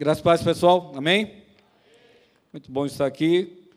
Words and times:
Graças 0.00 0.24
a 0.24 0.30
Deus, 0.30 0.44
pessoal. 0.44 0.92
Amém? 0.94 1.42
Muito 2.52 2.70
bom 2.70 2.86
estar 2.86 3.04
aqui. 3.04 3.68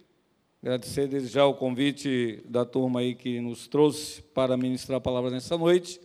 Agradecer 0.61 1.07
desde 1.07 1.29
já 1.29 1.47
o 1.47 1.55
convite 1.55 2.43
da 2.45 2.63
turma 2.63 2.99
aí 2.99 3.15
que 3.15 3.41
nos 3.41 3.67
trouxe 3.67 4.21
para 4.21 4.55
ministrar 4.55 4.99
a 4.99 5.01
palavra 5.01 5.31
nessa 5.31 5.57
noite. 5.57 5.99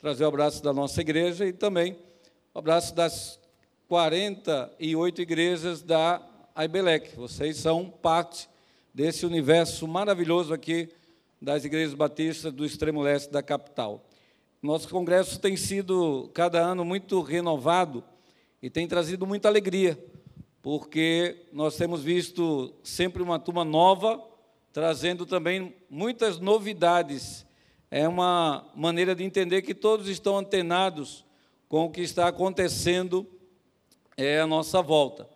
Trazer 0.00 0.24
o 0.24 0.26
abraço 0.26 0.60
da 0.60 0.72
nossa 0.72 1.00
igreja 1.00 1.46
e 1.46 1.52
também 1.52 1.96
o 2.52 2.58
abraço 2.58 2.96
das 2.96 3.38
48 3.86 5.22
igrejas 5.22 5.82
da 5.82 6.20
Aibelec. 6.52 7.14
Vocês 7.14 7.56
são 7.56 7.88
parte 7.88 8.48
desse 8.92 9.24
universo 9.24 9.86
maravilhoso 9.86 10.52
aqui 10.52 10.88
das 11.40 11.64
igrejas 11.64 11.94
batistas 11.94 12.52
do 12.52 12.64
extremo 12.64 13.00
leste 13.02 13.30
da 13.30 13.40
capital. 13.40 14.04
Nosso 14.60 14.88
congresso 14.88 15.38
tem 15.38 15.56
sido 15.56 16.28
cada 16.34 16.60
ano 16.60 16.84
muito 16.84 17.22
renovado 17.22 18.02
e 18.64 18.70
tem 18.70 18.88
trazido 18.88 19.26
muita 19.26 19.46
alegria, 19.46 20.02
porque 20.62 21.48
nós 21.52 21.76
temos 21.76 22.02
visto 22.02 22.74
sempre 22.82 23.22
uma 23.22 23.38
turma 23.38 23.62
nova, 23.62 24.26
trazendo 24.72 25.26
também 25.26 25.76
muitas 25.90 26.40
novidades. 26.40 27.44
É 27.90 28.08
uma 28.08 28.66
maneira 28.74 29.14
de 29.14 29.22
entender 29.22 29.60
que 29.60 29.74
todos 29.74 30.08
estão 30.08 30.38
antenados 30.38 31.26
com 31.68 31.84
o 31.84 31.90
que 31.90 32.00
está 32.00 32.26
acontecendo 32.26 33.26
é, 34.16 34.40
à 34.40 34.46
nossa 34.46 34.80
volta. 34.80 35.28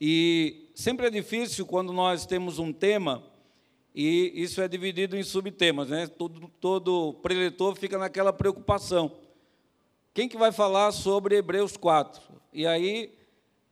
E 0.00 0.70
sempre 0.74 1.06
é 1.06 1.10
difícil 1.10 1.66
quando 1.66 1.92
nós 1.92 2.24
temos 2.24 2.58
um 2.58 2.72
tema 2.72 3.22
e 3.94 4.32
isso 4.34 4.62
é 4.62 4.66
dividido 4.66 5.18
em 5.18 5.22
subtemas, 5.22 5.90
né? 5.90 6.06
Todo, 6.06 6.50
todo 6.58 7.12
preletor 7.20 7.76
fica 7.76 7.98
naquela 7.98 8.32
preocupação. 8.32 9.19
Quem 10.12 10.28
que 10.28 10.36
vai 10.36 10.50
falar 10.50 10.90
sobre 10.90 11.36
Hebreus 11.36 11.76
4? 11.76 12.20
E 12.52 12.66
aí 12.66 13.16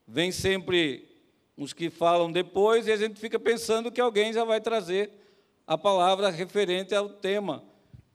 vem 0.07 0.31
sempre 0.31 1.09
os 1.57 1.73
que 1.73 1.91
falam 1.91 2.31
depois 2.31 2.87
e 2.87 2.93
a 2.93 2.97
gente 2.97 3.19
fica 3.19 3.41
pensando 3.41 3.91
que 3.91 4.01
alguém 4.01 4.33
já 4.33 4.45
vai 4.45 4.61
trazer 4.61 5.11
a 5.67 5.77
palavra 5.77 6.31
referente 6.31 6.95
ao 6.95 7.09
tema, 7.09 7.65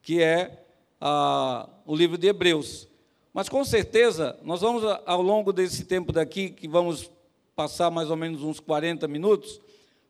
que 0.02 0.23
é 0.23 0.65
a, 1.02 1.67
o 1.85 1.93
livro 1.93 2.17
de 2.17 2.27
Hebreus. 2.27 2.88
Mas 3.33 3.49
com 3.49 3.65
certeza, 3.65 4.39
nós 4.41 4.61
vamos, 4.61 4.83
ao 5.05 5.21
longo 5.21 5.52
desse 5.52 5.83
tempo 5.83 6.13
daqui, 6.13 6.49
que 6.49 6.67
vamos 6.67 7.11
passar 7.53 7.91
mais 7.91 8.09
ou 8.09 8.15
menos 8.15 8.41
uns 8.41 8.59
40 8.59 9.05
minutos, 9.05 9.59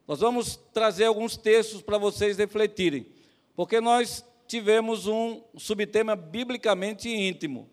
nós 0.07 0.19
vamos 0.19 0.55
trazer 0.71 1.05
alguns 1.05 1.35
textos 1.35 1.81
para 1.81 1.97
vocês 1.97 2.37
refletirem, 2.37 3.07
porque 3.55 3.81
nós 3.81 4.23
tivemos 4.45 5.07
um 5.07 5.41
subtema 5.57 6.15
biblicamente 6.15 7.09
íntimo. 7.09 7.72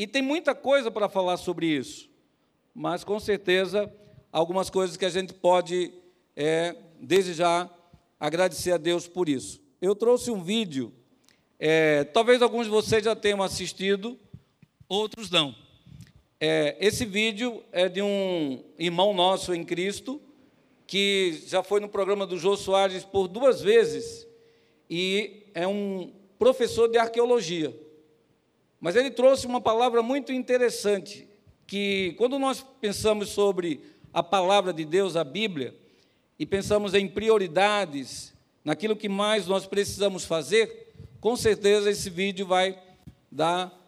E 0.00 0.06
tem 0.06 0.22
muita 0.22 0.54
coisa 0.54 0.90
para 0.90 1.10
falar 1.10 1.36
sobre 1.36 1.66
isso, 1.66 2.08
mas 2.74 3.04
com 3.04 3.20
certeza 3.20 3.92
algumas 4.32 4.70
coisas 4.70 4.96
que 4.96 5.04
a 5.04 5.10
gente 5.10 5.34
pode, 5.34 5.92
é, 6.34 6.74
desde 6.98 7.34
já, 7.34 7.68
agradecer 8.18 8.72
a 8.72 8.78
Deus 8.78 9.06
por 9.06 9.28
isso. 9.28 9.60
Eu 9.78 9.94
trouxe 9.94 10.30
um 10.30 10.42
vídeo, 10.42 10.90
é, 11.58 12.04
talvez 12.04 12.40
alguns 12.40 12.64
de 12.64 12.70
vocês 12.70 13.04
já 13.04 13.14
tenham 13.14 13.42
assistido, 13.42 14.18
outros 14.88 15.30
não. 15.30 15.54
É, 16.40 16.78
esse 16.80 17.04
vídeo 17.04 17.62
é 17.70 17.86
de 17.86 18.00
um 18.00 18.64
irmão 18.78 19.12
nosso 19.12 19.54
em 19.54 19.62
Cristo, 19.62 20.18
que 20.86 21.42
já 21.46 21.62
foi 21.62 21.78
no 21.78 21.90
programa 21.90 22.26
do 22.26 22.38
Jô 22.38 22.56
Soares 22.56 23.04
por 23.04 23.28
duas 23.28 23.60
vezes 23.60 24.26
e 24.88 25.42
é 25.52 25.68
um 25.68 26.10
professor 26.38 26.88
de 26.88 26.96
arqueologia. 26.96 27.89
Mas 28.80 28.96
ele 28.96 29.10
trouxe 29.10 29.46
uma 29.46 29.60
palavra 29.60 30.02
muito 30.02 30.32
interessante, 30.32 31.28
que 31.66 32.14
quando 32.16 32.38
nós 32.38 32.64
pensamos 32.80 33.28
sobre 33.28 33.80
a 34.12 34.22
palavra 34.22 34.72
de 34.72 34.84
Deus, 34.84 35.16
a 35.16 35.22
Bíblia, 35.22 35.74
e 36.38 36.46
pensamos 36.46 36.94
em 36.94 37.06
prioridades, 37.06 38.32
naquilo 38.64 38.96
que 38.96 39.08
mais 39.08 39.46
nós 39.46 39.66
precisamos 39.66 40.24
fazer, 40.24 40.94
com 41.20 41.36
certeza 41.36 41.90
esse 41.90 42.08
vídeo 42.08 42.46
vai 42.46 42.80
dar 43.30 43.78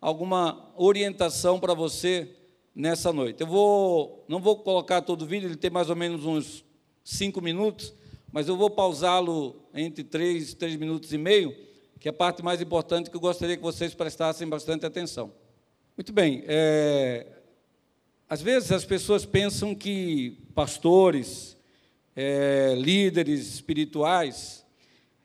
alguma 0.00 0.70
orientação 0.76 1.58
para 1.58 1.72
você 1.72 2.28
nessa 2.74 3.10
noite. 3.12 3.40
Eu 3.40 3.46
vou, 3.46 4.24
não 4.28 4.38
vou 4.38 4.58
colocar 4.58 5.00
todo 5.00 5.22
o 5.22 5.26
vídeo, 5.26 5.48
ele 5.48 5.56
tem 5.56 5.70
mais 5.70 5.88
ou 5.88 5.96
menos 5.96 6.26
uns 6.26 6.62
cinco 7.02 7.40
minutos, 7.40 7.94
mas 8.30 8.48
eu 8.48 8.56
vou 8.56 8.68
pausá-lo 8.68 9.56
entre 9.72 10.04
três, 10.04 10.52
três 10.52 10.76
minutos 10.76 11.12
e 11.12 11.18
meio, 11.18 11.56
que 12.04 12.08
é 12.08 12.10
a 12.10 12.12
parte 12.12 12.42
mais 12.42 12.60
importante 12.60 13.08
que 13.08 13.16
eu 13.16 13.20
gostaria 13.20 13.56
que 13.56 13.62
vocês 13.62 13.94
prestassem 13.94 14.46
bastante 14.46 14.84
atenção. 14.84 15.32
Muito 15.96 16.12
bem, 16.12 16.44
é, 16.46 17.26
às 18.28 18.42
vezes 18.42 18.70
as 18.72 18.84
pessoas 18.84 19.24
pensam 19.24 19.74
que 19.74 20.36
pastores, 20.54 21.56
é, 22.14 22.74
líderes 22.76 23.54
espirituais, 23.54 24.66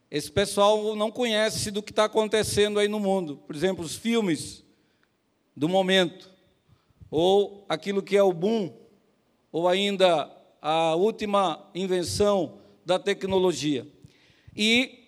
esse 0.10 0.32
pessoal 0.32 0.96
não 0.96 1.12
conhece 1.12 1.70
do 1.70 1.84
que 1.84 1.92
está 1.92 2.06
acontecendo 2.06 2.80
aí 2.80 2.88
no 2.88 2.98
mundo. 2.98 3.36
Por 3.46 3.58
exemplo, 3.58 3.84
os 3.84 3.98
filmes 3.98 4.64
do 5.54 5.68
momento 5.68 6.32
ou 7.12 7.66
aquilo 7.68 8.02
que 8.02 8.16
é 8.16 8.24
o 8.24 8.32
boom, 8.32 8.74
ou 9.52 9.68
ainda 9.68 10.32
a 10.62 10.96
última 10.96 11.70
invenção 11.76 12.62
da 12.86 12.98
tecnologia. 12.98 13.86
E 14.56 14.99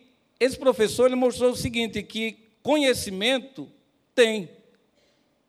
esse 0.41 0.57
professor 0.57 1.06
ele 1.06 1.16
mostrou 1.16 1.52
o 1.52 1.56
seguinte, 1.56 2.02
que 2.02 2.35
conhecimento 2.63 3.72
tem, 4.16 4.50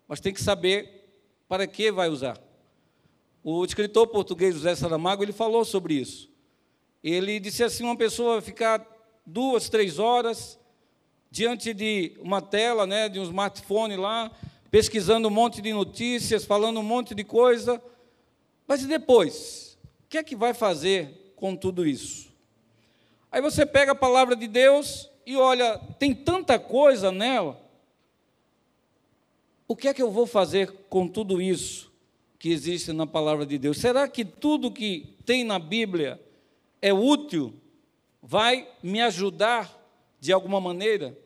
mas 0.06 0.20
tem 0.20 0.34
que 0.34 0.42
saber 0.42 1.08
para 1.48 1.66
que 1.66 1.90
vai 1.90 2.10
usar. 2.10 2.38
O 3.42 3.64
escritor 3.64 4.06
português 4.08 4.54
José 4.54 4.74
Saramago 4.74 5.22
ele 5.22 5.32
falou 5.32 5.64
sobre 5.64 5.94
isso. 5.94 6.30
Ele 7.02 7.40
disse 7.40 7.64
assim: 7.64 7.84
uma 7.84 7.96
pessoa 7.96 8.34
vai 8.34 8.42
ficar 8.42 8.86
duas, 9.24 9.70
três 9.70 9.98
horas 9.98 10.58
diante 11.30 11.72
de 11.72 12.14
uma 12.20 12.42
tela, 12.42 12.86
né, 12.86 13.08
de 13.08 13.18
um 13.18 13.22
smartphone 13.22 13.96
lá, 13.96 14.30
pesquisando 14.70 15.28
um 15.28 15.30
monte 15.30 15.62
de 15.62 15.72
notícias, 15.72 16.44
falando 16.44 16.78
um 16.80 16.82
monte 16.82 17.14
de 17.14 17.24
coisa. 17.24 17.82
Mas 18.68 18.82
e 18.82 18.86
depois? 18.86 19.78
O 20.04 20.08
que 20.10 20.18
é 20.18 20.22
que 20.22 20.36
vai 20.36 20.52
fazer 20.52 21.32
com 21.34 21.56
tudo 21.56 21.86
isso? 21.86 22.31
Aí 23.32 23.40
você 23.40 23.64
pega 23.64 23.92
a 23.92 23.94
palavra 23.94 24.36
de 24.36 24.46
Deus 24.46 25.10
e 25.24 25.38
olha, 25.38 25.78
tem 25.98 26.14
tanta 26.14 26.58
coisa 26.58 27.10
nela. 27.10 27.58
O 29.66 29.74
que 29.74 29.88
é 29.88 29.94
que 29.94 30.02
eu 30.02 30.10
vou 30.10 30.26
fazer 30.26 30.70
com 30.90 31.08
tudo 31.08 31.40
isso 31.40 31.90
que 32.38 32.50
existe 32.50 32.92
na 32.92 33.06
palavra 33.06 33.46
de 33.46 33.56
Deus? 33.56 33.78
Será 33.78 34.06
que 34.06 34.22
tudo 34.22 34.70
que 34.70 35.16
tem 35.24 35.44
na 35.44 35.58
Bíblia 35.58 36.20
é 36.82 36.92
útil? 36.92 37.54
Vai 38.22 38.68
me 38.82 39.00
ajudar 39.00 39.80
de 40.20 40.30
alguma 40.30 40.60
maneira? 40.60 41.16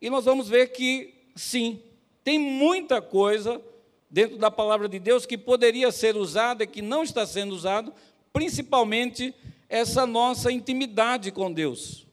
E 0.00 0.08
nós 0.08 0.24
vamos 0.24 0.48
ver 0.48 0.68
que 0.68 1.12
sim, 1.34 1.82
tem 2.22 2.38
muita 2.38 3.02
coisa 3.02 3.60
dentro 4.08 4.38
da 4.38 4.52
palavra 4.52 4.88
de 4.88 5.00
Deus 5.00 5.26
que 5.26 5.36
poderia 5.36 5.90
ser 5.90 6.16
usada 6.16 6.62
e 6.62 6.66
que 6.68 6.80
não 6.80 7.02
está 7.02 7.26
sendo 7.26 7.52
usado, 7.52 7.92
principalmente 8.32 9.34
essa 9.70 10.04
nossa 10.04 10.50
intimidade 10.50 11.30
com 11.30 11.50
Deus. 11.50 12.04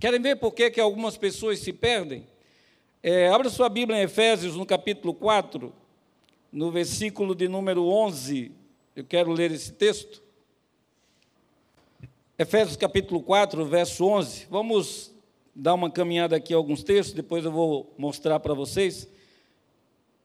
Querem 0.00 0.20
ver 0.20 0.34
por 0.36 0.52
que, 0.52 0.68
que 0.68 0.80
algumas 0.80 1.16
pessoas 1.16 1.60
se 1.60 1.72
perdem? 1.72 2.26
É, 3.00 3.28
abra 3.28 3.48
sua 3.48 3.68
Bíblia 3.68 4.00
em 4.00 4.02
Efésios, 4.02 4.56
no 4.56 4.66
capítulo 4.66 5.14
4, 5.14 5.72
no 6.50 6.72
versículo 6.72 7.36
de 7.36 7.46
número 7.46 7.86
11. 7.86 8.50
Eu 8.96 9.04
quero 9.04 9.30
ler 9.30 9.52
esse 9.52 9.72
texto. 9.72 10.20
Efésios 12.36 12.76
capítulo 12.76 13.22
4, 13.22 13.64
verso 13.64 14.04
11. 14.04 14.48
Vamos 14.50 15.14
dar 15.54 15.74
uma 15.74 15.88
caminhada 15.88 16.34
aqui 16.34 16.52
a 16.52 16.56
alguns 16.56 16.82
textos, 16.82 17.14
depois 17.14 17.44
eu 17.44 17.52
vou 17.52 17.94
mostrar 17.96 18.40
para 18.40 18.54
vocês. 18.54 19.08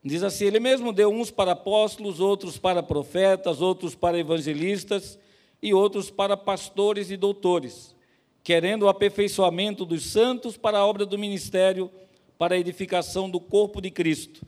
Diz 0.03 0.24
assim: 0.24 0.45
Ele 0.45 0.59
mesmo 0.59 0.91
deu 0.91 1.12
uns 1.12 1.29
para 1.29 1.51
apóstolos, 1.51 2.19
outros 2.19 2.57
para 2.57 2.81
profetas, 2.81 3.62
outros 3.62 3.94
para 3.94 4.18
evangelistas 4.18 5.19
e 5.62 5.74
outros 5.74 6.09
para 6.09 6.38
pastores 6.38 7.09
e 7.09 7.18
doutores, 7.18 7.95
querendo 8.44 8.83
o 8.83 8.89
aperfeiçoamento 8.89 9.86
dos 9.86 10.06
santos 10.06 10.56
para 10.56 10.80
a 10.80 10.86
obra 10.86 11.06
do 11.06 11.18
ministério, 11.18 11.92
para 12.38 12.56
a 12.56 12.59
edificação 12.59 13.30
do 13.30 13.39
corpo 13.39 13.81
de 13.81 13.89
Cristo, 13.89 14.45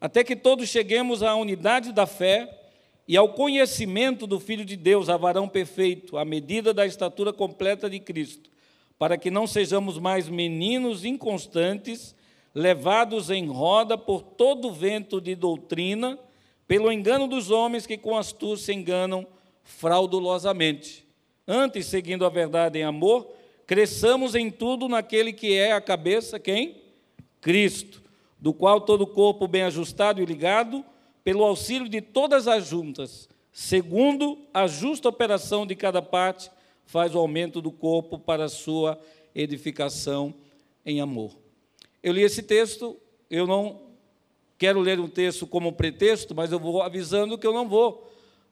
até 0.00 0.22
que 0.22 0.36
todos 0.36 0.68
cheguemos 0.68 1.22
à 1.22 1.34
unidade 1.34 1.92
da 1.92 2.06
fé 2.06 2.58
e 3.08 3.16
ao 3.16 3.32
conhecimento 3.32 4.26
do 4.26 4.38
Filho 4.38 4.64
de 4.64 4.76
Deus, 4.76 5.08
a 5.08 5.16
varão 5.16 5.48
perfeito, 5.48 6.16
à 6.16 6.24
medida 6.24 6.72
da 6.72 6.86
estatura 6.86 7.32
completa 7.32 7.90
de 7.90 7.98
Cristo, 7.98 8.50
para 8.98 9.18
que 9.18 9.30
não 9.30 9.46
sejamos 9.46 9.98
mais 9.98 10.28
meninos 10.28 11.04
inconstantes, 11.04 12.14
levados 12.54 13.30
em 13.30 13.46
roda 13.46 13.96
por 13.96 14.22
todo 14.22 14.72
vento 14.72 15.20
de 15.20 15.34
doutrina, 15.34 16.18
pelo 16.68 16.92
engano 16.92 17.26
dos 17.26 17.50
homens 17.50 17.86
que 17.86 17.98
com 17.98 18.16
astúcia 18.16 18.72
enganam 18.72 19.26
fraudulosamente. 19.62 21.06
Antes, 21.46 21.86
seguindo 21.86 22.24
a 22.24 22.28
verdade 22.28 22.78
em 22.78 22.82
amor, 22.82 23.26
cresçamos 23.66 24.34
em 24.34 24.50
tudo 24.50 24.88
naquele 24.88 25.32
que 25.32 25.54
é 25.54 25.72
a 25.72 25.80
cabeça, 25.80 26.38
quem? 26.38 26.76
Cristo, 27.40 28.02
do 28.38 28.52
qual 28.52 28.80
todo 28.80 29.02
o 29.02 29.06
corpo 29.06 29.46
bem 29.46 29.62
ajustado 29.62 30.20
e 30.20 30.24
ligado, 30.24 30.84
pelo 31.22 31.44
auxílio 31.44 31.88
de 31.88 32.00
todas 32.00 32.48
as 32.48 32.66
juntas, 32.66 33.28
segundo 33.52 34.38
a 34.52 34.66
justa 34.66 35.08
operação 35.08 35.66
de 35.66 35.74
cada 35.74 36.00
parte, 36.00 36.50
faz 36.86 37.14
o 37.14 37.18
aumento 37.18 37.60
do 37.60 37.70
corpo 37.70 38.18
para 38.18 38.44
a 38.44 38.48
sua 38.48 38.98
edificação 39.34 40.34
em 40.84 41.00
amor. 41.00 41.36
Eu 42.02 42.12
li 42.12 42.22
esse 42.22 42.42
texto, 42.42 42.96
eu 43.30 43.46
não 43.46 43.82
quero 44.58 44.80
ler 44.80 44.98
um 44.98 45.08
texto 45.08 45.46
como 45.46 45.72
pretexto, 45.72 46.34
mas 46.34 46.50
eu 46.50 46.58
vou 46.58 46.82
avisando 46.82 47.38
que 47.38 47.46
eu 47.46 47.52
não 47.52 47.68
vou 47.68 48.09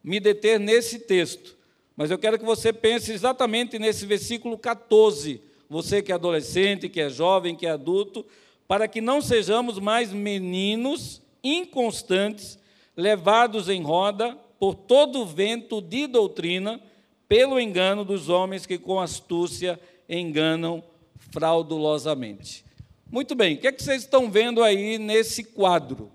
me 0.08 0.19
deter 0.19 0.58
nesse 0.58 1.00
texto. 1.00 1.55
Mas 1.94 2.10
eu 2.10 2.19
quero 2.19 2.38
que 2.38 2.44
você 2.44 2.72
pense 2.72 3.12
exatamente 3.12 3.78
nesse 3.78 4.06
versículo 4.06 4.56
14, 4.56 5.43
você 5.69 6.00
que 6.00 6.10
é 6.10 6.14
adolescente, 6.14 6.88
que 6.88 6.99
é 6.99 7.10
jovem, 7.10 7.55
que 7.55 7.66
é 7.66 7.70
adulto, 7.70 8.25
para 8.66 8.88
que 8.88 9.02
não 9.02 9.20
sejamos 9.20 9.78
mais 9.78 10.10
meninos 10.10 11.20
inconstantes, 11.44 12.58
levados 12.96 13.69
em 13.69 13.82
roda 13.82 14.34
por 14.58 14.75
todo 14.75 15.26
vento 15.26 15.82
de 15.82 16.06
doutrina, 16.06 16.81
pelo 17.28 17.61
engano 17.61 18.02
dos 18.02 18.31
homens 18.31 18.64
que 18.64 18.78
com 18.78 18.99
astúcia 18.99 19.78
enganam 20.08 20.82
fraudulosamente. 21.31 22.64
Muito 23.12 23.34
bem, 23.34 23.56
o 23.56 23.58
que, 23.58 23.66
é 23.66 23.72
que 23.72 23.82
vocês 23.82 24.02
estão 24.02 24.31
vendo 24.31 24.62
aí 24.62 24.96
nesse 24.96 25.44
quadro? 25.44 26.11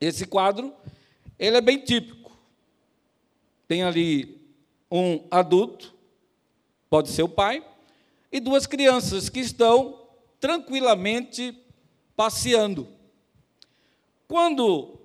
Esse 0.00 0.26
quadro, 0.26 0.72
ele 1.38 1.58
é 1.58 1.60
bem 1.60 1.78
típico. 1.78 2.15
Tem 3.68 3.82
ali 3.82 4.40
um 4.90 5.24
adulto, 5.30 5.94
pode 6.88 7.10
ser 7.10 7.22
o 7.22 7.28
pai, 7.28 7.64
e 8.30 8.40
duas 8.40 8.66
crianças 8.66 9.28
que 9.28 9.40
estão 9.40 10.00
tranquilamente 10.40 11.56
passeando. 12.14 12.88
Quando 14.28 14.98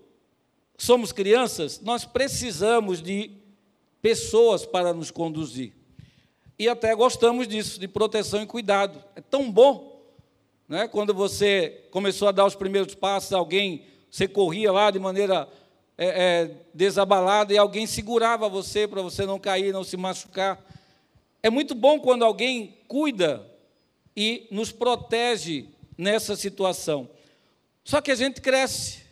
somos 0.77 1.11
crianças, 1.11 1.79
nós 1.81 2.05
precisamos 2.05 3.01
de 3.01 3.31
pessoas 4.01 4.65
para 4.65 4.93
nos 4.93 5.11
conduzir. 5.11 5.73
E 6.57 6.67
até 6.67 6.93
gostamos 6.95 7.47
disso, 7.47 7.79
de 7.79 7.87
proteção 7.87 8.41
e 8.41 8.45
cuidado. 8.45 9.03
É 9.15 9.21
tão 9.21 9.51
bom, 9.51 10.03
né? 10.67 10.87
quando 10.87 11.13
você 11.13 11.87
começou 11.91 12.27
a 12.27 12.31
dar 12.31 12.45
os 12.45 12.55
primeiros 12.55 12.95
passos, 12.95 13.33
alguém, 13.33 13.85
você 14.09 14.27
corria 14.27 14.71
lá 14.71 14.91
de 14.91 14.99
maneira 14.99 15.47
é, 16.03 16.07
é, 16.07 16.51
desabalada 16.73 17.53
e 17.53 17.59
alguém 17.59 17.85
segurava 17.85 18.49
você 18.49 18.87
para 18.87 19.03
você 19.03 19.23
não 19.23 19.39
cair, 19.39 19.71
não 19.71 19.83
se 19.83 19.95
machucar. 19.95 20.59
É 21.43 21.49
muito 21.51 21.75
bom 21.75 21.99
quando 21.99 22.25
alguém 22.25 22.75
cuida 22.87 23.47
e 24.17 24.47
nos 24.49 24.71
protege 24.71 25.67
nessa 25.95 26.35
situação. 26.35 27.07
Só 27.83 28.01
que 28.01 28.09
a 28.09 28.15
gente 28.15 28.41
cresce. 28.41 29.03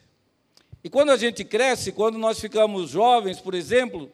E 0.84 0.90
quando 0.90 1.12
a 1.12 1.18
gente 1.18 1.44
cresce, 1.44 1.92
quando 1.92 2.18
nós 2.18 2.40
ficamos 2.40 2.90
jovens, 2.90 3.40
por 3.40 3.54
exemplo, 3.54 4.12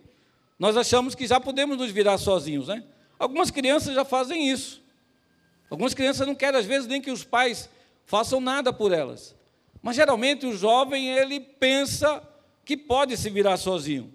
nós 0.60 0.76
achamos 0.76 1.16
que 1.16 1.26
já 1.26 1.40
podemos 1.40 1.78
nos 1.78 1.92
virar 1.92 2.18
sozinhos, 2.18 2.68
né? 2.68 2.84
Algumas 3.18 3.52
crianças 3.52 3.96
já 3.96 4.04
fazem 4.04 4.50
isso. 4.50 4.82
Algumas 5.70 5.94
crianças 5.94 6.28
não 6.28 6.36
querem, 6.36 6.60
às 6.60 6.66
vezes, 6.66 6.90
nem 6.90 7.02
que 7.02 7.10
os 7.10 7.24
pais 7.24 7.70
façam 8.06 8.42
nada 8.42 8.74
por 8.74 8.92
elas. 8.92 9.34
Mas 9.82 9.96
geralmente 9.96 10.46
o 10.46 10.58
jovem 10.58 11.08
ele 11.08 11.40
pensa 11.40 12.22
que 12.66 12.76
pode 12.76 13.16
se 13.16 13.30
virar 13.30 13.58
sozinho. 13.58 14.14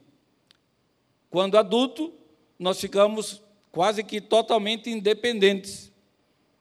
Quando 1.31 1.57
adulto, 1.57 2.13
nós 2.59 2.81
ficamos 2.81 3.41
quase 3.71 4.03
que 4.03 4.21
totalmente 4.21 4.91
independentes. 4.91 5.93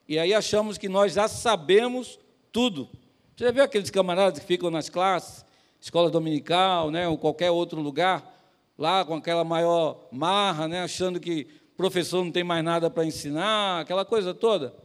E 0.08 0.18
aí 0.18 0.34
achamos 0.34 0.78
que 0.78 0.88
nós 0.88 1.14
já 1.14 1.28
sabemos 1.28 2.20
tudo. 2.52 2.88
Você 3.36 3.46
já 3.46 3.52
viu 3.52 3.64
aqueles 3.64 3.90
camaradas 3.90 4.40
que 4.40 4.46
ficam 4.46 4.70
nas 4.70 4.90
classes, 4.90 5.44
escola 5.82 6.10
dominical, 6.10 6.92
né, 6.92 7.08
ou 7.08 7.18
qualquer 7.18 7.50
outro 7.52 7.82
lugar, 7.82 8.38
lá 8.78 9.04
com 9.04 9.16
aquela 9.16 9.44
maior 9.44 10.08
marra, 10.12 10.68
né, 10.68 10.82
achando 10.82 11.20
que 11.20 11.48
o 11.74 11.78
professor 11.78 12.24
não 12.24 12.32
tem 12.32 12.44
mais 12.44 12.64
nada 12.64 12.90
para 12.90 13.06
ensinar, 13.06 13.82
aquela 13.82 14.06
coisa 14.06 14.34
toda? 14.34 14.76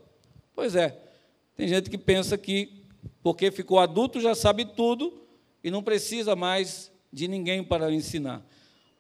Pois 0.55 0.75
é, 0.77 0.97
tem 1.57 1.69
gente 1.69 1.91
que 1.91 1.99
pensa 1.99 2.39
que 2.39 2.85
porque 3.23 3.51
ficou 3.51 3.79
adulto 3.79 4.21
já 4.21 4.35
sabe 4.35 4.65
tudo 4.65 5.23
e 5.63 5.71
não 5.71 5.83
precisa 5.83 6.37
mais 6.37 6.93
de 7.15 7.29
ninguém 7.29 7.63
para 7.63 7.93
ensinar. 7.93 8.45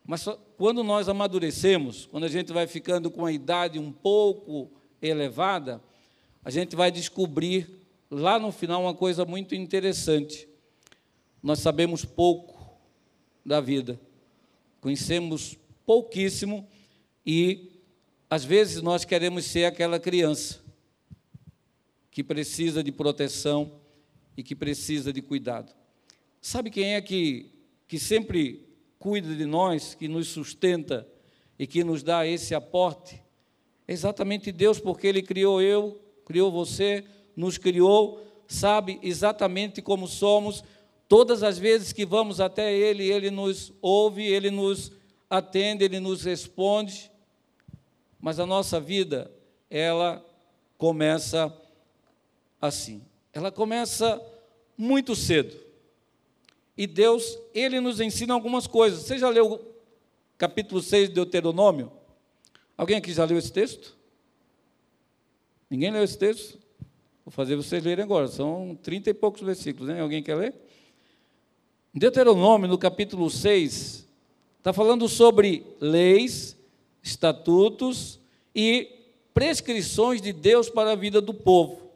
Mas 0.06 0.24
quando 0.56 0.84
nós 0.84 1.08
amadurecemos, 1.08 2.06
quando 2.06 2.22
a 2.22 2.28
gente 2.28 2.52
vai 2.52 2.66
ficando 2.68 3.10
com 3.10 3.26
a 3.26 3.32
idade 3.32 3.76
um 3.76 3.90
pouco 3.90 4.70
elevada, 5.02 5.82
a 6.44 6.50
gente 6.50 6.76
vai 6.76 6.92
descobrir 6.92 7.68
lá 8.08 8.38
no 8.38 8.52
final 8.52 8.82
uma 8.82 8.94
coisa 8.94 9.24
muito 9.24 9.52
interessante. 9.54 10.48
Nós 11.42 11.58
sabemos 11.58 12.04
pouco 12.04 12.78
da 13.44 13.60
vida, 13.60 14.00
conhecemos 14.80 15.58
pouquíssimo 15.84 16.68
e 17.26 17.72
às 18.30 18.44
vezes 18.44 18.80
nós 18.80 19.04
queremos 19.04 19.44
ser 19.44 19.64
aquela 19.64 19.98
criança 19.98 20.62
que 22.12 22.22
precisa 22.22 22.82
de 22.84 22.92
proteção 22.92 23.72
e 24.36 24.42
que 24.42 24.54
precisa 24.54 25.12
de 25.12 25.20
cuidado. 25.20 25.74
Sabe 26.40 26.70
quem 26.70 26.94
é 26.94 27.00
que, 27.00 27.53
que 27.94 27.98
sempre 28.00 28.66
cuida 28.98 29.32
de 29.36 29.46
nós, 29.46 29.94
que 29.94 30.08
nos 30.08 30.26
sustenta 30.26 31.06
e 31.56 31.64
que 31.64 31.84
nos 31.84 32.02
dá 32.02 32.26
esse 32.26 32.52
aporte? 32.52 33.22
É 33.86 33.92
exatamente 33.92 34.50
Deus, 34.50 34.80
porque 34.80 35.06
Ele 35.06 35.22
criou 35.22 35.62
eu, 35.62 36.02
criou 36.24 36.50
você, 36.50 37.04
nos 37.36 37.56
criou, 37.56 38.20
sabe 38.48 38.98
exatamente 39.00 39.80
como 39.80 40.08
somos. 40.08 40.64
Todas 41.08 41.44
as 41.44 41.56
vezes 41.56 41.92
que 41.92 42.04
vamos 42.04 42.40
até 42.40 42.74
Ele, 42.74 43.04
Ele 43.04 43.30
nos 43.30 43.72
ouve, 43.80 44.26
Ele 44.26 44.50
nos 44.50 44.90
atende, 45.30 45.84
Ele 45.84 46.00
nos 46.00 46.24
responde. 46.24 47.12
Mas 48.20 48.40
a 48.40 48.46
nossa 48.46 48.80
vida, 48.80 49.30
ela 49.70 50.20
começa 50.76 51.56
assim. 52.60 53.04
Ela 53.32 53.52
começa 53.52 54.20
muito 54.76 55.14
cedo. 55.14 55.63
E 56.76 56.86
Deus, 56.86 57.38
Ele 57.54 57.80
nos 57.80 58.00
ensina 58.00 58.34
algumas 58.34 58.66
coisas. 58.66 59.00
Você 59.00 59.18
já 59.18 59.28
leu 59.28 59.74
capítulo 60.36 60.82
6 60.82 61.08
de 61.08 61.14
Deuteronômio? 61.14 61.92
Alguém 62.76 62.96
aqui 62.96 63.12
já 63.12 63.24
leu 63.24 63.38
esse 63.38 63.52
texto? 63.52 63.96
Ninguém 65.70 65.90
leu 65.90 66.02
esse 66.02 66.18
texto? 66.18 66.58
Vou 67.24 67.32
fazer 67.32 67.56
vocês 67.56 67.82
lerem 67.82 68.04
agora, 68.04 68.28
são 68.28 68.78
trinta 68.82 69.08
e 69.08 69.14
poucos 69.14 69.40
versículos, 69.40 69.88
né? 69.88 70.00
Alguém 70.00 70.22
quer 70.22 70.34
ler? 70.34 70.54
Deuteronômio, 71.94 72.68
no 72.68 72.76
capítulo 72.76 73.30
6, 73.30 74.06
está 74.58 74.72
falando 74.72 75.08
sobre 75.08 75.64
leis, 75.80 76.56
estatutos 77.02 78.18
e 78.54 78.90
prescrições 79.32 80.20
de 80.20 80.32
Deus 80.32 80.68
para 80.68 80.92
a 80.92 80.96
vida 80.96 81.20
do 81.20 81.32
povo. 81.32 81.90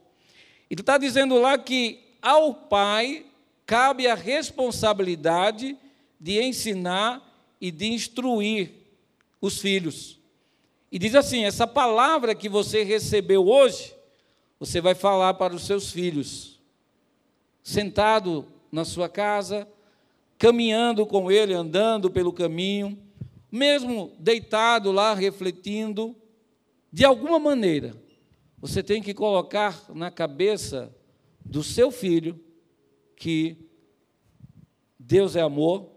Ele 0.71 0.81
está 0.81 0.97
dizendo 0.99 1.41
lá 1.41 1.59
que 1.59 2.01
ao 2.23 2.55
pai 2.55 3.27
cabe 3.69 4.07
a 4.07 4.15
responsabilidade 4.15 5.77
de 6.19 6.43
ensinar 6.43 7.23
e 7.61 7.71
de 7.71 7.93
instruir 7.93 8.73
os 9.43 9.59
filhos. 9.59 10.19
E 10.91 10.99
diz 10.99 11.15
assim: 11.15 11.45
essa 11.45 11.67
palavra 11.67 12.35
que 12.35 12.49
você 12.49 12.83
recebeu 12.83 13.47
hoje, 13.47 13.95
você 14.59 14.81
vai 14.81 14.95
falar 14.95 15.35
para 15.35 15.55
os 15.55 15.67
seus 15.67 15.93
filhos, 15.93 16.59
sentado 17.63 18.47
na 18.73 18.87
sua 18.87 19.07
casa, 19.07 19.69
caminhando 20.39 21.05
com 21.05 21.31
ele, 21.31 21.53
andando 21.53 22.11
pelo 22.11 22.33
caminho, 22.33 22.99
mesmo 23.53 24.17
deitado 24.19 24.91
lá 24.91 25.13
refletindo, 25.13 26.17
de 26.91 27.05
alguma 27.05 27.39
maneira, 27.39 27.95
você 28.59 28.83
tem 28.83 29.03
que 29.03 29.13
colocar 29.13 29.79
na 29.95 30.11
cabeça 30.11 30.91
do 31.45 31.63
seu 31.63 31.91
filho 31.91 32.48
que 33.19 33.57
Deus 34.99 35.35
é 35.35 35.41
amor, 35.41 35.91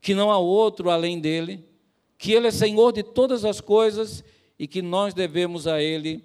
que 0.00 0.14
não 0.14 0.30
há 0.30 0.38
outro 0.38 0.90
além 0.90 1.20
dele, 1.20 1.64
que 2.16 2.32
ele 2.32 2.48
é 2.48 2.50
Senhor 2.50 2.92
de 2.92 3.02
todas 3.02 3.44
as 3.44 3.60
coisas 3.60 4.24
e 4.58 4.66
que 4.66 4.80
nós 4.80 5.12
devemos 5.12 5.66
a 5.66 5.82
ele 5.82 6.24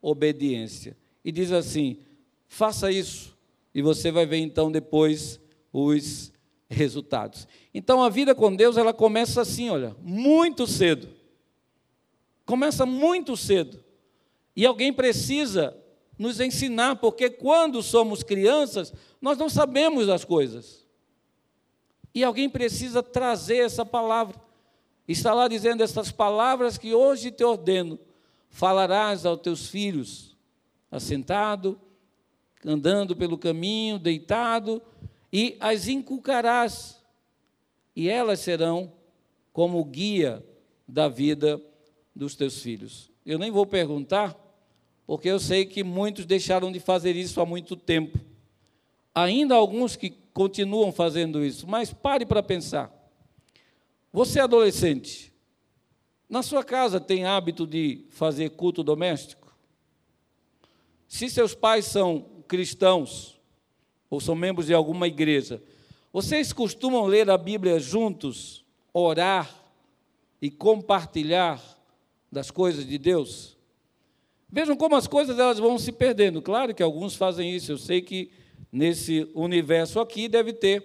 obediência. 0.00 0.96
E 1.24 1.30
diz 1.30 1.52
assim: 1.52 1.98
faça 2.46 2.90
isso 2.90 3.36
e 3.74 3.82
você 3.82 4.10
vai 4.10 4.24
ver 4.24 4.38
então 4.38 4.72
depois 4.72 5.40
os 5.72 6.32
resultados. 6.68 7.46
Então 7.74 8.02
a 8.02 8.08
vida 8.08 8.34
com 8.34 8.54
Deus 8.54 8.76
ela 8.76 8.94
começa 8.94 9.42
assim, 9.42 9.68
olha, 9.68 9.96
muito 10.00 10.66
cedo. 10.66 11.08
Começa 12.46 12.86
muito 12.86 13.36
cedo. 13.36 13.82
E 14.56 14.66
alguém 14.66 14.92
precisa 14.92 15.76
nos 16.22 16.38
ensinar, 16.38 16.96
porque 16.96 17.28
quando 17.28 17.82
somos 17.82 18.22
crianças, 18.22 18.94
nós 19.20 19.36
não 19.36 19.48
sabemos 19.48 20.08
as 20.08 20.24
coisas. 20.24 20.86
E 22.14 22.22
alguém 22.22 22.48
precisa 22.48 23.02
trazer 23.02 23.58
essa 23.58 23.84
palavra. 23.84 24.40
Está 25.08 25.34
lá 25.34 25.48
dizendo 25.48 25.82
estas 25.82 26.12
palavras 26.12 26.78
que 26.78 26.94
hoje 26.94 27.32
te 27.32 27.42
ordeno: 27.42 27.98
falarás 28.48 29.26
aos 29.26 29.40
teus 29.40 29.66
filhos, 29.66 30.36
assentado, 30.90 31.80
andando 32.64 33.16
pelo 33.16 33.36
caminho, 33.36 33.98
deitado, 33.98 34.80
e 35.32 35.56
as 35.58 35.88
inculcarás 35.88 37.02
e 37.96 38.08
elas 38.08 38.40
serão 38.40 38.92
como 39.52 39.84
guia 39.84 40.44
da 40.86 41.08
vida 41.08 41.60
dos 42.14 42.34
teus 42.34 42.62
filhos. 42.62 43.10
Eu 43.24 43.38
nem 43.38 43.50
vou 43.50 43.66
perguntar, 43.66 44.36
porque 45.12 45.28
eu 45.28 45.38
sei 45.38 45.66
que 45.66 45.84
muitos 45.84 46.24
deixaram 46.24 46.72
de 46.72 46.80
fazer 46.80 47.14
isso 47.16 47.38
há 47.38 47.44
muito 47.44 47.76
tempo. 47.76 48.18
Ainda 49.14 49.54
alguns 49.54 49.94
que 49.94 50.08
continuam 50.08 50.90
fazendo 50.90 51.44
isso, 51.44 51.66
mas 51.66 51.92
pare 51.92 52.24
para 52.24 52.42
pensar. 52.42 52.90
Você 54.10 54.38
é 54.38 54.42
adolescente, 54.42 55.30
na 56.30 56.42
sua 56.42 56.64
casa 56.64 56.98
tem 56.98 57.26
hábito 57.26 57.66
de 57.66 58.06
fazer 58.08 58.52
culto 58.52 58.82
doméstico? 58.82 59.54
Se 61.06 61.28
seus 61.28 61.54
pais 61.54 61.84
são 61.84 62.24
cristãos 62.48 63.38
ou 64.08 64.18
são 64.18 64.34
membros 64.34 64.68
de 64.68 64.72
alguma 64.72 65.06
igreja, 65.06 65.62
vocês 66.10 66.54
costumam 66.54 67.04
ler 67.04 67.28
a 67.28 67.36
Bíblia 67.36 67.78
juntos, 67.78 68.64
orar 68.94 69.54
e 70.40 70.50
compartilhar 70.50 71.62
das 72.32 72.50
coisas 72.50 72.86
de 72.86 72.96
Deus? 72.96 73.60
Vejam 74.54 74.76
como 74.76 74.94
as 74.94 75.06
coisas 75.06 75.38
elas 75.38 75.58
vão 75.58 75.78
se 75.78 75.90
perdendo. 75.90 76.42
Claro 76.42 76.74
que 76.74 76.82
alguns 76.82 77.16
fazem 77.16 77.56
isso. 77.56 77.72
Eu 77.72 77.78
sei 77.78 78.02
que 78.02 78.30
nesse 78.70 79.26
universo 79.34 79.98
aqui 79.98 80.28
deve 80.28 80.52
ter 80.52 80.84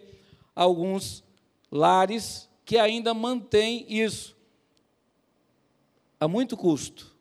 alguns 0.56 1.22
lares 1.70 2.50
que 2.64 2.78
ainda 2.78 3.14
mantêm 3.14 3.86
isso. 3.90 4.38
A 6.18 6.30
muito 6.30 6.56
custo, 6.56 7.14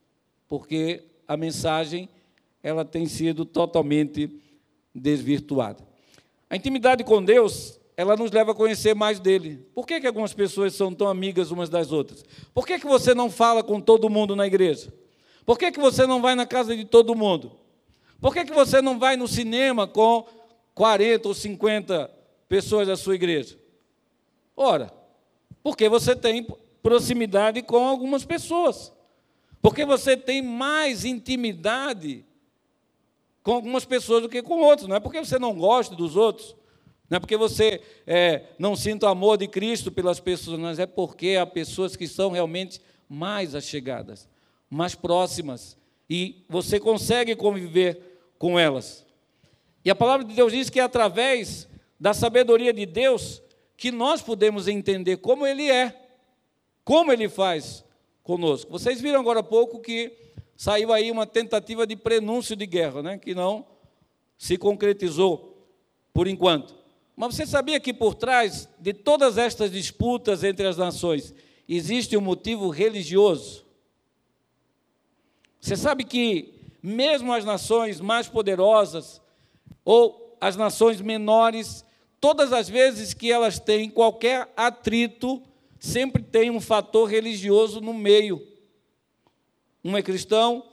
porque 0.46 1.02
a 1.26 1.36
mensagem 1.36 2.08
ela 2.62 2.84
tem 2.84 3.06
sido 3.06 3.44
totalmente 3.44 4.30
desvirtuada. 4.94 5.84
A 6.48 6.54
intimidade 6.54 7.02
com 7.02 7.22
Deus 7.22 7.80
ela 7.96 8.14
nos 8.14 8.30
leva 8.30 8.52
a 8.52 8.54
conhecer 8.54 8.94
mais 8.94 9.18
dele. 9.18 9.66
Por 9.74 9.86
que, 9.86 10.00
que 10.00 10.06
algumas 10.06 10.32
pessoas 10.32 10.74
são 10.74 10.94
tão 10.94 11.08
amigas 11.08 11.50
umas 11.50 11.68
das 11.68 11.90
outras? 11.90 12.24
Por 12.54 12.66
que, 12.66 12.78
que 12.78 12.86
você 12.86 13.14
não 13.14 13.30
fala 13.30 13.64
com 13.64 13.80
todo 13.80 14.10
mundo 14.10 14.36
na 14.36 14.46
igreja? 14.46 14.92
Por 15.46 15.58
que, 15.58 15.72
que 15.72 15.80
você 15.80 16.06
não 16.06 16.20
vai 16.20 16.34
na 16.34 16.44
casa 16.44 16.76
de 16.76 16.84
todo 16.84 17.14
mundo? 17.14 17.52
Por 18.20 18.34
que, 18.34 18.44
que 18.44 18.52
você 18.52 18.82
não 18.82 18.98
vai 18.98 19.16
no 19.16 19.28
cinema 19.28 19.86
com 19.86 20.26
40 20.74 21.28
ou 21.28 21.34
50 21.34 22.10
pessoas 22.48 22.88
da 22.88 22.96
sua 22.96 23.14
igreja? 23.14 23.56
Ora, 24.56 24.92
porque 25.62 25.88
você 25.88 26.16
tem 26.16 26.46
proximidade 26.82 27.62
com 27.62 27.86
algumas 27.86 28.24
pessoas. 28.24 28.92
Porque 29.62 29.84
você 29.84 30.16
tem 30.16 30.42
mais 30.42 31.04
intimidade 31.04 32.24
com 33.42 33.52
algumas 33.52 33.84
pessoas 33.84 34.22
do 34.22 34.28
que 34.28 34.42
com 34.42 34.60
outros. 34.60 34.88
Não 34.88 34.96
é 34.96 35.00
porque 35.00 35.18
você 35.18 35.38
não 35.38 35.54
gosta 35.54 35.94
dos 35.94 36.16
outros, 36.16 36.56
não 37.08 37.16
é 37.16 37.20
porque 37.20 37.36
você 37.36 37.80
é, 38.06 38.44
não 38.58 38.74
sinta 38.74 39.06
o 39.06 39.08
amor 39.08 39.38
de 39.38 39.46
Cristo 39.46 39.92
pelas 39.92 40.18
pessoas, 40.18 40.58
mas 40.58 40.78
é 40.78 40.86
porque 40.86 41.36
há 41.40 41.46
pessoas 41.46 41.94
que 41.94 42.08
são 42.08 42.30
realmente 42.30 42.80
mais 43.08 43.54
achegadas, 43.54 44.28
mais 44.70 44.94
próximas, 44.94 45.76
e 46.08 46.44
você 46.48 46.78
consegue 46.78 47.34
conviver 47.34 48.20
com 48.38 48.58
elas. 48.58 49.06
E 49.84 49.90
a 49.90 49.94
palavra 49.94 50.26
de 50.26 50.34
Deus 50.34 50.52
diz 50.52 50.70
que 50.70 50.80
é 50.80 50.82
através 50.82 51.68
da 51.98 52.12
sabedoria 52.12 52.72
de 52.72 52.86
Deus 52.86 53.42
que 53.76 53.90
nós 53.90 54.22
podemos 54.22 54.68
entender 54.68 55.18
como 55.18 55.46
Ele 55.46 55.70
é, 55.70 55.94
como 56.84 57.12
Ele 57.12 57.28
faz 57.28 57.84
conosco. 58.22 58.70
Vocês 58.70 59.00
viram 59.00 59.20
agora 59.20 59.40
há 59.40 59.44
pouco 59.44 59.80
que 59.80 60.12
saiu 60.56 60.92
aí 60.92 61.10
uma 61.10 61.26
tentativa 61.26 61.86
de 61.86 61.94
prenúncio 61.94 62.56
de 62.56 62.66
guerra, 62.66 63.02
né, 63.02 63.18
que 63.18 63.34
não 63.34 63.66
se 64.38 64.56
concretizou 64.56 65.68
por 66.12 66.26
enquanto. 66.26 66.74
Mas 67.14 67.34
você 67.34 67.46
sabia 67.46 67.80
que 67.80 67.92
por 67.92 68.14
trás 68.14 68.68
de 68.78 68.92
todas 68.92 69.38
estas 69.38 69.70
disputas 69.70 70.44
entre 70.44 70.66
as 70.66 70.76
nações 70.76 71.34
existe 71.68 72.16
um 72.16 72.20
motivo 72.20 72.68
religioso? 72.70 73.65
Você 75.66 75.76
sabe 75.76 76.04
que 76.04 76.54
mesmo 76.82 77.32
as 77.32 77.44
nações 77.44 78.00
mais 78.00 78.28
poderosas 78.28 79.20
ou 79.84 80.36
as 80.40 80.56
nações 80.56 81.00
menores, 81.00 81.84
todas 82.20 82.52
as 82.52 82.68
vezes 82.68 83.12
que 83.12 83.32
elas 83.32 83.58
têm 83.58 83.90
qualquer 83.90 84.48
atrito, 84.56 85.42
sempre 85.80 86.22
tem 86.22 86.50
um 86.50 86.60
fator 86.60 87.08
religioso 87.08 87.80
no 87.80 87.92
meio. 87.92 88.40
Um 89.84 89.96
é 89.96 90.02
cristão, 90.02 90.64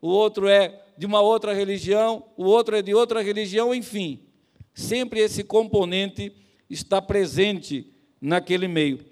o 0.00 0.08
outro 0.08 0.48
é 0.48 0.82
de 0.96 1.04
uma 1.04 1.20
outra 1.20 1.52
religião, 1.52 2.24
o 2.36 2.44
outro 2.44 2.74
é 2.74 2.80
de 2.80 2.94
outra 2.94 3.22
religião, 3.22 3.74
enfim 3.74 4.28
sempre 4.78 5.18
esse 5.18 5.42
componente 5.42 6.32
está 6.70 7.02
presente 7.02 7.92
naquele 8.20 8.68
meio. 8.68 9.04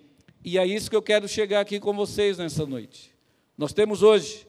E 0.44 0.58
é 0.58 0.64
isso 0.64 0.88
que 0.88 0.94
eu 0.94 1.02
quero 1.02 1.26
chegar 1.26 1.60
aqui 1.60 1.80
com 1.80 1.92
vocês 1.92 2.38
nessa 2.38 2.64
noite. 2.64 3.12
Nós 3.58 3.72
temos 3.72 4.00
hoje, 4.00 4.45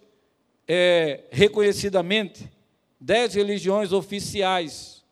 é, 0.67 1.25
reconhecidamente, 1.31 2.51
dez 2.99 3.33
religiões 3.33 3.91
oficiais 3.91 5.03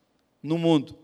no 0.42 0.58
mundo, 0.58 0.98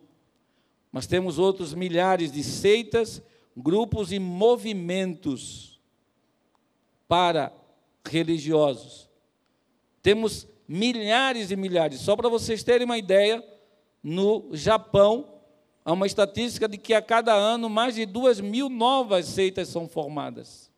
mas 0.92 1.08
temos 1.08 1.40
outros 1.40 1.74
milhares 1.74 2.32
de 2.32 2.44
seitas, 2.44 3.22
grupos 3.56 4.12
e 4.12 4.20
movimentos 4.20 5.80
para 7.08 7.54
religiosos. 8.06 9.10
Temos 10.02 10.48
milhares 10.68 11.52
e 11.52 11.56
milhares. 11.56 12.00
Só 12.00 12.16
para 12.16 12.30
vocês 12.30 12.64
terem 12.64 12.86
uma 12.86 12.98
ideia, 12.98 13.44
no 14.04 14.50
Japão, 14.54 15.42
há 15.86 15.92
uma 15.92 16.08
estatística 16.08 16.68
de 16.68 16.78
que 16.78 16.94
a 16.94 17.02
cada 17.02 17.34
ano 17.34 17.70
mais 17.70 17.96
de 17.96 18.06
duas 18.06 18.40
mil 18.40 18.70
novas 18.70 19.26
seitas 19.26 19.68
são 19.68 19.88
formadas. 19.88 20.72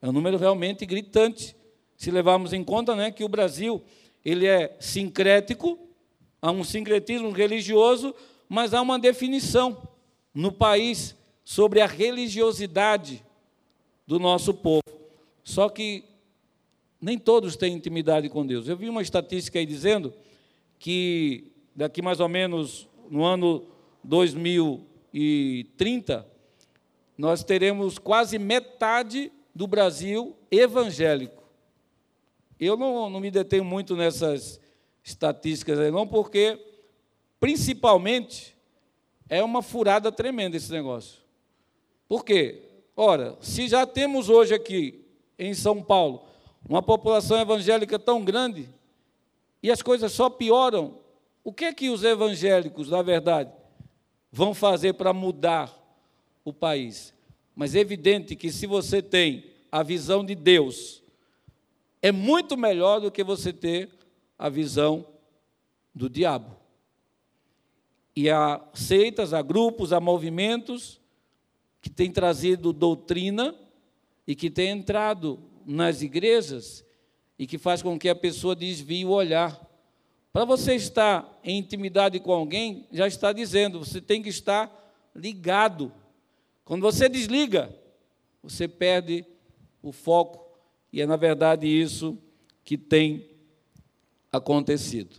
É 0.00 0.08
um 0.08 0.12
número 0.12 0.36
realmente 0.36 0.86
gritante, 0.86 1.55
se 1.96 2.10
levarmos 2.10 2.52
em 2.52 2.62
conta 2.62 2.94
né, 2.94 3.10
que 3.10 3.24
o 3.24 3.28
Brasil 3.28 3.82
ele 4.24 4.46
é 4.46 4.76
sincrético, 4.80 5.78
há 6.42 6.50
um 6.50 6.64
sincretismo 6.64 7.30
religioso, 7.30 8.14
mas 8.48 8.74
há 8.74 8.82
uma 8.82 8.98
definição 8.98 9.88
no 10.34 10.52
país 10.52 11.14
sobre 11.44 11.80
a 11.80 11.86
religiosidade 11.86 13.24
do 14.06 14.18
nosso 14.18 14.52
povo. 14.52 14.82
Só 15.42 15.68
que 15.68 16.04
nem 17.00 17.18
todos 17.18 17.56
têm 17.56 17.74
intimidade 17.74 18.28
com 18.28 18.46
Deus. 18.46 18.68
Eu 18.68 18.76
vi 18.76 18.88
uma 18.88 19.02
estatística 19.02 19.58
aí 19.58 19.66
dizendo 19.66 20.12
que 20.78 21.52
daqui 21.74 22.00
mais 22.02 22.20
ou 22.20 22.28
menos 22.28 22.88
no 23.10 23.24
ano 23.24 23.66
2030, 24.02 26.26
nós 27.16 27.44
teremos 27.44 27.98
quase 27.98 28.38
metade 28.38 29.32
do 29.54 29.66
Brasil 29.66 30.36
evangélico. 30.50 31.45
Eu 32.58 32.76
não, 32.76 33.10
não 33.10 33.20
me 33.20 33.30
detenho 33.30 33.64
muito 33.64 33.94
nessas 33.94 34.60
estatísticas 35.04 35.78
aí, 35.78 35.90
não, 35.90 36.06
porque, 36.06 36.58
principalmente, 37.38 38.56
é 39.28 39.42
uma 39.42 39.62
furada 39.62 40.10
tremenda 40.10 40.56
esse 40.56 40.72
negócio. 40.72 41.20
Por 42.08 42.24
quê? 42.24 42.62
Ora, 42.96 43.36
se 43.40 43.68
já 43.68 43.86
temos 43.86 44.28
hoje 44.28 44.54
aqui, 44.54 45.04
em 45.38 45.52
São 45.52 45.82
Paulo, 45.82 46.24
uma 46.68 46.82
população 46.82 47.38
evangélica 47.40 47.98
tão 47.98 48.24
grande, 48.24 48.68
e 49.62 49.70
as 49.70 49.82
coisas 49.82 50.12
só 50.12 50.30
pioram 50.30 50.98
o 51.44 51.52
que 51.52 51.66
é 51.66 51.72
que 51.72 51.90
os 51.90 52.02
evangélicos, 52.02 52.90
na 52.90 53.02
verdade, 53.02 53.52
vão 54.32 54.52
fazer 54.52 54.94
para 54.94 55.12
mudar 55.12 55.72
o 56.44 56.52
país? 56.52 57.14
Mas 57.54 57.74
é 57.74 57.78
evidente 57.78 58.34
que 58.34 58.50
se 58.50 58.66
você 58.66 59.00
tem 59.00 59.44
a 59.70 59.82
visão 59.82 60.24
de 60.24 60.34
Deus, 60.34 61.02
é 62.06 62.12
muito 62.12 62.56
melhor 62.56 63.00
do 63.00 63.10
que 63.10 63.24
você 63.24 63.52
ter 63.52 63.90
a 64.38 64.48
visão 64.48 65.04
do 65.92 66.08
diabo. 66.08 66.54
E 68.14 68.30
há 68.30 68.64
seitas, 68.74 69.34
há 69.34 69.42
grupos, 69.42 69.92
há 69.92 69.98
movimentos 69.98 71.00
que 71.82 71.90
têm 71.90 72.12
trazido 72.12 72.72
doutrina 72.72 73.52
e 74.24 74.36
que 74.36 74.48
têm 74.48 74.78
entrado 74.78 75.42
nas 75.66 76.00
igrejas 76.00 76.86
e 77.36 77.44
que 77.44 77.58
faz 77.58 77.82
com 77.82 77.98
que 77.98 78.08
a 78.08 78.14
pessoa 78.14 78.54
desvie 78.54 79.04
o 79.04 79.10
olhar 79.10 79.60
para 80.32 80.44
você 80.44 80.76
estar 80.76 81.40
em 81.42 81.58
intimidade 81.58 82.20
com 82.20 82.32
alguém, 82.32 82.86
já 82.92 83.08
está 83.08 83.32
dizendo, 83.32 83.80
você 83.80 84.00
tem 84.00 84.22
que 84.22 84.28
estar 84.28 84.70
ligado. 85.12 85.92
Quando 86.64 86.82
você 86.82 87.08
desliga, 87.08 87.74
você 88.44 88.68
perde 88.68 89.26
o 89.82 89.90
foco, 89.90 90.45
e 90.96 91.02
é 91.02 91.06
na 91.06 91.16
verdade 91.16 91.66
isso 91.66 92.16
que 92.64 92.78
tem 92.78 93.28
acontecido. 94.32 95.16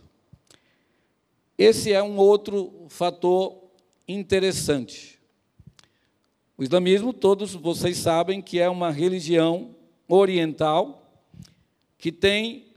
Esse 1.56 1.92
é 1.92 2.02
um 2.02 2.16
outro 2.16 2.86
fator 2.88 3.56
interessante. 4.08 5.20
O 6.56 6.64
islamismo, 6.64 7.12
todos 7.12 7.54
vocês 7.54 7.96
sabem 7.96 8.42
que 8.42 8.58
é 8.58 8.68
uma 8.68 8.90
religião 8.90 9.72
oriental 10.08 11.08
que 11.96 12.10
tem 12.10 12.72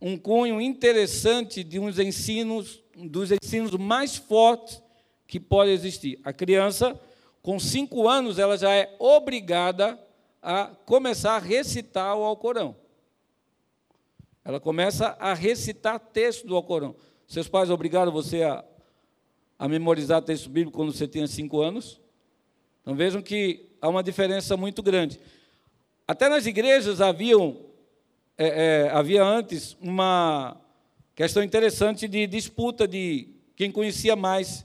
um 0.00 0.16
cunho 0.16 0.58
interessante 0.58 1.62
de 1.62 1.78
uns 1.78 1.98
ensinos, 1.98 2.82
dos 2.96 3.32
ensinos 3.32 3.72
mais 3.72 4.16
fortes 4.16 4.80
que 5.26 5.38
pode 5.38 5.72
existir. 5.72 6.18
A 6.24 6.32
criança, 6.32 6.98
com 7.42 7.58
cinco 7.58 8.08
anos, 8.08 8.38
ela 8.38 8.56
já 8.56 8.72
é 8.72 8.96
obrigada 8.98 10.05
a 10.48 10.66
começar 10.86 11.34
a 11.34 11.40
recitar 11.40 12.16
o 12.16 12.22
Alcorão. 12.22 12.76
Ela 14.44 14.60
começa 14.60 15.08
a 15.18 15.34
recitar 15.34 15.98
texto 15.98 16.46
do 16.46 16.54
Alcorão. 16.54 16.94
Seus 17.26 17.48
pais 17.48 17.68
obrigaram 17.68 18.12
você 18.12 18.44
a, 18.44 18.64
a 19.58 19.66
memorizar 19.66 20.22
texto 20.22 20.48
bíblico 20.48 20.76
quando 20.76 20.92
você 20.92 21.08
tinha 21.08 21.26
cinco 21.26 21.60
anos? 21.60 22.00
Então 22.80 22.94
vejam 22.94 23.20
que 23.20 23.70
há 23.80 23.88
uma 23.88 24.04
diferença 24.04 24.56
muito 24.56 24.84
grande. 24.84 25.18
Até 26.06 26.28
nas 26.28 26.46
igrejas 26.46 27.00
haviam, 27.00 27.66
é, 28.38 28.84
é, 28.84 28.90
havia 28.90 29.24
antes 29.24 29.76
uma 29.80 30.60
questão 31.16 31.42
interessante 31.42 32.06
de 32.06 32.24
disputa 32.28 32.86
de 32.86 33.34
quem 33.56 33.72
conhecia 33.72 34.14
mais 34.14 34.64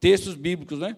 textos 0.00 0.34
bíblicos, 0.34 0.78
né? 0.78 0.96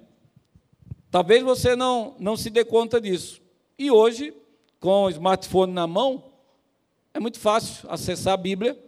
Talvez 1.10 1.42
você 1.42 1.74
não, 1.74 2.14
não 2.20 2.36
se 2.36 2.48
dê 2.48 2.64
conta 2.64 3.00
disso. 3.00 3.42
E 3.78 3.90
hoje, 3.90 4.34
com 4.78 5.04
o 5.04 5.10
smartphone 5.10 5.72
na 5.72 5.86
mão, 5.86 6.32
é 7.12 7.20
muito 7.20 7.38
fácil 7.38 7.88
acessar 7.90 8.34
a 8.34 8.36
Bíblia 8.36 8.78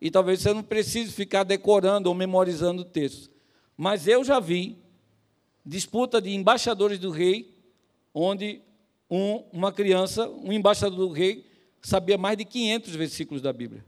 e 0.00 0.10
talvez 0.10 0.40
você 0.40 0.52
não 0.52 0.62
precise 0.62 1.12
ficar 1.12 1.44
decorando 1.44 2.08
ou 2.08 2.14
memorizando 2.14 2.84
textos. 2.84 3.30
Mas 3.76 4.06
eu 4.06 4.24
já 4.24 4.40
vi 4.40 4.78
disputa 5.64 6.20
de 6.20 6.30
embaixadores 6.34 6.98
do 6.98 7.10
rei, 7.10 7.56
onde 8.14 8.60
um, 9.10 9.44
uma 9.52 9.72
criança, 9.72 10.28
um 10.28 10.52
embaixador 10.52 10.98
do 10.98 11.12
rei, 11.12 11.46
sabia 11.82 12.18
mais 12.18 12.36
de 12.36 12.44
500 12.44 12.94
versículos 12.94 13.42
da 13.42 13.52
Bíblia. 13.52 13.84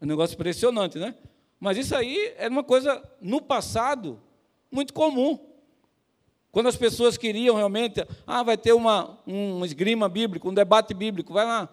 É 0.00 0.04
um 0.04 0.08
negócio 0.08 0.34
impressionante, 0.34 0.98
né? 0.98 1.14
Mas 1.58 1.76
isso 1.76 1.94
aí 1.94 2.32
era 2.36 2.50
uma 2.50 2.64
coisa, 2.64 3.02
no 3.20 3.40
passado, 3.40 4.20
muito 4.70 4.94
comum. 4.94 5.38
Quando 6.52 6.68
as 6.68 6.76
pessoas 6.76 7.16
queriam 7.16 7.56
realmente, 7.56 8.04
ah, 8.26 8.42
vai 8.42 8.56
ter 8.56 8.72
uma, 8.72 9.18
um 9.26 9.64
esgrima 9.64 10.08
bíblico, 10.08 10.48
um 10.48 10.54
debate 10.54 10.92
bíblico, 10.92 11.32
vai 11.32 11.44
lá, 11.44 11.68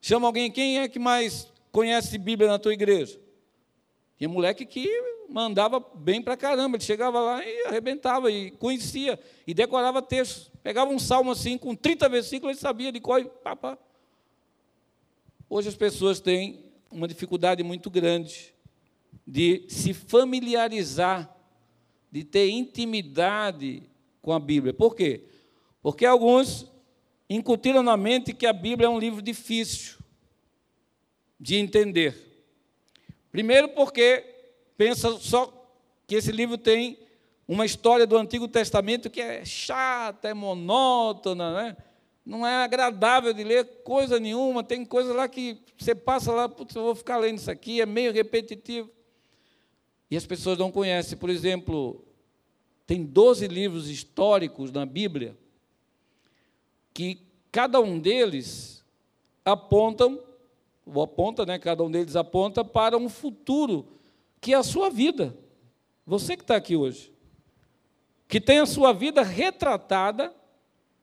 chama 0.00 0.26
alguém, 0.26 0.50
quem 0.50 0.80
é 0.80 0.88
que 0.88 0.98
mais 0.98 1.50
conhece 1.72 2.18
Bíblia 2.18 2.48
na 2.48 2.58
tua 2.58 2.74
igreja? 2.74 3.18
Tinha 4.18 4.28
moleque 4.28 4.64
que 4.66 4.88
mandava 5.28 5.80
bem 5.80 6.22
para 6.22 6.36
caramba, 6.36 6.76
ele 6.76 6.84
chegava 6.84 7.20
lá 7.20 7.44
e 7.44 7.66
arrebentava, 7.66 8.30
e 8.30 8.50
conhecia, 8.52 9.18
e 9.46 9.52
decorava 9.52 10.00
textos. 10.00 10.50
Pegava 10.62 10.90
um 10.90 10.98
salmo 10.98 11.30
assim, 11.30 11.58
com 11.58 11.74
30 11.74 12.08
versículos, 12.08 12.56
ele 12.56 12.60
sabia 12.60 12.92
de 12.92 13.00
qual. 13.00 13.22
Pá, 13.24 13.54
pá. 13.56 13.78
Hoje 15.48 15.68
as 15.68 15.76
pessoas 15.76 16.20
têm 16.20 16.64
uma 16.90 17.06
dificuldade 17.06 17.62
muito 17.62 17.90
grande 17.90 18.54
de 19.26 19.64
se 19.68 19.92
familiarizar, 19.92 21.35
de 22.10 22.24
ter 22.24 22.48
intimidade 22.48 23.82
com 24.22 24.32
a 24.32 24.40
Bíblia. 24.40 24.72
Por 24.72 24.94
quê? 24.94 25.24
Porque 25.82 26.04
alguns 26.04 26.66
incutiram 27.28 27.82
na 27.82 27.96
mente 27.96 28.32
que 28.32 28.46
a 28.46 28.52
Bíblia 28.52 28.86
é 28.86 28.90
um 28.90 28.98
livro 28.98 29.20
difícil 29.22 29.98
de 31.38 31.56
entender. 31.56 32.14
Primeiro, 33.30 33.68
porque 33.70 34.24
pensa 34.76 35.18
só 35.18 35.52
que 36.06 36.14
esse 36.14 36.32
livro 36.32 36.56
tem 36.56 36.98
uma 37.46 37.66
história 37.66 38.06
do 38.06 38.16
Antigo 38.16 38.48
Testamento 38.48 39.10
que 39.10 39.20
é 39.20 39.44
chata, 39.44 40.28
é 40.28 40.34
monótona, 40.34 41.52
né? 41.54 41.76
não 42.26 42.44
é 42.44 42.64
agradável 42.64 43.32
de 43.32 43.44
ler 43.44 43.64
coisa 43.84 44.18
nenhuma, 44.18 44.64
tem 44.64 44.84
coisa 44.84 45.14
lá 45.14 45.28
que 45.28 45.62
você 45.78 45.94
passa 45.94 46.32
lá, 46.32 46.48
putz, 46.48 46.74
eu 46.74 46.82
vou 46.82 46.94
ficar 46.94 47.18
lendo 47.18 47.38
isso 47.38 47.50
aqui, 47.50 47.80
é 47.80 47.86
meio 47.86 48.12
repetitivo. 48.12 48.90
E 50.10 50.16
as 50.16 50.24
pessoas 50.24 50.58
não 50.58 50.70
conhecem, 50.70 51.18
por 51.18 51.30
exemplo, 51.30 52.04
tem 52.86 53.04
12 53.04 53.48
livros 53.48 53.90
históricos 53.90 54.70
na 54.70 54.86
Bíblia 54.86 55.36
que 56.94 57.20
cada 57.50 57.80
um 57.80 57.98
deles 57.98 58.84
apontam, 59.44 60.22
ou 60.84 61.02
aponta, 61.02 61.44
né, 61.44 61.58
cada 61.58 61.82
um 61.82 61.90
deles 61.90 62.16
aponta 62.16 62.64
para 62.64 62.96
um 62.96 63.08
futuro 63.08 63.86
que 64.40 64.54
é 64.54 64.56
a 64.56 64.62
sua 64.62 64.88
vida. 64.88 65.36
Você 66.06 66.36
que 66.36 66.42
está 66.42 66.56
aqui 66.56 66.76
hoje. 66.76 67.12
Que 68.28 68.40
tem 68.40 68.60
a 68.60 68.66
sua 68.66 68.92
vida 68.92 69.22
retratada 69.22 70.34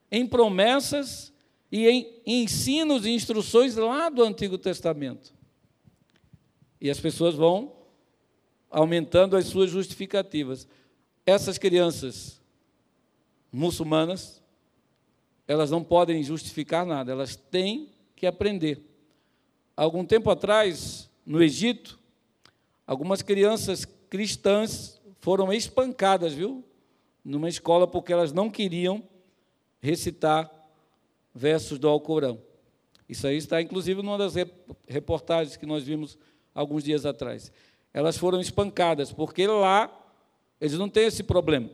em 0.10 0.26
promessas 0.26 1.34
e 1.72 1.88
em 1.88 2.22
ensinos 2.26 3.06
e 3.06 3.10
instruções 3.10 3.76
lá 3.76 4.10
do 4.10 4.24
Antigo 4.24 4.58
Testamento. 4.58 5.34
E 6.80 6.90
as 6.90 7.00
pessoas 7.00 7.36
vão 7.36 7.83
aumentando 8.74 9.38
as 9.38 9.46
suas 9.46 9.70
justificativas. 9.70 10.68
Essas 11.26 11.58
crianças 11.58 12.42
muçulmanas, 13.52 14.44
elas 15.48 15.72
não 15.72 15.84
podem 15.84 16.22
justificar 16.24 16.86
nada, 16.86 17.12
elas 17.12 17.36
têm 17.36 17.90
que 18.16 18.26
aprender. 18.26 18.82
Algum 19.78 20.04
tempo 20.04 20.30
atrás, 20.30 21.10
no 21.26 21.42
Egito, 21.42 22.04
Algumas 22.86 23.22
crianças 23.22 23.86
cristãs 24.10 25.02
foram 25.20 25.52
espancadas, 25.54 26.34
viu? 26.34 26.64
Numa 27.24 27.48
escola 27.48 27.88
porque 27.88 28.12
elas 28.12 28.34
não 28.34 28.50
queriam 28.50 29.02
recitar 29.82 30.52
versos 31.34 31.80
do 31.80 31.88
Alcorão. 31.88 32.42
Isso 33.08 33.26
aí 33.26 33.38
está 33.38 33.62
inclusive 33.62 34.02
numa 34.02 34.18
das 34.18 34.34
reportagens 34.88 35.56
que 35.56 35.66
nós 35.66 35.84
vimos 35.84 36.18
alguns 36.54 36.84
dias 36.84 37.06
atrás. 37.06 37.52
Elas 37.94 38.18
foram 38.18 38.40
espancadas 38.40 39.12
porque 39.12 39.46
lá 39.46 39.90
eles 40.60 40.78
não 40.78 40.90
têm 40.90 41.06
esse 41.06 41.24
problema. 41.24 41.70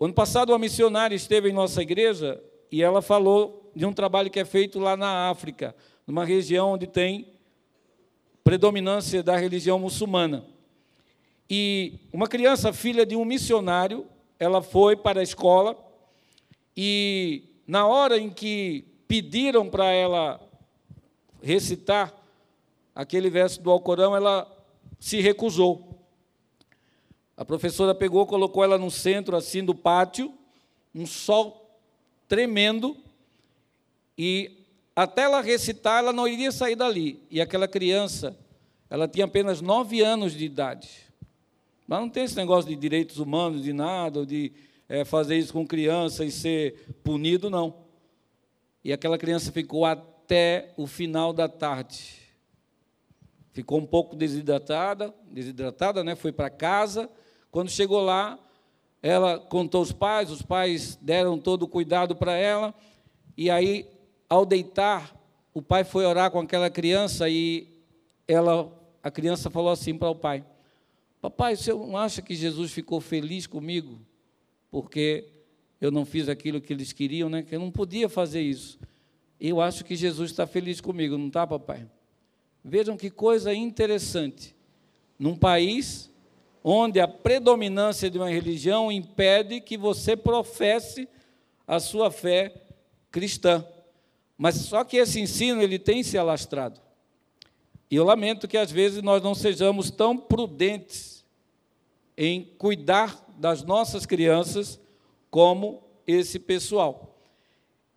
Ano 0.00 0.14
passado 0.14 0.50
uma 0.50 0.58
missionária 0.58 1.14
esteve 1.14 1.48
em 1.48 1.52
nossa 1.52 1.82
igreja 1.82 2.42
e 2.70 2.82
ela 2.82 3.00
falou 3.00 3.70
de 3.74 3.86
um 3.86 3.92
trabalho 3.92 4.30
que 4.30 4.40
é 4.40 4.44
feito 4.44 4.78
lá 4.78 4.96
na 4.96 5.30
África, 5.30 5.74
numa 6.06 6.24
região 6.24 6.72
onde 6.72 6.86
tem 6.86 7.28
predominância 8.42 9.22
da 9.22 9.36
religião 9.36 9.78
muçulmana. 9.78 10.44
E 11.50 12.00
uma 12.12 12.26
criança, 12.26 12.72
filha 12.72 13.06
de 13.06 13.14
um 13.14 13.24
missionário, 13.24 14.06
ela 14.38 14.62
foi 14.62 14.96
para 14.96 15.20
a 15.20 15.22
escola 15.22 15.76
e, 16.76 17.44
na 17.66 17.86
hora 17.86 18.18
em 18.18 18.30
que 18.30 18.84
pediram 19.06 19.68
para 19.68 19.90
ela 19.92 20.40
recitar 21.42 22.12
aquele 22.94 23.30
verso 23.30 23.62
do 23.62 23.70
Alcorão, 23.70 24.14
ela 24.14 24.46
se 24.98 25.20
recusou. 25.20 25.98
A 27.36 27.44
professora 27.44 27.94
pegou, 27.94 28.26
colocou 28.26 28.64
ela 28.64 28.76
no 28.76 28.90
centro 28.90 29.36
assim 29.36 29.64
do 29.64 29.74
pátio, 29.74 30.32
um 30.94 31.06
sol 31.06 31.78
tremendo, 32.26 32.96
e 34.16 34.64
até 34.94 35.22
ela 35.22 35.40
recitar, 35.40 36.00
ela 36.00 36.12
não 36.12 36.26
iria 36.26 36.50
sair 36.50 36.74
dali. 36.74 37.22
E 37.30 37.40
aquela 37.40 37.68
criança, 37.68 38.36
ela 38.90 39.06
tinha 39.06 39.26
apenas 39.26 39.60
nove 39.60 40.00
anos 40.00 40.32
de 40.32 40.44
idade. 40.44 40.88
Mas 41.86 42.00
não 42.00 42.08
tem 42.10 42.24
esse 42.24 42.36
negócio 42.36 42.68
de 42.68 42.76
direitos 42.76 43.18
humanos, 43.18 43.62
de 43.62 43.72
nada, 43.72 44.26
de 44.26 44.52
é, 44.88 45.04
fazer 45.04 45.38
isso 45.38 45.52
com 45.52 45.66
criança 45.66 46.24
e 46.24 46.30
ser 46.30 46.74
punido, 47.04 47.48
não. 47.48 47.76
E 48.82 48.92
aquela 48.92 49.16
criança 49.16 49.52
ficou 49.52 49.84
até 49.86 50.72
o 50.76 50.86
final 50.86 51.32
da 51.32 51.48
tarde. 51.48 52.27
Ficou 53.58 53.80
um 53.80 53.86
pouco 53.86 54.14
desidratada, 54.14 55.12
desidratada, 55.28 56.04
né? 56.04 56.14
Foi 56.14 56.30
para 56.30 56.48
casa. 56.48 57.10
Quando 57.50 57.68
chegou 57.68 58.00
lá, 58.00 58.38
ela 59.02 59.36
contou 59.36 59.82
os 59.82 59.90
pais, 59.90 60.30
os 60.30 60.42
pais 60.42 60.96
deram 61.02 61.36
todo 61.36 61.64
o 61.64 61.68
cuidado 61.68 62.14
para 62.14 62.36
ela. 62.36 62.72
E 63.36 63.50
aí 63.50 63.84
ao 64.30 64.46
deitar, 64.46 65.12
o 65.52 65.60
pai 65.60 65.82
foi 65.82 66.06
orar 66.06 66.30
com 66.30 66.38
aquela 66.38 66.70
criança 66.70 67.28
e 67.28 67.66
ela, 68.28 68.72
a 69.02 69.10
criança 69.10 69.50
falou 69.50 69.72
assim 69.72 69.98
para 69.98 70.08
o 70.08 70.14
pai: 70.14 70.44
Papai, 71.20 71.56
você 71.56 71.72
não 71.72 71.96
acha 71.96 72.22
que 72.22 72.36
Jesus 72.36 72.70
ficou 72.70 73.00
feliz 73.00 73.44
comigo? 73.44 73.98
Porque 74.70 75.32
eu 75.80 75.90
não 75.90 76.04
fiz 76.04 76.28
aquilo 76.28 76.60
que 76.60 76.72
eles 76.72 76.92
queriam, 76.92 77.28
né? 77.28 77.42
Que 77.42 77.56
eu 77.56 77.60
não 77.60 77.72
podia 77.72 78.08
fazer 78.08 78.40
isso. 78.40 78.78
Eu 79.40 79.60
acho 79.60 79.84
que 79.84 79.96
Jesus 79.96 80.30
está 80.30 80.46
feliz 80.46 80.80
comigo, 80.80 81.18
não 81.18 81.26
está, 81.26 81.44
papai? 81.44 81.88
Vejam 82.68 82.98
que 82.98 83.10
coisa 83.10 83.54
interessante. 83.54 84.54
Num 85.18 85.34
país 85.34 86.10
onde 86.62 87.00
a 87.00 87.08
predominância 87.08 88.10
de 88.10 88.18
uma 88.18 88.28
religião 88.28 88.92
impede 88.92 89.58
que 89.58 89.78
você 89.78 90.14
professe 90.14 91.08
a 91.66 91.80
sua 91.80 92.10
fé 92.10 92.54
cristã. 93.10 93.66
Mas 94.36 94.56
só 94.56 94.84
que 94.84 94.98
esse 94.98 95.18
ensino 95.18 95.62
ele 95.62 95.78
tem 95.78 96.02
se 96.02 96.18
alastrado. 96.18 96.78
E 97.90 97.96
eu 97.96 98.04
lamento 98.04 98.46
que 98.46 98.58
às 98.58 98.70
vezes 98.70 99.02
nós 99.02 99.22
não 99.22 99.34
sejamos 99.34 99.90
tão 99.90 100.14
prudentes 100.14 101.24
em 102.18 102.44
cuidar 102.58 103.24
das 103.38 103.62
nossas 103.62 104.04
crianças 104.04 104.78
como 105.30 105.82
esse 106.06 106.38
pessoal. 106.38 107.18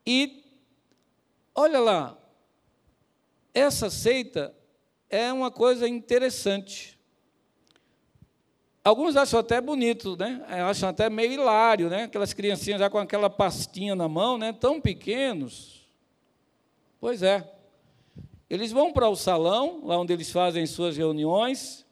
E 0.08 0.46
olha 1.54 1.80
lá, 1.80 2.18
essa 3.54 3.90
seita 3.90 4.56
é 5.12 5.32
uma 5.32 5.52
coisa 5.52 5.88
interessante. 5.88 6.98
Alguns 8.84 9.16
acham 9.16 9.40
até 9.40 9.62
bonito, 9.62 10.18
né? 10.18 10.44
Acham 10.68 10.90
até 10.90 11.10
meio 11.10 11.34
hilário, 11.34 11.90
né? 11.90 12.04
Aquelas 12.04 12.34
criancinhas 12.34 12.80
já 12.80 12.90
com 12.90 12.98
aquela 12.98 13.30
pastinha 13.30 13.94
na 13.94 14.08
mão, 14.08 14.38
né? 14.38 14.54
Tão 14.54 14.82
pequenos. 14.82 15.86
Pois 17.00 17.22
é. 17.22 17.48
Eles 18.50 18.72
vão 18.72 18.92
para 18.92 19.08
o 19.08 19.16
salão, 19.16 19.82
lá 19.84 19.98
onde 20.00 20.12
eles 20.12 20.32
fazem 20.32 20.66
suas 20.66 20.98
reuniões, 20.98 21.86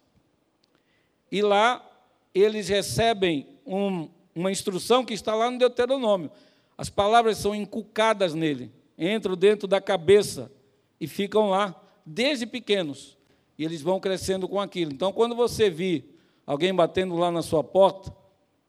e 1.32 1.42
lá 1.42 1.86
eles 2.34 2.68
recebem 2.68 3.48
um, 3.66 4.10
uma 4.34 4.52
instrução 4.52 5.06
que 5.06 5.14
está 5.14 5.36
lá 5.36 5.52
no 5.52 5.58
Deuteronômio. 5.58 6.32
As 6.78 6.90
palavras 6.90 7.38
são 7.38 7.54
inculcadas 7.54 8.34
nele, 8.34 8.72
entram 8.98 9.36
dentro 9.36 9.68
da 9.68 9.80
cabeça 9.80 10.52
e 11.00 11.08
ficam 11.08 11.50
lá 11.50 11.80
desde 12.10 12.46
pequenos. 12.46 13.18
E 13.58 13.64
eles 13.64 13.82
vão 13.82 14.00
crescendo 14.00 14.48
com 14.48 14.60
aquilo. 14.60 14.92
Então, 14.92 15.12
quando 15.12 15.36
você 15.36 15.70
vir 15.70 16.16
alguém 16.46 16.74
batendo 16.74 17.16
lá 17.16 17.32
na 17.32 17.42
sua 17.42 17.64
porta, 17.64 18.16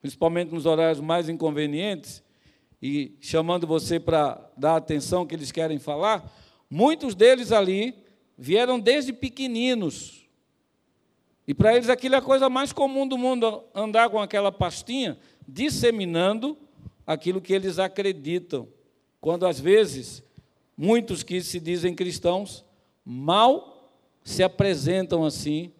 principalmente 0.00 0.52
nos 0.52 0.66
horários 0.66 1.00
mais 1.00 1.28
inconvenientes, 1.28 2.22
e 2.82 3.16
chamando 3.20 3.66
você 3.66 4.00
para 4.00 4.50
dar 4.56 4.76
atenção 4.76 5.26
que 5.26 5.34
eles 5.34 5.52
querem 5.52 5.78
falar, 5.78 6.30
muitos 6.68 7.14
deles 7.14 7.52
ali 7.52 7.94
vieram 8.36 8.78
desde 8.78 9.12
pequeninos. 9.12 10.26
E 11.46 11.54
para 11.54 11.74
eles 11.74 11.88
aquilo 11.88 12.14
é 12.14 12.18
a 12.18 12.22
coisa 12.22 12.48
mais 12.48 12.72
comum 12.72 13.06
do 13.06 13.18
mundo, 13.18 13.64
andar 13.74 14.08
com 14.08 14.18
aquela 14.18 14.50
pastinha, 14.50 15.18
disseminando 15.46 16.56
aquilo 17.06 17.40
que 17.40 17.52
eles 17.52 17.78
acreditam. 17.78 18.68
Quando 19.20 19.46
às 19.46 19.60
vezes 19.60 20.22
muitos 20.76 21.22
que 21.22 21.42
se 21.42 21.60
dizem 21.60 21.94
cristãos 21.94 22.64
mal 23.04 23.92
se 24.22 24.42
apresentam 24.42 25.24
assim 25.24 25.72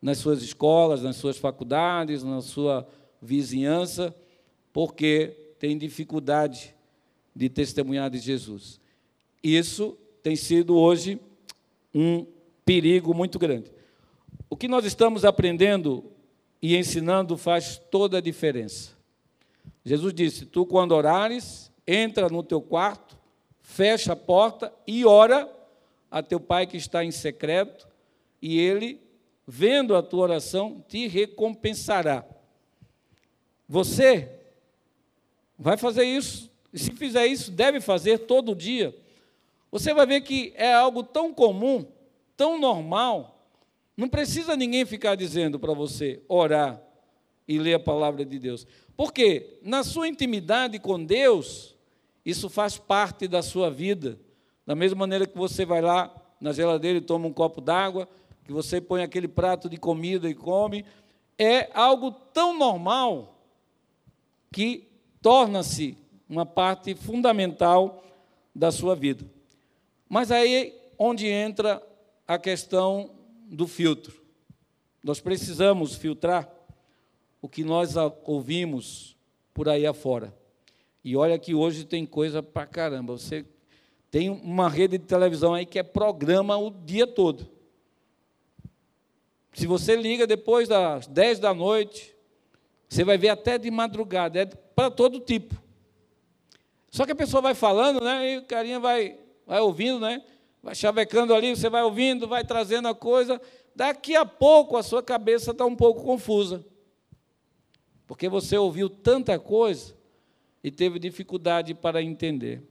nas 0.00 0.18
suas 0.18 0.42
escolas, 0.42 1.02
nas 1.02 1.16
suas 1.16 1.38
faculdades, 1.38 2.22
na 2.22 2.40
sua 2.40 2.86
vizinhança, 3.20 4.14
porque 4.72 5.54
têm 5.58 5.76
dificuldade 5.76 6.74
de 7.34 7.48
testemunhar 7.48 8.10
de 8.10 8.18
Jesus. 8.18 8.80
Isso 9.42 9.96
tem 10.22 10.36
sido 10.36 10.76
hoje 10.76 11.20
um 11.94 12.26
perigo 12.64 13.14
muito 13.14 13.38
grande. 13.38 13.72
O 14.50 14.56
que 14.56 14.68
nós 14.68 14.84
estamos 14.84 15.24
aprendendo 15.24 16.04
e 16.60 16.76
ensinando 16.76 17.36
faz 17.36 17.80
toda 17.90 18.18
a 18.18 18.20
diferença. 18.20 18.90
Jesus 19.84 20.12
disse: 20.12 20.46
Tu, 20.46 20.66
quando 20.66 20.92
orares, 20.92 21.72
entra 21.86 22.28
no 22.28 22.42
teu 22.42 22.60
quarto, 22.60 23.16
fecha 23.60 24.12
a 24.12 24.16
porta 24.16 24.72
e 24.86 25.04
ora 25.04 25.48
a 26.10 26.22
teu 26.22 26.40
pai 26.40 26.66
que 26.66 26.76
está 26.76 27.04
em 27.04 27.10
secreto, 27.10 27.88
e 28.40 28.58
ele, 28.58 29.00
vendo 29.46 29.94
a 29.94 30.02
tua 30.02 30.22
oração, 30.22 30.84
te 30.88 31.06
recompensará. 31.06 32.24
Você 33.68 34.30
vai 35.58 35.76
fazer 35.76 36.04
isso, 36.04 36.50
e 36.72 36.78
se 36.78 36.92
fizer 36.92 37.26
isso, 37.26 37.50
deve 37.50 37.80
fazer 37.80 38.20
todo 38.20 38.54
dia. 38.54 38.94
Você 39.70 39.92
vai 39.92 40.06
ver 40.06 40.22
que 40.22 40.52
é 40.56 40.72
algo 40.72 41.02
tão 41.02 41.34
comum, 41.34 41.84
tão 42.36 42.58
normal, 42.58 43.38
não 43.98 44.08
precisa 44.08 44.56
ninguém 44.56 44.86
ficar 44.86 45.16
dizendo 45.16 45.58
para 45.58 45.74
você 45.74 46.22
orar 46.28 46.80
e 47.48 47.58
ler 47.58 47.74
a 47.74 47.80
palavra 47.80 48.24
de 48.24 48.38
Deus. 48.38 48.64
Porque 48.96 49.58
na 49.60 49.82
sua 49.82 50.06
intimidade 50.06 50.78
com 50.78 51.04
Deus, 51.04 51.74
isso 52.24 52.48
faz 52.48 52.78
parte 52.78 53.26
da 53.26 53.42
sua 53.42 53.70
vida. 53.70 54.16
Da 54.68 54.74
mesma 54.74 54.98
maneira 54.98 55.26
que 55.26 55.34
você 55.34 55.64
vai 55.64 55.80
lá 55.80 56.14
na 56.38 56.52
geladeira 56.52 56.98
e 56.98 57.00
toma 57.00 57.26
um 57.26 57.32
copo 57.32 57.58
d'água, 57.58 58.06
que 58.44 58.52
você 58.52 58.82
põe 58.82 59.02
aquele 59.02 59.26
prato 59.26 59.66
de 59.66 59.78
comida 59.78 60.28
e 60.28 60.34
come, 60.34 60.84
é 61.38 61.70
algo 61.72 62.10
tão 62.10 62.54
normal 62.58 63.40
que 64.52 64.86
torna-se 65.22 65.96
uma 66.28 66.44
parte 66.44 66.94
fundamental 66.94 68.04
da 68.54 68.70
sua 68.70 68.94
vida. 68.94 69.24
Mas 70.06 70.30
aí 70.30 70.78
onde 70.98 71.26
entra 71.26 71.82
a 72.26 72.38
questão 72.38 73.12
do 73.46 73.66
filtro. 73.66 74.20
Nós 75.02 75.18
precisamos 75.18 75.94
filtrar 75.94 76.46
o 77.40 77.48
que 77.48 77.64
nós 77.64 77.94
ouvimos 78.22 79.16
por 79.54 79.66
aí 79.66 79.86
afora. 79.86 80.36
E 81.02 81.16
olha 81.16 81.38
que 81.38 81.54
hoje 81.54 81.86
tem 81.86 82.04
coisa 82.04 82.42
para 82.42 82.66
caramba. 82.66 83.14
Você 83.16 83.46
tem 84.10 84.30
uma 84.30 84.68
rede 84.68 84.98
de 84.98 85.04
televisão 85.04 85.54
aí 85.54 85.66
que 85.66 85.78
é 85.78 85.82
programa 85.82 86.56
o 86.56 86.70
dia 86.70 87.06
todo. 87.06 87.48
Se 89.52 89.66
você 89.66 89.96
liga 89.96 90.26
depois 90.26 90.68
das 90.68 91.06
10 91.06 91.40
da 91.40 91.52
noite, 91.52 92.14
você 92.88 93.04
vai 93.04 93.18
ver 93.18 93.28
até 93.28 93.58
de 93.58 93.70
madrugada, 93.70 94.40
é 94.40 94.46
para 94.46 94.90
todo 94.90 95.20
tipo. 95.20 95.54
Só 96.90 97.04
que 97.04 97.12
a 97.12 97.16
pessoa 97.16 97.42
vai 97.42 97.54
falando, 97.54 98.00
né? 98.00 98.34
E 98.34 98.38
o 98.38 98.44
carinha 98.44 98.80
vai, 98.80 99.18
vai 99.46 99.60
ouvindo, 99.60 100.00
né? 100.00 100.22
Vai 100.62 100.74
chavecando 100.74 101.34
ali, 101.34 101.54
você 101.54 101.68
vai 101.68 101.82
ouvindo, 101.82 102.26
vai 102.26 102.44
trazendo 102.44 102.88
a 102.88 102.94
coisa. 102.94 103.40
Daqui 103.74 104.16
a 104.16 104.24
pouco 104.24 104.76
a 104.76 104.82
sua 104.82 105.02
cabeça 105.02 105.50
está 105.50 105.66
um 105.66 105.76
pouco 105.76 106.02
confusa. 106.02 106.64
Porque 108.06 108.28
você 108.28 108.56
ouviu 108.56 108.88
tanta 108.88 109.38
coisa 109.38 109.94
e 110.64 110.70
teve 110.70 110.98
dificuldade 110.98 111.74
para 111.74 112.02
entender. 112.02 112.62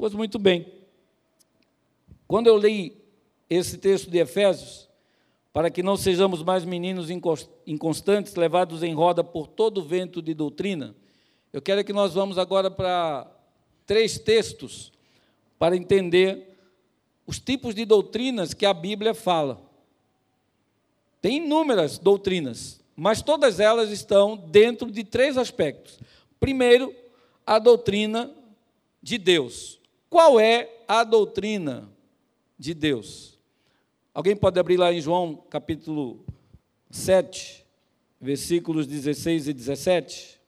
Pois 0.00 0.14
muito 0.14 0.38
bem. 0.38 0.66
Quando 2.26 2.46
eu 2.46 2.56
li 2.56 2.96
esse 3.50 3.76
texto 3.76 4.10
de 4.10 4.16
Efésios, 4.16 4.88
para 5.52 5.70
que 5.70 5.82
não 5.82 5.94
sejamos 5.94 6.42
mais 6.42 6.64
meninos 6.64 7.08
inconstantes, 7.66 8.34
levados 8.34 8.82
em 8.82 8.94
roda 8.94 9.22
por 9.22 9.46
todo 9.46 9.84
vento 9.84 10.22
de 10.22 10.32
doutrina, 10.32 10.96
eu 11.52 11.60
quero 11.60 11.84
que 11.84 11.92
nós 11.92 12.14
vamos 12.14 12.38
agora 12.38 12.70
para 12.70 13.30
três 13.84 14.18
textos 14.18 14.90
para 15.58 15.76
entender 15.76 16.56
os 17.26 17.38
tipos 17.38 17.74
de 17.74 17.84
doutrinas 17.84 18.54
que 18.54 18.64
a 18.64 18.72
Bíblia 18.72 19.12
fala. 19.12 19.60
Tem 21.20 21.44
inúmeras 21.44 21.98
doutrinas, 21.98 22.80
mas 22.96 23.20
todas 23.20 23.60
elas 23.60 23.90
estão 23.90 24.34
dentro 24.34 24.90
de 24.90 25.04
três 25.04 25.36
aspectos. 25.36 26.00
Primeiro, 26.40 26.90
a 27.44 27.58
doutrina 27.58 28.34
de 29.02 29.18
Deus. 29.18 29.78
Qual 30.10 30.40
é 30.40 30.68
a 30.88 31.04
doutrina 31.04 31.88
de 32.58 32.74
Deus? 32.74 33.38
Alguém 34.12 34.34
pode 34.34 34.58
abrir 34.58 34.76
lá 34.76 34.92
em 34.92 35.00
João 35.00 35.36
capítulo 35.48 36.26
7, 36.90 37.64
versículos 38.20 38.88
16 38.88 39.46
e 39.46 39.52
17? 39.52 40.40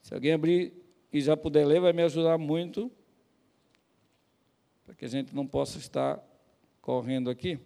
Se 0.00 0.14
alguém 0.14 0.32
abrir 0.32 0.72
e 1.12 1.20
já 1.20 1.36
puder 1.36 1.66
ler, 1.66 1.80
vai 1.80 1.92
me 1.92 2.04
ajudar 2.04 2.38
muito, 2.38 2.88
para 4.86 4.94
que 4.94 5.04
a 5.04 5.08
gente 5.08 5.34
não 5.34 5.44
possa 5.44 5.78
estar 5.78 6.22
correndo 6.80 7.28
aqui. 7.30 7.58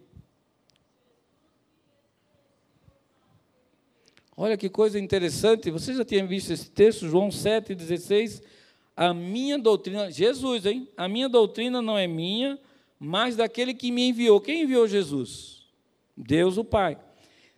Olha 4.35 4.57
que 4.57 4.67
coisa 4.67 4.99
interessante, 4.99 5.69
você 5.69 5.93
já 5.93 6.03
tinha 6.03 6.25
visto 6.25 6.51
esse 6.51 6.71
texto, 6.71 7.07
João 7.07 7.29
7,16 7.29 8.56
a 8.97 9.13
minha 9.13 9.59
doutrina, 9.59 10.09
Jesus, 10.11 10.65
hein? 10.65 10.89
A 10.97 11.07
minha 11.07 11.29
doutrina 11.29 11.83
não 11.83 11.95
é 11.95 12.07
minha, 12.07 12.57
mas 12.99 13.35
daquele 13.35 13.75
que 13.75 13.91
me 13.91 14.09
enviou. 14.09 14.41
Quem 14.41 14.63
enviou 14.63 14.87
Jesus? 14.87 15.67
Deus 16.17 16.57
o 16.57 16.63
Pai. 16.63 16.97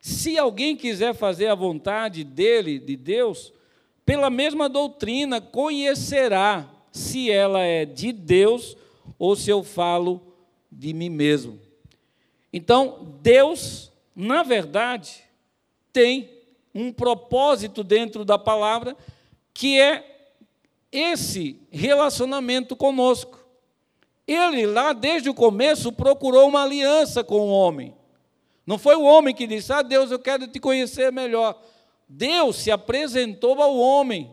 Se 0.01 0.37
alguém 0.37 0.75
quiser 0.75 1.13
fazer 1.13 1.47
a 1.47 1.55
vontade 1.55 2.25
dele, 2.25 2.77
de 2.77 2.97
Deus, 2.97 3.53
pela 4.05 4.29
mesma 4.29 4.67
doutrina 4.67 5.39
conhecerá 5.39 6.69
se 6.91 7.31
ela 7.31 7.61
é 7.61 7.85
de 7.85 8.11
Deus 8.11 8.75
ou 9.17 9.33
se 9.33 9.49
eu 9.49 9.63
falo 9.63 10.21
de 10.69 10.93
mim 10.93 11.09
mesmo. 11.09 11.57
Então, 12.51 13.15
Deus, 13.21 13.93
na 14.13 14.43
verdade, 14.43 15.23
tem 15.93 16.29
um 16.75 16.91
propósito 16.91 17.81
dentro 17.81 18.25
da 18.25 18.37
palavra 18.37 18.97
que 19.53 19.79
é 19.79 20.18
esse 20.91 21.59
relacionamento 21.69 22.75
conosco. 22.75 23.39
Ele, 24.27 24.65
lá 24.65 24.93
desde 24.93 25.29
o 25.29 25.33
começo, 25.33 25.91
procurou 25.91 26.47
uma 26.47 26.63
aliança 26.63 27.23
com 27.23 27.39
o 27.39 27.49
homem. 27.49 27.95
Não 28.65 28.77
foi 28.77 28.95
o 28.95 29.03
homem 29.03 29.33
que 29.33 29.47
disse: 29.47 29.73
Ah, 29.73 29.81
Deus, 29.81 30.11
eu 30.11 30.19
quero 30.19 30.47
te 30.47 30.59
conhecer 30.59 31.11
melhor. 31.11 31.59
Deus 32.07 32.57
se 32.57 32.69
apresentou 32.69 33.61
ao 33.61 33.75
homem. 33.75 34.31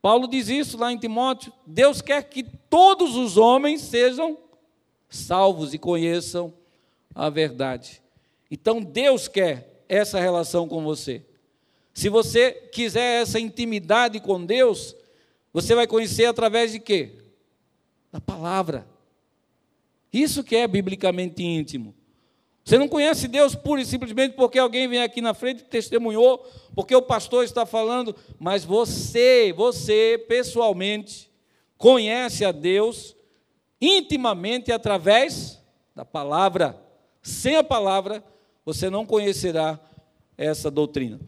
Paulo 0.00 0.26
diz 0.26 0.48
isso 0.48 0.78
lá 0.78 0.92
em 0.92 0.98
Timóteo. 0.98 1.52
Deus 1.66 2.00
quer 2.00 2.22
que 2.22 2.42
todos 2.42 3.16
os 3.16 3.36
homens 3.36 3.82
sejam 3.82 4.38
salvos 5.08 5.74
e 5.74 5.78
conheçam 5.78 6.54
a 7.14 7.28
verdade. 7.28 8.00
Então 8.50 8.80
Deus 8.80 9.28
quer 9.28 9.84
essa 9.88 10.18
relação 10.18 10.68
com 10.68 10.82
você. 10.82 11.24
Se 12.00 12.08
você 12.08 12.52
quiser 12.72 13.20
essa 13.20 13.38
intimidade 13.38 14.20
com 14.20 14.42
Deus, 14.42 14.96
você 15.52 15.74
vai 15.74 15.86
conhecer 15.86 16.24
através 16.24 16.72
de 16.72 16.80
quê? 16.80 17.18
Da 18.10 18.18
palavra. 18.18 18.88
Isso 20.10 20.42
que 20.42 20.56
é 20.56 20.66
biblicamente 20.66 21.42
íntimo. 21.42 21.94
Você 22.64 22.78
não 22.78 22.88
conhece 22.88 23.28
Deus 23.28 23.54
pura 23.54 23.82
e 23.82 23.84
simplesmente 23.84 24.32
porque 24.32 24.58
alguém 24.58 24.88
vem 24.88 25.02
aqui 25.02 25.20
na 25.20 25.34
frente 25.34 25.60
e 25.60 25.64
testemunhou, 25.64 26.38
porque 26.74 26.96
o 26.96 27.02
pastor 27.02 27.44
está 27.44 27.66
falando, 27.66 28.16
mas 28.38 28.64
você, 28.64 29.52
você 29.54 30.24
pessoalmente, 30.26 31.30
conhece 31.76 32.46
a 32.46 32.50
Deus 32.50 33.14
intimamente 33.78 34.72
através 34.72 35.62
da 35.94 36.06
palavra. 36.06 36.82
Sem 37.20 37.56
a 37.56 37.62
palavra, 37.62 38.24
você 38.64 38.88
não 38.88 39.04
conhecerá 39.04 39.78
essa 40.38 40.70
doutrina. 40.70 41.20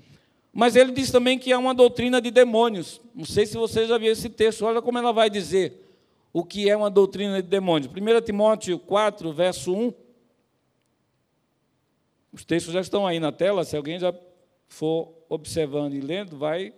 Mas 0.53 0.77
ele 0.77 0.93
diz 0.93 1.11
também 1.11 1.38
que 1.38 1.53
há 1.53 1.59
uma 1.59 1.75
doutrina 1.75 2.21
de 2.21 2.31
demônios. 2.31 3.01
Não 3.15 3.25
sei 3.25 3.47
se 3.47 3.57
você 3.57 3.87
já 3.87 3.97
viu 3.97 4.12
esse 4.12 4.29
texto, 4.29 4.67
olha 4.67 4.83
como 4.83 4.99
ela 4.99 5.12
vai 5.12 5.31
dizer 5.31 5.83
o 6.33 6.45
que 6.45 6.69
é 6.69 6.77
uma 6.77 6.91
doutrina 6.91 7.43
de 7.43 7.49
demônios. 7.49 7.91
1 7.91 8.21
Timóteo 8.23 8.79
4, 8.79 9.33
verso 9.33 9.75
1. 9.75 9.93
Os 12.33 12.45
textos 12.45 12.73
já 12.73 12.81
estão 12.81 13.07
aí 13.07 13.19
na 13.19 13.33
tela, 13.33 13.65
se 13.65 13.77
alguém 13.77 13.99
já 13.99 14.15
for 14.69 15.12
observando 15.29 15.95
e 15.95 16.01
lendo, 16.01 16.37
vai 16.37 16.73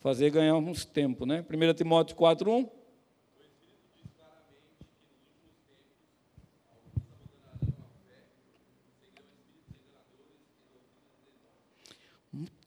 fazer 0.00 0.30
ganhar 0.30 0.56
uns 0.56 0.84
tempo, 0.84 1.26
né? 1.26 1.44
1 1.48 1.74
Timóteo 1.74 2.16
4, 2.16 2.50
1. 2.50 2.68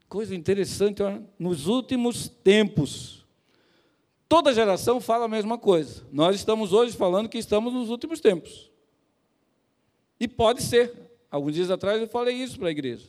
Coisa 0.09 0.35
interessante, 0.35 1.01
nos 1.37 1.67
últimos 1.67 2.27
tempos, 2.27 3.25
toda 4.27 4.53
geração 4.53 4.99
fala 4.99 5.25
a 5.25 5.29
mesma 5.29 5.57
coisa. 5.57 6.05
Nós 6.11 6.35
estamos 6.35 6.73
hoje 6.73 6.97
falando 6.97 7.29
que 7.29 7.37
estamos 7.37 7.73
nos 7.73 7.89
últimos 7.89 8.19
tempos. 8.19 8.69
E 10.19 10.27
pode 10.27 10.61
ser, 10.61 11.09
Alguns 11.31 11.53
dias 11.53 11.69
atrás 11.69 12.01
eu 12.01 12.07
falei 12.07 12.35
isso 12.35 12.57
para 12.57 12.69
a 12.69 12.71
igreja. 12.71 13.07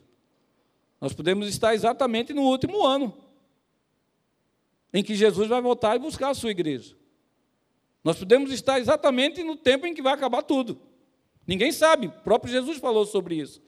Nós 1.00 1.14
podemos 1.14 1.48
estar 1.48 1.74
exatamente 1.74 2.34
no 2.34 2.42
último 2.42 2.84
ano 2.86 3.16
em 4.92 5.02
que 5.02 5.14
Jesus 5.14 5.48
vai 5.48 5.62
voltar 5.62 5.96
e 5.96 5.98
buscar 5.98 6.30
a 6.30 6.34
sua 6.34 6.50
igreja. 6.50 6.94
Nós 8.04 8.18
podemos 8.18 8.52
estar 8.52 8.78
exatamente 8.78 9.42
no 9.42 9.56
tempo 9.56 9.86
em 9.86 9.94
que 9.94 10.02
vai 10.02 10.12
acabar 10.12 10.42
tudo. 10.42 10.80
Ninguém 11.46 11.72
sabe, 11.72 12.08
o 12.08 12.10
próprio 12.10 12.52
Jesus 12.52 12.78
falou 12.78 13.06
sobre 13.06 13.36
isso. 13.36 13.62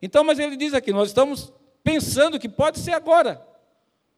Então, 0.00 0.22
mas 0.22 0.38
ele 0.38 0.56
diz 0.56 0.74
aqui: 0.74 0.92
nós 0.92 1.08
estamos 1.08 1.52
pensando 1.86 2.36
que 2.36 2.48
pode 2.48 2.80
ser 2.80 2.90
agora, 2.90 3.40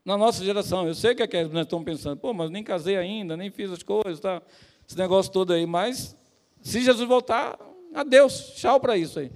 na 0.03 0.17
nossa 0.17 0.43
geração. 0.43 0.89
Eu 0.89 0.95
sei 0.95 1.15
que, 1.15 1.23
é 1.23 1.27
que 1.27 1.45
nós 1.45 1.65
estamos 1.65 1.85
pensando, 1.85 2.17
pô, 2.17 2.33
mas 2.33 2.51
nem 2.51 2.65
casei 2.65 2.97
ainda, 2.97 3.37
nem 3.37 3.51
fiz 3.51 3.71
as 3.71 3.83
coisas, 3.83 4.19
tá? 4.19 4.41
esse 4.89 4.97
negócio 4.97 5.31
todo 5.31 5.53
aí. 5.53 5.67
Mas, 5.67 6.17
se 6.63 6.81
Jesus 6.81 7.07
voltar, 7.07 7.59
adeus, 7.93 8.55
tchau 8.57 8.81
para 8.81 8.97
isso 8.97 9.19
aí. 9.19 9.31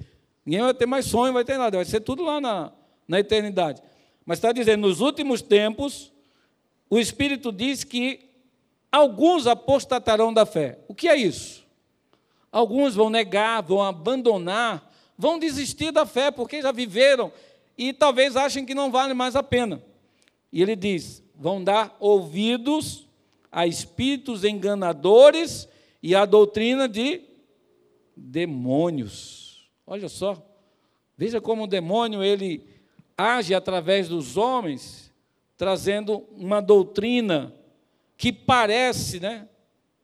Ninguém 0.46 0.62
vai 0.62 0.72
ter 0.72 0.86
mais 0.86 1.04
sonho, 1.04 1.34
vai 1.34 1.44
ter 1.44 1.58
nada, 1.58 1.76
vai 1.76 1.84
ser 1.84 2.00
tudo 2.00 2.22
lá 2.22 2.40
na, 2.40 2.72
na 3.06 3.20
eternidade. 3.20 3.82
Mas 4.24 4.38
está 4.38 4.50
dizendo, 4.50 4.88
nos 4.88 5.00
últimos 5.00 5.42
tempos, 5.42 6.10
o 6.88 6.98
Espírito 6.98 7.52
diz 7.52 7.84
que 7.84 8.30
alguns 8.90 9.46
apostatarão 9.46 10.32
da 10.32 10.46
fé. 10.46 10.78
O 10.88 10.94
que 10.94 11.06
é 11.06 11.16
isso? 11.16 11.66
Alguns 12.50 12.94
vão 12.94 13.10
negar, 13.10 13.60
vão 13.62 13.82
abandonar, 13.82 14.90
vão 15.18 15.38
desistir 15.38 15.92
da 15.92 16.06
fé, 16.06 16.30
porque 16.30 16.62
já 16.62 16.72
viveram 16.72 17.30
e 17.76 17.92
talvez 17.92 18.36
achem 18.36 18.64
que 18.64 18.74
não 18.74 18.90
vale 18.90 19.14
mais 19.14 19.36
a 19.36 19.42
pena. 19.42 19.82
E 20.52 20.60
ele 20.60 20.76
diz: 20.76 21.22
vão 21.34 21.62
dar 21.62 21.96
ouvidos 21.98 23.08
a 23.50 23.66
espíritos 23.66 24.44
enganadores 24.44 25.68
e 26.02 26.14
a 26.14 26.24
doutrina 26.24 26.88
de 26.88 27.22
demônios. 28.16 29.68
Olha 29.86 30.08
só. 30.08 30.40
Veja 31.16 31.40
como 31.40 31.64
o 31.64 31.68
demônio 31.68 32.22
ele 32.22 32.66
age 33.16 33.54
através 33.54 34.08
dos 34.08 34.36
homens, 34.36 35.12
trazendo 35.56 36.26
uma 36.36 36.60
doutrina 36.60 37.54
que 38.16 38.32
parece, 38.32 39.20
né? 39.20 39.48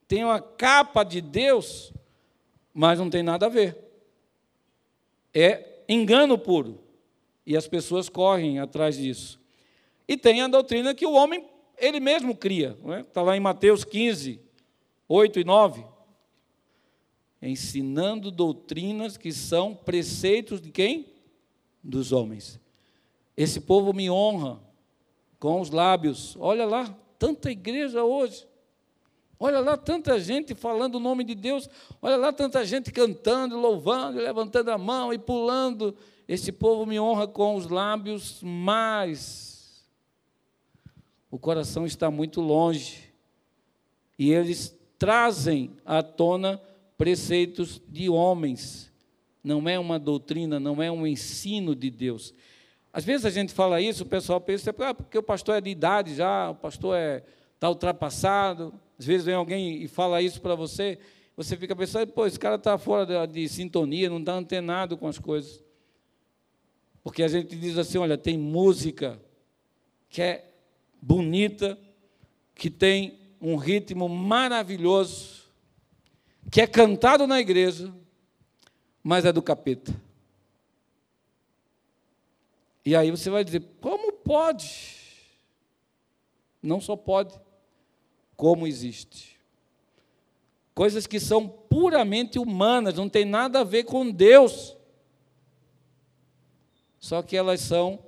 Tem 0.06 0.24
uma 0.24 0.40
capa 0.40 1.04
de 1.04 1.20
Deus, 1.20 1.92
mas 2.72 2.98
não 2.98 3.10
tem 3.10 3.22
nada 3.22 3.46
a 3.46 3.50
ver. 3.50 3.76
É 5.34 5.82
engano 5.88 6.38
puro. 6.38 6.87
E 7.48 7.56
as 7.56 7.66
pessoas 7.66 8.08
correm 8.08 8.60
atrás 8.60 8.96
disso. 8.96 9.40
E 10.06 10.16
tem 10.16 10.42
a 10.42 10.48
doutrina 10.48 10.94
que 10.94 11.06
o 11.06 11.14
homem, 11.14 11.44
ele 11.78 11.98
mesmo 11.98 12.36
cria. 12.36 12.76
Está 12.78 12.94
é? 12.94 13.02
Tá 13.02 13.22
lá 13.22 13.36
em 13.36 13.40
Mateus 13.40 13.82
15, 13.82 14.38
8 15.08 15.40
e 15.40 15.44
9 15.44 15.98
ensinando 17.40 18.30
doutrinas 18.30 19.16
que 19.16 19.32
são 19.32 19.74
preceitos 19.74 20.60
de 20.60 20.70
quem? 20.70 21.06
Dos 21.82 22.12
homens. 22.12 22.60
Esse 23.36 23.60
povo 23.60 23.92
me 23.92 24.10
honra 24.10 24.60
com 25.38 25.60
os 25.60 25.70
lábios. 25.70 26.36
Olha 26.40 26.66
lá, 26.66 26.94
tanta 27.18 27.50
igreja 27.50 28.02
hoje. 28.02 28.46
Olha 29.38 29.60
lá, 29.60 29.76
tanta 29.76 30.18
gente 30.18 30.54
falando 30.54 30.96
o 30.96 31.00
nome 31.00 31.22
de 31.22 31.36
Deus. 31.36 31.70
Olha 32.02 32.16
lá, 32.16 32.32
tanta 32.32 32.64
gente 32.66 32.90
cantando, 32.90 33.56
louvando, 33.56 34.18
levantando 34.18 34.70
a 34.70 34.78
mão 34.78 35.12
e 35.12 35.18
pulando. 35.18 35.96
Esse 36.28 36.52
povo 36.52 36.84
me 36.84 37.00
honra 37.00 37.26
com 37.26 37.56
os 37.56 37.66
lábios, 37.66 38.40
mas 38.42 39.82
o 41.30 41.38
coração 41.38 41.86
está 41.86 42.10
muito 42.10 42.40
longe. 42.40 43.10
E 44.18 44.30
eles 44.30 44.78
trazem 44.98 45.70
à 45.86 46.02
tona 46.02 46.60
preceitos 46.98 47.80
de 47.88 48.10
homens, 48.10 48.92
não 49.42 49.68
é 49.68 49.78
uma 49.78 49.98
doutrina, 49.98 50.60
não 50.60 50.82
é 50.82 50.90
um 50.90 51.06
ensino 51.06 51.74
de 51.74 51.90
Deus. 51.90 52.34
Às 52.92 53.04
vezes 53.04 53.24
a 53.24 53.30
gente 53.30 53.52
fala 53.52 53.80
isso, 53.80 54.02
o 54.02 54.06
pessoal 54.06 54.40
pensa, 54.40 54.74
ah, 54.78 54.92
porque 54.94 55.16
o 55.16 55.22
pastor 55.22 55.56
é 55.56 55.60
de 55.60 55.70
idade 55.70 56.16
já, 56.16 56.50
o 56.50 56.54
pastor 56.54 56.96
é 56.96 57.22
está 57.58 57.68
ultrapassado. 57.68 58.72
Às 58.98 59.04
vezes 59.04 59.26
vem 59.26 59.34
alguém 59.34 59.82
e 59.82 59.88
fala 59.88 60.22
isso 60.22 60.40
para 60.40 60.54
você, 60.54 60.98
você 61.36 61.56
fica 61.56 61.76
pensando, 61.76 62.10
pô, 62.12 62.26
esse 62.26 62.38
cara 62.38 62.56
está 62.56 62.76
fora 62.78 63.06
de, 63.06 63.32
de, 63.32 63.48
sintonia, 63.48 64.08
não 64.08 64.18
está 64.18 64.32
antenado 64.32 64.96
com 64.96 65.06
as 65.06 65.18
coisas. 65.18 65.62
Porque 67.08 67.22
a 67.22 67.28
gente 67.28 67.56
diz 67.56 67.78
assim, 67.78 67.96
olha, 67.96 68.18
tem 68.18 68.36
música 68.36 69.18
que 70.10 70.20
é 70.20 70.52
bonita, 71.00 71.78
que 72.54 72.68
tem 72.68 73.18
um 73.40 73.56
ritmo 73.56 74.10
maravilhoso, 74.10 75.44
que 76.50 76.60
é 76.60 76.66
cantado 76.66 77.26
na 77.26 77.40
igreja, 77.40 77.90
mas 79.02 79.24
é 79.24 79.32
do 79.32 79.40
capeta. 79.40 79.98
E 82.84 82.94
aí 82.94 83.10
você 83.10 83.30
vai 83.30 83.42
dizer: 83.42 83.64
como 83.80 84.12
pode? 84.12 84.98
Não 86.62 86.78
só 86.78 86.94
pode, 86.94 87.40
como 88.36 88.66
existe. 88.66 89.40
Coisas 90.74 91.06
que 91.06 91.18
são 91.18 91.48
puramente 91.48 92.38
humanas, 92.38 92.96
não 92.96 93.08
tem 93.08 93.24
nada 93.24 93.60
a 93.60 93.64
ver 93.64 93.84
com 93.84 94.10
Deus. 94.10 94.76
Só 96.98 97.22
que 97.22 97.36
elas 97.36 97.60
são 97.60 97.98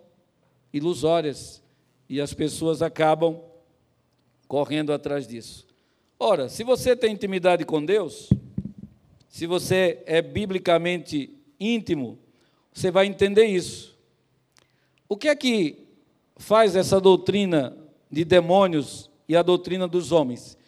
ilusórias 0.72 1.62
e 2.08 2.20
as 2.20 2.34
pessoas 2.34 2.82
acabam 2.82 3.40
correndo 4.48 4.92
atrás 4.92 5.26
disso. 5.26 5.66
Ora, 6.18 6.48
se 6.48 6.64
você 6.64 6.96
tem 6.96 7.12
intimidade 7.12 7.64
com 7.64 7.84
Deus, 7.84 8.28
se 9.28 9.46
você 9.46 10.02
é 10.06 10.20
biblicamente 10.20 11.32
íntimo, 11.58 12.18
você 12.72 12.90
vai 12.90 13.06
entender 13.06 13.46
isso. 13.46 13.96
O 15.08 15.16
que 15.16 15.28
é 15.28 15.36
que 15.36 15.86
faz 16.36 16.74
essa 16.74 17.00
doutrina 17.00 17.76
de 18.10 18.24
demônios 18.24 19.10
e 19.28 19.36
a 19.36 19.42
doutrina 19.42 19.86
dos 19.86 20.12
homens? 20.12 20.58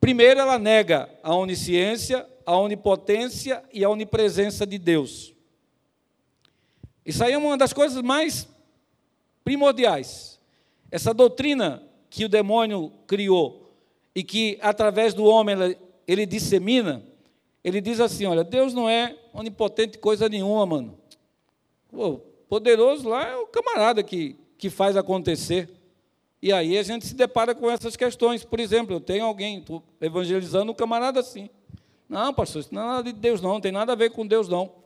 Primeiro, 0.00 0.40
ela 0.40 0.58
nega 0.58 1.08
a 1.22 1.34
onisciência, 1.34 2.26
a 2.44 2.56
onipotência 2.58 3.62
e 3.72 3.84
a 3.84 3.90
onipresença 3.90 4.66
de 4.66 4.78
Deus. 4.78 5.34
Isso 7.04 7.24
aí 7.24 7.32
é 7.32 7.38
uma 7.38 7.56
das 7.56 7.72
coisas 7.72 8.02
mais 8.02 8.48
primordiais. 9.44 10.38
Essa 10.90 11.14
doutrina 11.14 11.82
que 12.08 12.24
o 12.24 12.28
demônio 12.28 12.92
criou 13.06 13.72
e 14.14 14.22
que 14.22 14.58
através 14.60 15.14
do 15.14 15.24
homem 15.24 15.54
ele, 15.54 15.78
ele 16.06 16.26
dissemina, 16.26 17.02
ele 17.62 17.80
diz 17.80 18.00
assim: 18.00 18.26
olha, 18.26 18.44
Deus 18.44 18.74
não 18.74 18.88
é 18.88 19.16
onipotente 19.32 19.98
coisa 19.98 20.28
nenhuma, 20.28 20.66
mano. 20.66 20.98
Pô, 21.90 22.20
poderoso 22.48 23.08
lá 23.08 23.28
é 23.28 23.36
o 23.36 23.46
camarada 23.46 24.02
que, 24.02 24.36
que 24.58 24.68
faz 24.68 24.96
acontecer. 24.96 25.68
E 26.42 26.52
aí 26.52 26.78
a 26.78 26.82
gente 26.82 27.06
se 27.06 27.14
depara 27.14 27.54
com 27.54 27.70
essas 27.70 27.96
questões. 27.96 28.44
Por 28.44 28.58
exemplo, 28.58 28.96
eu 28.96 29.00
tenho 29.00 29.24
alguém, 29.24 29.58
estou 29.58 29.82
evangelizando 30.00 30.72
um 30.72 30.74
camarada 30.74 31.20
assim. 31.20 31.50
Não, 32.08 32.32
pastor, 32.34 32.62
isso 32.62 32.74
não 32.74 32.82
é 32.82 32.86
nada 32.86 33.02
de 33.04 33.12
Deus, 33.12 33.40
não, 33.40 33.50
não 33.50 33.60
tem 33.60 33.70
nada 33.70 33.92
a 33.92 33.96
ver 33.96 34.10
com 34.10 34.26
Deus, 34.26 34.48
não. 34.48 34.79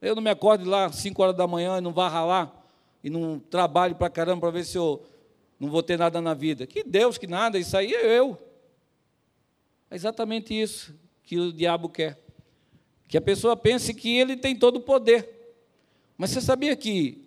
Eu 0.00 0.14
não 0.14 0.22
me 0.22 0.30
acordo 0.30 0.68
lá 0.68 0.86
às 0.86 0.96
5 0.96 1.22
horas 1.22 1.36
da 1.36 1.46
manhã 1.46 1.78
e 1.78 1.80
não 1.80 1.92
vá 1.92 2.08
ralar, 2.08 2.54
e 3.02 3.10
não 3.10 3.38
trabalho 3.38 3.94
para 3.96 4.08
caramba 4.08 4.42
para 4.42 4.50
ver 4.50 4.64
se 4.64 4.78
eu 4.78 5.04
não 5.58 5.68
vou 5.70 5.82
ter 5.82 5.98
nada 5.98 6.20
na 6.20 6.34
vida. 6.34 6.66
Que 6.66 6.84
Deus, 6.84 7.18
que 7.18 7.26
nada, 7.26 7.58
isso 7.58 7.76
aí 7.76 7.92
é 7.92 8.18
eu. 8.18 8.38
É 9.90 9.96
exatamente 9.96 10.54
isso 10.54 10.94
que 11.22 11.38
o 11.38 11.52
diabo 11.52 11.88
quer. 11.88 12.18
Que 13.08 13.16
a 13.16 13.20
pessoa 13.20 13.56
pense 13.56 13.92
que 13.92 14.16
ele 14.16 14.36
tem 14.36 14.54
todo 14.54 14.76
o 14.76 14.80
poder. 14.80 15.28
Mas 16.16 16.30
você 16.30 16.40
sabia 16.40 16.76
que 16.76 17.26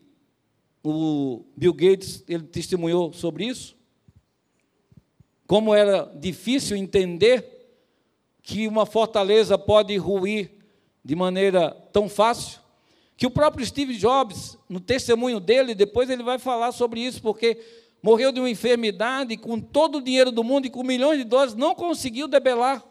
o 0.83 1.43
Bill 1.55 1.73
Gates 1.73 2.23
ele 2.27 2.43
testemunhou 2.43 3.11
sobre 3.13 3.45
isso? 3.45 3.75
Como 5.47 5.73
era 5.73 6.05
difícil 6.15 6.77
entender 6.77 7.45
que 8.41 8.67
uma 8.67 8.85
fortaleza 8.85 9.57
pode 9.57 9.95
ruir 9.97 10.51
de 11.03 11.15
maneira 11.15 11.71
tão 11.91 12.07
fácil? 12.07 12.59
Que 13.17 13.25
o 13.25 13.31
próprio 13.31 13.65
Steve 13.65 13.95
Jobs, 13.97 14.57
no 14.67 14.79
testemunho 14.79 15.39
dele, 15.39 15.75
depois 15.75 16.09
ele 16.09 16.23
vai 16.23 16.39
falar 16.39 16.71
sobre 16.71 16.99
isso, 17.01 17.21
porque 17.21 17.59
morreu 18.01 18.31
de 18.31 18.39
uma 18.39 18.49
enfermidade 18.49 19.37
com 19.37 19.59
todo 19.59 19.99
o 19.99 20.01
dinheiro 20.01 20.31
do 20.31 20.43
mundo 20.43 20.65
e 20.65 20.69
com 20.69 20.83
milhões 20.83 21.19
de 21.19 21.23
dólares, 21.23 21.53
não 21.53 21.75
conseguiu 21.75 22.27
debelar. 22.27 22.83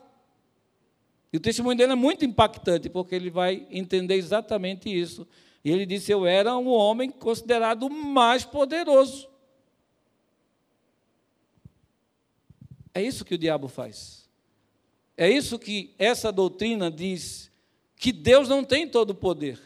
E 1.33 1.37
o 1.37 1.41
testemunho 1.41 1.77
dele 1.77 1.93
é 1.93 1.97
muito 1.97 2.25
impactante, 2.25 2.89
porque 2.89 3.15
ele 3.15 3.31
vai 3.31 3.67
entender 3.71 4.15
exatamente 4.15 4.89
isso. 4.89 5.27
E 5.65 5.71
ele 5.71 5.87
disse: 5.87 6.11
Eu 6.11 6.27
era 6.27 6.57
um 6.57 6.69
homem 6.69 7.11
considerado 7.11 7.89
mais 7.89 8.45
poderoso. 8.45 9.29
É 12.93 13.03
isso 13.03 13.25
que 13.25 13.35
o 13.35 13.39
diabo 13.39 13.69
faz. 13.69 14.29
É 15.17 15.31
isso 15.31 15.59
que 15.59 15.95
essa 15.99 16.33
doutrina 16.33 16.91
diz: 16.91 17.50
que 18.01 18.13
Deus 18.13 18.49
não 18.49 18.65
tem 18.65 18.89
todo 18.89 19.11
o 19.11 19.15
poder, 19.15 19.61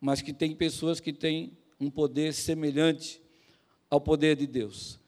mas 0.00 0.22
que 0.22 0.32
tem 0.32 0.54
pessoas 0.54 1.00
que 1.00 1.12
têm 1.12 1.58
um 1.80 1.90
poder 1.90 2.32
semelhante 2.32 3.20
ao 3.90 4.00
poder 4.00 4.36
de 4.36 4.46
Deus. 4.46 5.00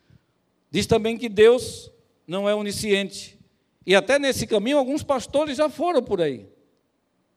Diz 0.72 0.88
também 0.88 1.16
que 1.16 1.28
Deus 1.28 1.88
não 2.26 2.48
é 2.48 2.54
onisciente. 2.54 3.38
E 3.86 3.94
até 3.94 4.18
nesse 4.18 4.44
caminho, 4.44 4.76
alguns 4.76 5.04
pastores 5.04 5.56
já 5.56 5.70
foram 5.70 6.02
por 6.02 6.20
aí. 6.20 6.48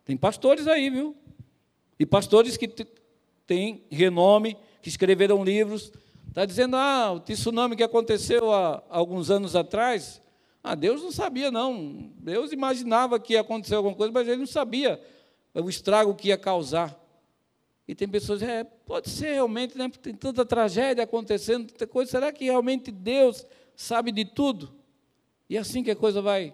Tem 0.03 0.17
pastores 0.17 0.65
aí, 0.65 0.89
viu? 0.89 1.15
E 1.99 2.05
pastores 2.05 2.57
que 2.57 2.67
têm 3.45 3.83
renome, 3.91 4.57
que 4.81 4.89
escreveram 4.89 5.43
livros, 5.43 5.91
está 6.27 6.45
dizendo, 6.45 6.75
ah, 6.77 7.11
o 7.11 7.19
tsunami 7.19 7.75
que 7.75 7.83
aconteceu 7.83 8.51
há 8.51 8.81
alguns 8.89 9.29
anos 9.29 9.55
atrás, 9.55 10.19
ah, 10.71 10.75
Deus 10.75 11.01
não 11.01 11.11
sabia, 11.11 11.49
não. 11.49 12.11
Deus 12.17 12.51
imaginava 12.51 13.19
que 13.19 13.33
ia 13.33 13.41
acontecer 13.41 13.75
alguma 13.75 13.95
coisa, 13.95 14.11
mas 14.11 14.27
ele 14.27 14.37
não 14.37 14.47
sabia 14.47 15.01
o 15.53 15.69
estrago 15.69 16.13
que 16.13 16.27
ia 16.27 16.37
causar. 16.37 16.97
E 17.87 17.95
tem 17.95 18.07
pessoas, 18.07 18.41
é, 18.41 18.63
pode 18.63 19.09
ser 19.09 19.33
realmente, 19.33 19.77
né? 19.77 19.89
Tem 20.01 20.13
tanta 20.13 20.45
tragédia 20.45 21.05
acontecendo, 21.05 21.67
tanta 21.67 21.87
coisa. 21.87 22.11
Será 22.11 22.33
que 22.33 22.43
realmente 22.43 22.91
Deus 22.91 23.47
sabe 23.75 24.11
de 24.11 24.25
tudo? 24.25 24.73
E 25.49 25.55
é 25.55 25.59
assim 25.59 25.81
que 25.81 25.91
a 25.91 25.95
coisa 25.95 26.21
vai 26.21 26.53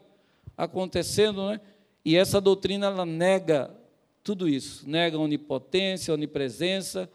acontecendo, 0.55 1.49
né? 1.49 1.59
E 2.05 2.15
essa 2.15 2.39
doutrina 2.39 2.85
ela 2.85 3.05
nega 3.05 3.75
tudo 4.23 4.47
isso, 4.47 4.87
nega 4.87 5.17
a 5.17 5.19
onipotência, 5.19 6.11
a 6.11 6.15
onipresença 6.15 7.09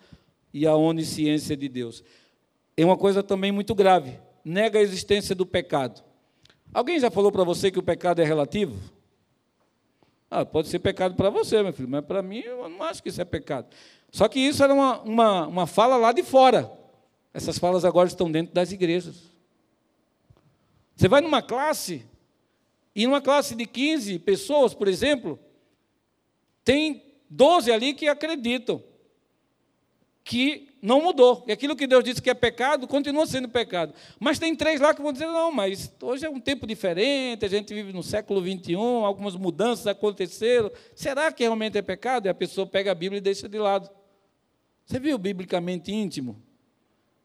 e 0.52 0.66
a 0.66 0.74
onisciência 0.74 1.56
de 1.56 1.68
Deus. 1.68 2.02
É 2.76 2.84
uma 2.84 2.96
coisa 2.96 3.22
também 3.22 3.52
muito 3.52 3.74
grave, 3.74 4.18
nega 4.44 4.80
a 4.80 4.82
existência 4.82 5.34
do 5.34 5.46
pecado. 5.46 6.07
Alguém 6.72 7.00
já 7.00 7.10
falou 7.10 7.32
para 7.32 7.44
você 7.44 7.70
que 7.70 7.78
o 7.78 7.82
pecado 7.82 8.20
é 8.20 8.24
relativo? 8.24 8.76
Ah, 10.30 10.44
pode 10.44 10.68
ser 10.68 10.78
pecado 10.78 11.14
para 11.14 11.30
você, 11.30 11.62
meu 11.62 11.72
filho, 11.72 11.88
mas 11.88 12.04
para 12.04 12.22
mim 12.22 12.40
eu 12.40 12.68
não 12.68 12.82
acho 12.82 13.02
que 13.02 13.08
isso 13.08 13.20
é 13.20 13.24
pecado. 13.24 13.68
Só 14.10 14.28
que 14.28 14.38
isso 14.38 14.62
era 14.62 14.72
uma, 14.74 15.00
uma, 15.00 15.46
uma 15.46 15.66
fala 15.66 15.96
lá 15.96 16.12
de 16.12 16.22
fora. 16.22 16.70
Essas 17.32 17.58
falas 17.58 17.84
agora 17.84 18.08
estão 18.08 18.30
dentro 18.30 18.54
das 18.54 18.72
igrejas. 18.72 19.16
Você 20.94 21.08
vai 21.08 21.20
numa 21.20 21.40
classe, 21.40 22.04
e 22.94 23.06
numa 23.06 23.20
classe 23.20 23.54
de 23.54 23.64
15 23.64 24.18
pessoas, 24.18 24.74
por 24.74 24.88
exemplo, 24.88 25.38
tem 26.64 27.02
12 27.30 27.70
ali 27.70 27.94
que 27.94 28.08
acreditam 28.08 28.82
que 30.28 30.68
não 30.82 31.00
mudou. 31.00 31.42
E 31.48 31.52
aquilo 31.52 31.74
que 31.74 31.86
Deus 31.86 32.04
disse 32.04 32.20
que 32.20 32.28
é 32.28 32.34
pecado, 32.34 32.86
continua 32.86 33.26
sendo 33.26 33.48
pecado. 33.48 33.94
Mas 34.20 34.38
tem 34.38 34.54
três 34.54 34.78
lá 34.78 34.92
que 34.92 35.00
vão 35.00 35.10
dizer, 35.10 35.24
não, 35.24 35.50
mas 35.50 35.90
hoje 36.02 36.26
é 36.26 36.28
um 36.28 36.38
tempo 36.38 36.66
diferente, 36.66 37.46
a 37.46 37.48
gente 37.48 37.72
vive 37.72 37.94
no 37.94 38.02
século 38.02 38.42
21, 38.42 38.78
algumas 39.06 39.34
mudanças 39.34 39.86
aconteceram. 39.86 40.70
Será 40.94 41.32
que 41.32 41.44
realmente 41.44 41.78
é 41.78 41.82
pecado? 41.82 42.26
E 42.26 42.28
a 42.28 42.34
pessoa 42.34 42.66
pega 42.66 42.92
a 42.92 42.94
Bíblia 42.94 43.16
e 43.16 43.22
deixa 43.22 43.48
de 43.48 43.58
lado. 43.58 43.88
Você 44.84 45.00
viu 45.00 45.16
biblicamente 45.16 45.90
íntimo? 45.90 46.38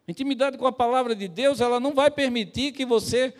Intimidade 0.08 0.58
com 0.58 0.66
a 0.66 0.72
palavra 0.72 1.14
de 1.14 1.28
Deus, 1.28 1.60
ela 1.60 1.82
não 1.82 1.94
vai 1.94 2.10
permitir 2.10 2.72
que 2.72 2.86
você 2.86 3.34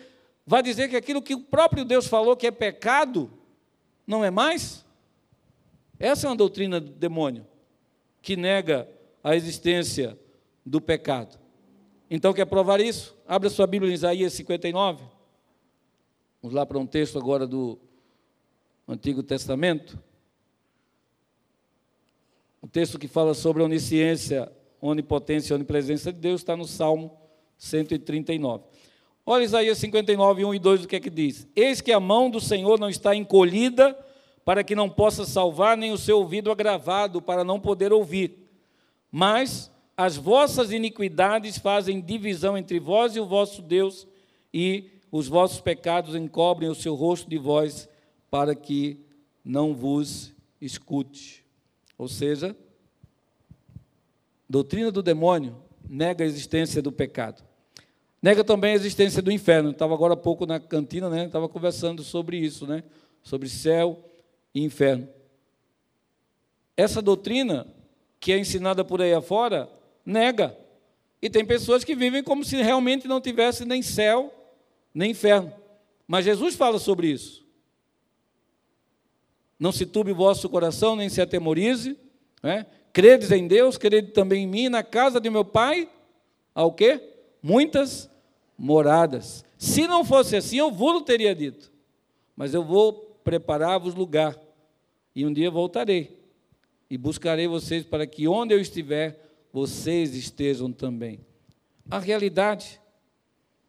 vá 0.46 0.60
dizer 0.60 0.90
que 0.90 0.96
aquilo 0.96 1.22
que 1.22 1.34
o 1.34 1.40
próprio 1.40 1.86
Deus 1.86 2.06
falou 2.06 2.36
que 2.36 2.46
é 2.46 2.50
pecado, 2.50 3.32
não 4.06 4.22
é 4.22 4.30
mais. 4.30 4.84
Essa 5.98 6.26
é 6.26 6.28
uma 6.28 6.36
doutrina 6.36 6.78
do 6.78 6.90
demônio, 6.90 7.46
que 8.20 8.36
nega 8.36 8.86
a 9.24 9.34
existência 9.34 10.18
do 10.64 10.82
pecado. 10.82 11.38
Então, 12.10 12.34
quer 12.34 12.44
provar 12.44 12.78
isso? 12.78 13.16
Abra 13.26 13.48
sua 13.48 13.66
Bíblia 13.66 13.90
em 13.90 13.94
Isaías 13.94 14.34
59. 14.34 15.02
Vamos 16.42 16.54
lá 16.54 16.66
para 16.66 16.78
um 16.78 16.86
texto 16.86 17.18
agora 17.18 17.46
do 17.46 17.78
Antigo 18.86 19.22
Testamento. 19.22 19.98
O 22.60 22.68
texto 22.68 22.98
que 22.98 23.08
fala 23.08 23.32
sobre 23.32 23.62
a 23.62 23.64
onisciência, 23.64 24.52
onipotência 24.78 25.52
e 25.52 25.56
onipresença 25.56 26.12
de 26.12 26.18
Deus 26.18 26.42
está 26.42 26.54
no 26.54 26.66
Salmo 26.66 27.16
139. 27.56 28.64
Olha 29.24 29.42
Isaías 29.42 29.78
59, 29.78 30.44
1 30.44 30.54
e 30.54 30.58
2, 30.58 30.84
o 30.84 30.88
que 30.88 30.96
é 30.96 31.00
que 31.00 31.08
diz? 31.08 31.48
Eis 31.56 31.80
que 31.80 31.92
a 31.92 32.00
mão 32.00 32.28
do 32.28 32.40
Senhor 32.40 32.78
não 32.78 32.90
está 32.90 33.16
encolhida 33.16 33.98
para 34.44 34.62
que 34.62 34.74
não 34.74 34.90
possa 34.90 35.24
salvar, 35.24 35.78
nem 35.78 35.92
o 35.92 35.98
seu 35.98 36.18
ouvido 36.18 36.50
agravado 36.50 37.22
para 37.22 37.42
não 37.42 37.58
poder 37.58 37.90
ouvir. 37.90 38.43
Mas 39.16 39.70
as 39.96 40.16
vossas 40.16 40.72
iniquidades 40.72 41.56
fazem 41.56 42.00
divisão 42.00 42.58
entre 42.58 42.80
vós 42.80 43.14
e 43.14 43.20
o 43.20 43.26
vosso 43.26 43.62
Deus, 43.62 44.08
e 44.52 44.90
os 45.08 45.28
vossos 45.28 45.60
pecados 45.60 46.16
encobrem 46.16 46.68
o 46.68 46.74
seu 46.74 46.96
rosto 46.96 47.30
de 47.30 47.38
vós, 47.38 47.88
para 48.28 48.56
que 48.56 48.98
não 49.44 49.72
vos 49.72 50.34
escute. 50.60 51.44
Ou 51.96 52.08
seja, 52.08 52.56
doutrina 54.50 54.90
do 54.90 55.00
demônio 55.00 55.62
nega 55.88 56.24
a 56.24 56.26
existência 56.26 56.82
do 56.82 56.90
pecado. 56.90 57.40
Nega 58.20 58.42
também 58.42 58.72
a 58.72 58.74
existência 58.74 59.22
do 59.22 59.30
inferno. 59.30 59.70
Estava 59.70 59.94
agora 59.94 60.14
há 60.14 60.16
pouco 60.16 60.44
na 60.44 60.58
cantina, 60.58 61.08
né? 61.08 61.26
Estava 61.26 61.48
conversando 61.48 62.02
sobre 62.02 62.36
isso, 62.36 62.66
né? 62.66 62.82
Sobre 63.22 63.48
céu 63.48 64.10
e 64.52 64.64
inferno. 64.64 65.08
Essa 66.76 67.00
doutrina 67.00 67.64
que 68.24 68.32
é 68.32 68.38
ensinada 68.38 68.82
por 68.82 69.02
aí 69.02 69.12
afora 69.12 69.68
nega. 70.02 70.56
E 71.20 71.28
tem 71.28 71.44
pessoas 71.44 71.84
que 71.84 71.94
vivem 71.94 72.22
como 72.22 72.42
se 72.42 72.56
realmente 72.56 73.06
não 73.06 73.20
tivesse 73.20 73.66
nem 73.66 73.82
céu, 73.82 74.32
nem 74.94 75.10
inferno. 75.10 75.52
Mas 76.08 76.24
Jesus 76.24 76.54
fala 76.54 76.78
sobre 76.78 77.08
isso. 77.08 77.46
Não 79.60 79.70
se 79.70 79.84
turbe 79.84 80.12
o 80.12 80.14
vosso 80.14 80.48
coração, 80.48 80.96
nem 80.96 81.10
se 81.10 81.20
atemorize. 81.20 81.98
Né? 82.42 82.64
Credes 82.94 83.30
em 83.30 83.46
Deus, 83.46 83.76
crede 83.76 84.12
também 84.12 84.44
em 84.44 84.46
mim. 84.46 84.68
Na 84.70 84.82
casa 84.82 85.20
de 85.20 85.28
meu 85.28 85.44
pai, 85.44 85.86
há 86.54 86.64
o 86.64 86.72
quê? 86.72 87.02
Muitas 87.42 88.08
moradas. 88.56 89.44
Se 89.58 89.86
não 89.86 90.02
fosse 90.02 90.34
assim, 90.34 90.56
eu 90.56 90.70
vou 90.70 91.02
teria 91.02 91.34
dito. 91.34 91.70
Mas 92.34 92.54
eu 92.54 92.64
vou 92.64 93.18
preparar-vos 93.22 93.94
lugar. 93.94 94.34
E 95.14 95.26
um 95.26 95.32
dia 95.32 95.50
voltarei. 95.50 96.23
E 96.94 96.96
buscarei 96.96 97.48
vocês 97.48 97.84
para 97.84 98.06
que 98.06 98.28
onde 98.28 98.54
eu 98.54 98.60
estiver, 98.60 99.18
vocês 99.52 100.14
estejam 100.14 100.70
também. 100.70 101.18
A 101.90 101.98
realidade. 101.98 102.80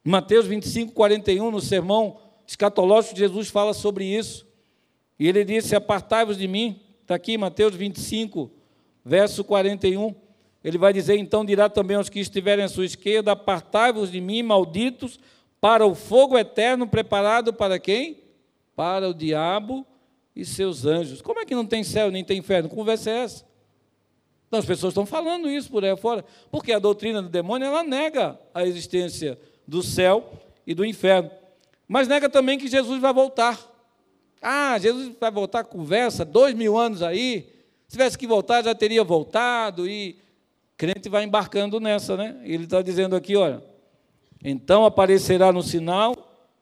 Mateus 0.04 0.46
25, 0.46 0.94
41, 0.94 1.50
no 1.50 1.60
sermão 1.60 2.20
escatológico, 2.46 3.18
Jesus 3.18 3.50
fala 3.50 3.74
sobre 3.74 4.06
isso. 4.06 4.46
E 5.18 5.28
ele 5.28 5.44
disse: 5.44 5.76
Apartai-vos 5.76 6.38
de 6.38 6.48
mim. 6.48 6.80
Está 7.02 7.16
aqui, 7.16 7.36
Mateus 7.36 7.74
25, 7.74 8.52
verso 9.04 9.44
41. 9.44 10.14
Ele 10.64 10.78
vai 10.78 10.94
dizer: 10.94 11.18
Então 11.18 11.44
dirá 11.44 11.68
também 11.68 11.98
aos 11.98 12.10
que 12.10 12.20
estiverem 12.20 12.64
à 12.64 12.70
sua 12.70 12.86
esquerda: 12.86 13.32
Apartai-vos 13.32 14.12
de 14.12 14.22
mim, 14.22 14.44
malditos, 14.44 15.20
para 15.60 15.84
o 15.84 15.96
fogo 15.96 16.38
eterno 16.38 16.86
preparado 16.86 17.52
para 17.52 17.80
quem? 17.80 18.20
Para 18.76 19.10
o 19.10 19.16
diabo 19.16 19.84
e 20.36 20.44
seus 20.44 20.86
anjos. 20.86 21.22
Como 21.22 21.40
é 21.40 21.46
que 21.46 21.56
não 21.56 21.66
tem 21.66 21.84
céu 21.84 22.12
nem 22.12 22.24
tem 22.24 22.40
inferno? 22.40 22.70
Conversa 22.70 23.10
é 23.10 23.18
essa? 23.24 23.46
Então, 24.48 24.60
as 24.60 24.66
pessoas 24.66 24.92
estão 24.92 25.06
falando 25.06 25.50
isso 25.50 25.70
por 25.70 25.84
aí 25.84 25.96
fora, 25.98 26.24
porque 26.52 26.72
a 26.72 26.80
doutrina 26.80 27.22
do 27.22 27.30
demônio 27.30 27.66
ela 27.66 27.84
nega 27.84 28.40
a 28.54 28.66
existência 28.66 29.40
do 29.68 29.82
céu 29.82 30.32
e 30.66 30.74
do 30.74 30.86
inferno, 30.86 31.32
mas 31.88 32.08
nega 32.08 32.30
também 32.30 32.58
que 32.58 32.68
Jesus 32.68 33.02
vai 33.02 33.14
voltar. 33.14 33.60
Ah, 34.42 34.78
Jesus 34.78 35.12
vai 35.20 35.32
voltar, 35.32 35.64
conversa, 35.64 36.24
dois 36.24 36.54
mil 36.54 36.78
anos 36.78 37.02
aí. 37.02 37.50
Se 37.88 37.92
tivesse 37.98 38.18
que 38.18 38.28
voltar, 38.28 38.64
já 38.64 38.76
teria 38.76 39.04
voltado. 39.04 39.88
E 39.90 40.20
crente 40.78 41.10
vai 41.10 41.24
embarcando 41.24 41.80
nessa, 41.80 42.16
né? 42.16 42.40
Ele 42.44 42.66
está 42.66 42.82
dizendo 42.82 43.16
aqui, 43.16 43.36
olha. 43.36 43.64
Então 44.44 44.86
aparecerá 44.86 45.52
no 45.52 45.64
sinal, 45.64 46.16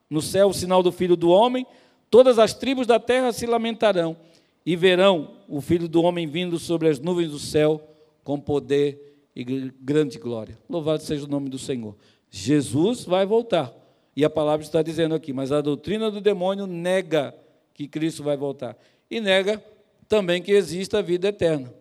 no 0.09 0.21
céu, 0.21 0.47
o 0.47 0.53
sinal 0.53 0.81
do 0.81 0.91
Filho 0.91 1.17
do 1.17 1.29
Homem. 1.29 1.65
Todas 2.13 2.37
as 2.37 2.53
tribos 2.53 2.85
da 2.85 2.99
terra 2.99 3.33
se 3.33 3.47
lamentarão. 3.47 4.15
e 4.63 4.75
verão 4.75 5.31
o 5.49 5.59
Filho 5.59 5.87
do 5.87 6.03
Homem 6.03 6.27
vindo 6.27 6.59
sobre 6.59 6.87
as 6.87 6.99
nuvens 6.99 7.31
do 7.31 7.39
céu 7.39 7.81
com 8.23 8.39
poder 8.39 9.31
e 9.35 9.43
grande 9.43 10.19
glória. 10.19 10.55
Louvado 10.69 11.01
seja 11.01 11.25
o 11.25 11.27
nome 11.27 11.49
do 11.49 11.57
Senhor. 11.57 11.95
Jesus 12.29 13.03
vai 13.03 13.25
voltar. 13.25 13.73
E 14.15 14.23
a 14.23 14.29
palavra 14.29 14.63
está 14.63 14.83
dizendo 14.83 15.15
aqui, 15.15 15.33
mas 15.33 15.51
a 15.51 15.59
doutrina 15.59 16.11
do 16.11 16.21
demônio 16.21 16.67
nega 16.67 17.35
que 17.73 17.87
Cristo 17.87 18.21
vai 18.21 18.37
voltar. 18.37 18.77
E 19.09 19.19
nega 19.19 19.61
também 20.07 20.39
que 20.39 20.51
exista 20.51 20.99
a 20.99 21.01
vida 21.01 21.29
eterna. 21.29 21.73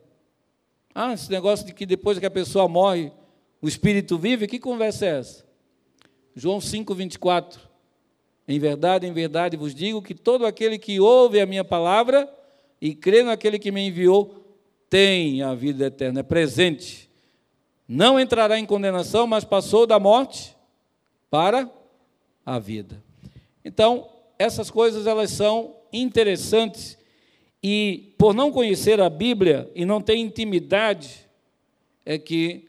Ah, 0.95 1.13
esse 1.13 1.31
negócio 1.31 1.67
de 1.67 1.75
que 1.75 1.85
depois 1.85 2.19
que 2.19 2.25
a 2.25 2.31
pessoa 2.31 2.67
morre, 2.67 3.13
o 3.61 3.69
espírito 3.69 4.17
vive, 4.17 4.49
que 4.49 4.59
conversa 4.59 5.05
é 5.05 5.19
essa? 5.19 5.45
João 6.35 6.59
5, 6.59 6.95
24. 6.95 7.72
Em 8.47 8.59
verdade, 8.59 9.07
em 9.07 9.13
verdade 9.13 9.57
vos 9.57 9.75
digo 9.75 10.03
que 10.03 10.15
todo 10.15 10.45
aquele 10.45 10.79
que 10.79 10.99
ouve 10.99 11.41
a 11.41 11.47
minha 11.47 11.65
palavra 11.65 12.29
e 12.81 12.95
crê 12.95 13.23
naquele 13.23 13.59
que 13.59 13.71
me 13.71 13.87
enviou, 13.87 14.43
tem 14.91 15.41
a 15.43 15.55
vida 15.55 15.87
eterna, 15.87 16.21
é 16.21 16.23
presente. 16.23 17.09
Não 17.87 18.19
entrará 18.19 18.59
em 18.59 18.67
condenação, 18.67 19.27
mas 19.27 19.45
passou 19.45 19.87
da 19.87 19.99
morte 19.99 20.57
para 21.31 21.71
a 22.45 22.59
vida. 22.59 23.03
Então, 23.65 24.09
essas 24.39 24.71
coisas 24.71 25.07
elas 25.07 25.31
são 25.31 25.77
interessantes 25.93 26.99
e 27.63 28.13
por 28.19 28.35
não 28.35 28.51
conhecer 28.51 29.01
a 29.01 29.09
Bíblia 29.09 29.71
e 29.75 29.85
não 29.85 30.01
ter 30.01 30.17
intimidade 30.17 31.29
é 32.05 32.19
que 32.19 32.69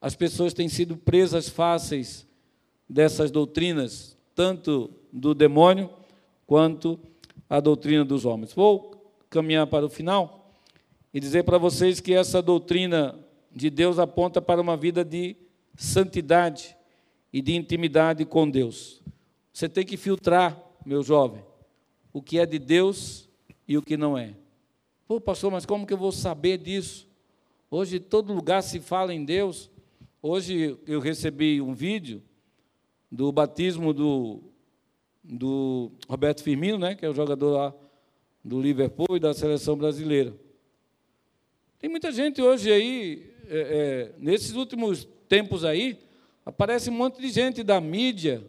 as 0.00 0.16
pessoas 0.16 0.52
têm 0.52 0.68
sido 0.68 0.96
presas 0.96 1.48
fáceis 1.48 2.26
dessas 2.88 3.30
doutrinas, 3.30 4.16
tanto 4.34 4.90
do 5.12 5.34
demônio 5.34 5.90
quanto 6.46 6.98
a 7.48 7.60
doutrina 7.60 8.04
dos 8.04 8.24
homens. 8.24 8.54
Vou 8.54 9.12
caminhar 9.28 9.66
para 9.66 9.84
o 9.84 9.90
final 9.90 10.50
e 11.12 11.20
dizer 11.20 11.44
para 11.44 11.58
vocês 11.58 12.00
que 12.00 12.14
essa 12.14 12.40
doutrina 12.40 13.18
de 13.54 13.68
Deus 13.68 13.98
aponta 13.98 14.40
para 14.40 14.60
uma 14.60 14.76
vida 14.76 15.04
de 15.04 15.36
santidade 15.76 16.74
e 17.32 17.42
de 17.42 17.54
intimidade 17.54 18.24
com 18.24 18.48
Deus. 18.48 19.02
Você 19.52 19.68
tem 19.68 19.84
que 19.84 19.98
filtrar, 19.98 20.58
meu 20.84 21.02
jovem, 21.02 21.44
o 22.12 22.22
que 22.22 22.38
é 22.38 22.46
de 22.46 22.58
Deus 22.58 23.28
e 23.68 23.76
o 23.76 23.82
que 23.82 23.96
não 23.96 24.16
é. 24.16 24.34
Pô, 25.06 25.20
pastor, 25.20 25.50
mas 25.50 25.66
como 25.66 25.86
que 25.86 25.92
eu 25.92 25.98
vou 25.98 26.12
saber 26.12 26.56
disso? 26.56 27.06
Hoje 27.70 28.00
todo 28.00 28.32
lugar 28.32 28.62
se 28.62 28.80
fala 28.80 29.12
em 29.12 29.24
Deus. 29.24 29.70
Hoje 30.22 30.78
eu 30.86 31.00
recebi 31.00 31.60
um 31.60 31.74
vídeo 31.74 32.22
do 33.10 33.30
batismo 33.30 33.92
do, 33.92 34.51
do 35.22 35.92
Roberto 36.08 36.42
Firmino, 36.42 36.78
né, 36.78 36.94
que 36.94 37.04
é 37.04 37.08
o 37.08 37.14
jogador 37.14 37.50
lá 37.50 37.74
do 38.44 38.60
Liverpool 38.60 39.16
e 39.16 39.20
da 39.20 39.32
seleção 39.32 39.76
brasileira. 39.76 40.34
Tem 41.78 41.88
muita 41.88 42.10
gente 42.10 42.40
hoje 42.40 42.70
aí, 42.70 43.34
é, 43.48 43.58
é, 43.58 44.14
nesses 44.18 44.54
últimos 44.54 45.06
tempos 45.28 45.64
aí, 45.64 45.98
aparece 46.44 46.90
um 46.90 46.94
monte 46.94 47.20
de 47.20 47.28
gente 47.28 47.62
da 47.62 47.80
mídia, 47.80 48.44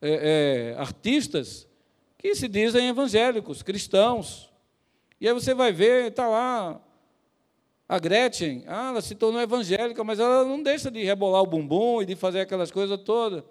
é, 0.00 0.74
é, 0.74 0.80
artistas 0.80 1.68
que 2.16 2.34
se 2.34 2.48
dizem 2.48 2.88
evangélicos, 2.88 3.62
cristãos. 3.62 4.50
E 5.20 5.28
aí 5.28 5.34
você 5.34 5.54
vai 5.54 5.72
ver, 5.72 6.08
está 6.08 6.28
lá 6.28 6.80
a 7.88 7.98
Gretchen, 7.98 8.64
ah, 8.66 8.90
ela 8.90 9.00
se 9.00 9.14
tornou 9.14 9.40
evangélica, 9.40 10.04
mas 10.04 10.20
ela 10.20 10.44
não 10.44 10.62
deixa 10.62 10.90
de 10.90 11.02
rebolar 11.02 11.42
o 11.42 11.46
bumbum 11.46 12.02
e 12.02 12.06
de 12.06 12.14
fazer 12.14 12.40
aquelas 12.40 12.70
coisas 12.70 13.00
todas. 13.00 13.42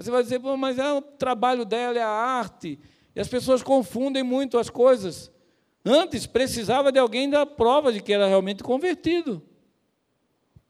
Você 0.00 0.10
vai 0.10 0.22
dizer, 0.22 0.40
mas 0.58 0.78
é 0.78 0.92
o 0.92 1.02
trabalho 1.02 1.64
dela, 1.64 1.98
é 1.98 2.02
a 2.02 2.08
arte. 2.08 2.78
E 3.14 3.20
as 3.20 3.28
pessoas 3.28 3.62
confundem 3.62 4.22
muito 4.22 4.56
as 4.56 4.70
coisas. 4.70 5.30
Antes 5.84 6.26
precisava 6.26 6.90
de 6.90 6.98
alguém 6.98 7.28
dar 7.28 7.44
prova 7.44 7.92
de 7.92 8.00
que 8.00 8.10
era 8.10 8.26
realmente 8.26 8.62
convertido. 8.62 9.42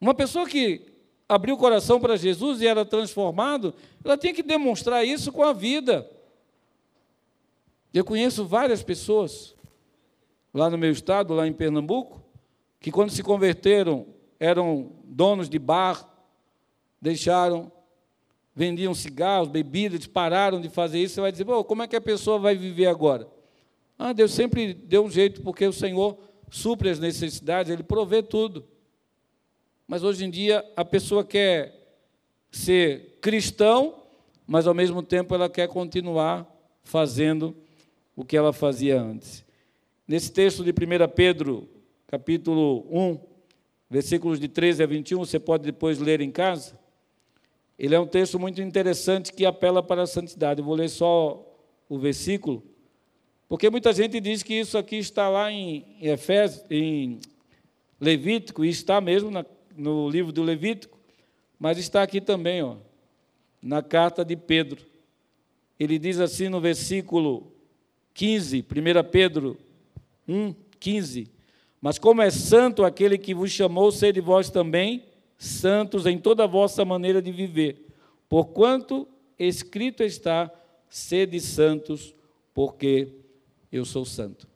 Uma 0.01 0.13
pessoa 0.13 0.45
que 0.45 0.85
abriu 1.29 1.55
o 1.55 1.57
coração 1.57 1.97
para 1.97 2.17
Jesus 2.17 2.61
e 2.61 2.67
era 2.67 2.83
transformado, 2.83 3.73
ela 4.03 4.17
tinha 4.17 4.33
que 4.33 4.43
demonstrar 4.43 5.05
isso 5.05 5.31
com 5.31 5.43
a 5.43 5.53
vida. 5.53 6.09
Eu 7.93 8.03
conheço 8.03 8.45
várias 8.45 8.83
pessoas 8.83 9.55
lá 10.53 10.69
no 10.69 10.77
meu 10.77 10.91
estado, 10.91 11.33
lá 11.33 11.47
em 11.47 11.53
Pernambuco, 11.53 12.21
que 12.81 12.91
quando 12.91 13.11
se 13.11 13.23
converteram 13.23 14.07
eram 14.37 14.91
donos 15.05 15.47
de 15.47 15.57
bar, 15.57 16.05
deixaram, 17.01 17.71
vendiam 18.55 18.93
cigarros, 18.93 19.47
bebidas, 19.47 20.05
pararam 20.05 20.59
de 20.59 20.69
fazer 20.69 20.99
isso. 20.99 21.15
Você 21.15 21.21
vai 21.21 21.31
dizer, 21.31 21.45
como 21.45 21.83
é 21.83 21.87
que 21.87 21.95
a 21.95 22.01
pessoa 22.01 22.37
vai 22.37 22.55
viver 22.55 22.87
agora? 22.87 23.27
Ah, 23.97 24.13
Deus 24.13 24.31
sempre 24.31 24.73
deu 24.73 25.05
um 25.05 25.09
jeito, 25.09 25.41
porque 25.41 25.65
o 25.65 25.73
Senhor 25.73 26.17
supre 26.49 26.89
as 26.89 26.99
necessidades, 26.99 27.71
Ele 27.71 27.83
provê 27.83 28.21
tudo. 28.21 28.65
Mas 29.87 30.03
hoje 30.03 30.25
em 30.25 30.29
dia 30.29 30.65
a 30.75 30.83
pessoa 30.83 31.23
quer 31.23 31.97
ser 32.51 33.17
cristão, 33.21 34.03
mas 34.45 34.67
ao 34.67 34.73
mesmo 34.73 35.01
tempo 35.01 35.33
ela 35.33 35.49
quer 35.49 35.67
continuar 35.67 36.47
fazendo 36.83 37.55
o 38.15 38.25
que 38.25 38.35
ela 38.35 38.51
fazia 38.51 39.01
antes. 39.01 39.45
Nesse 40.07 40.31
texto 40.31 40.63
de 40.63 40.71
1 40.71 41.07
Pedro, 41.15 41.69
capítulo 42.07 42.85
1, 42.89 43.19
versículos 43.89 44.39
de 44.39 44.47
13 44.47 44.83
a 44.83 44.85
21, 44.85 45.19
você 45.19 45.39
pode 45.39 45.63
depois 45.63 45.99
ler 45.99 46.21
em 46.21 46.31
casa. 46.31 46.77
Ele 47.81 47.95
é 47.95 47.99
um 47.99 48.05
texto 48.05 48.37
muito 48.37 48.61
interessante 48.61 49.33
que 49.33 49.43
apela 49.43 49.81
para 49.81 50.03
a 50.03 50.05
santidade. 50.05 50.59
Eu 50.59 50.65
vou 50.65 50.75
ler 50.75 50.87
só 50.87 51.43
o 51.89 51.97
versículo, 51.97 52.63
porque 53.49 53.71
muita 53.71 53.91
gente 53.91 54.19
diz 54.19 54.43
que 54.43 54.53
isso 54.53 54.77
aqui 54.77 54.97
está 54.97 55.27
lá 55.27 55.51
em 55.51 55.97
Efésios, 55.99 56.63
em 56.69 57.19
Levítico, 57.99 58.63
e 58.63 58.69
está 58.69 59.01
mesmo 59.01 59.31
na 59.31 59.43
no 59.75 60.07
livro 60.07 60.31
do 60.31 60.43
Levítico, 60.43 60.99
mas 61.57 61.79
está 61.79 62.03
aqui 62.03 62.21
também, 62.21 62.61
ó, 62.61 62.75
na 63.59 63.81
carta 63.81 64.23
de 64.23 64.35
Pedro. 64.35 64.85
Ele 65.79 65.97
diz 65.97 66.19
assim 66.19 66.49
no 66.49 66.61
versículo 66.61 67.51
15, 68.13 68.59
1 68.59 69.09
Pedro 69.09 69.57
1, 70.27 70.53
15: 70.79 71.31
Mas 71.81 71.97
como 71.97 72.21
é 72.21 72.29
santo 72.29 72.85
aquele 72.85 73.17
que 73.17 73.33
vos 73.33 73.49
chamou, 73.49 73.91
sede 73.91 74.21
vós 74.21 74.51
também 74.51 75.03
santos 75.41 76.05
em 76.05 76.19
toda 76.19 76.43
a 76.43 76.47
vossa 76.47 76.85
maneira 76.85 77.19
de 77.19 77.31
viver, 77.31 77.87
porquanto 78.29 79.07
escrito 79.39 80.03
está: 80.03 80.51
sede 80.87 81.39
santos, 81.39 82.13
porque 82.53 83.11
eu 83.71 83.83
sou 83.83 84.05
santo. 84.05 84.47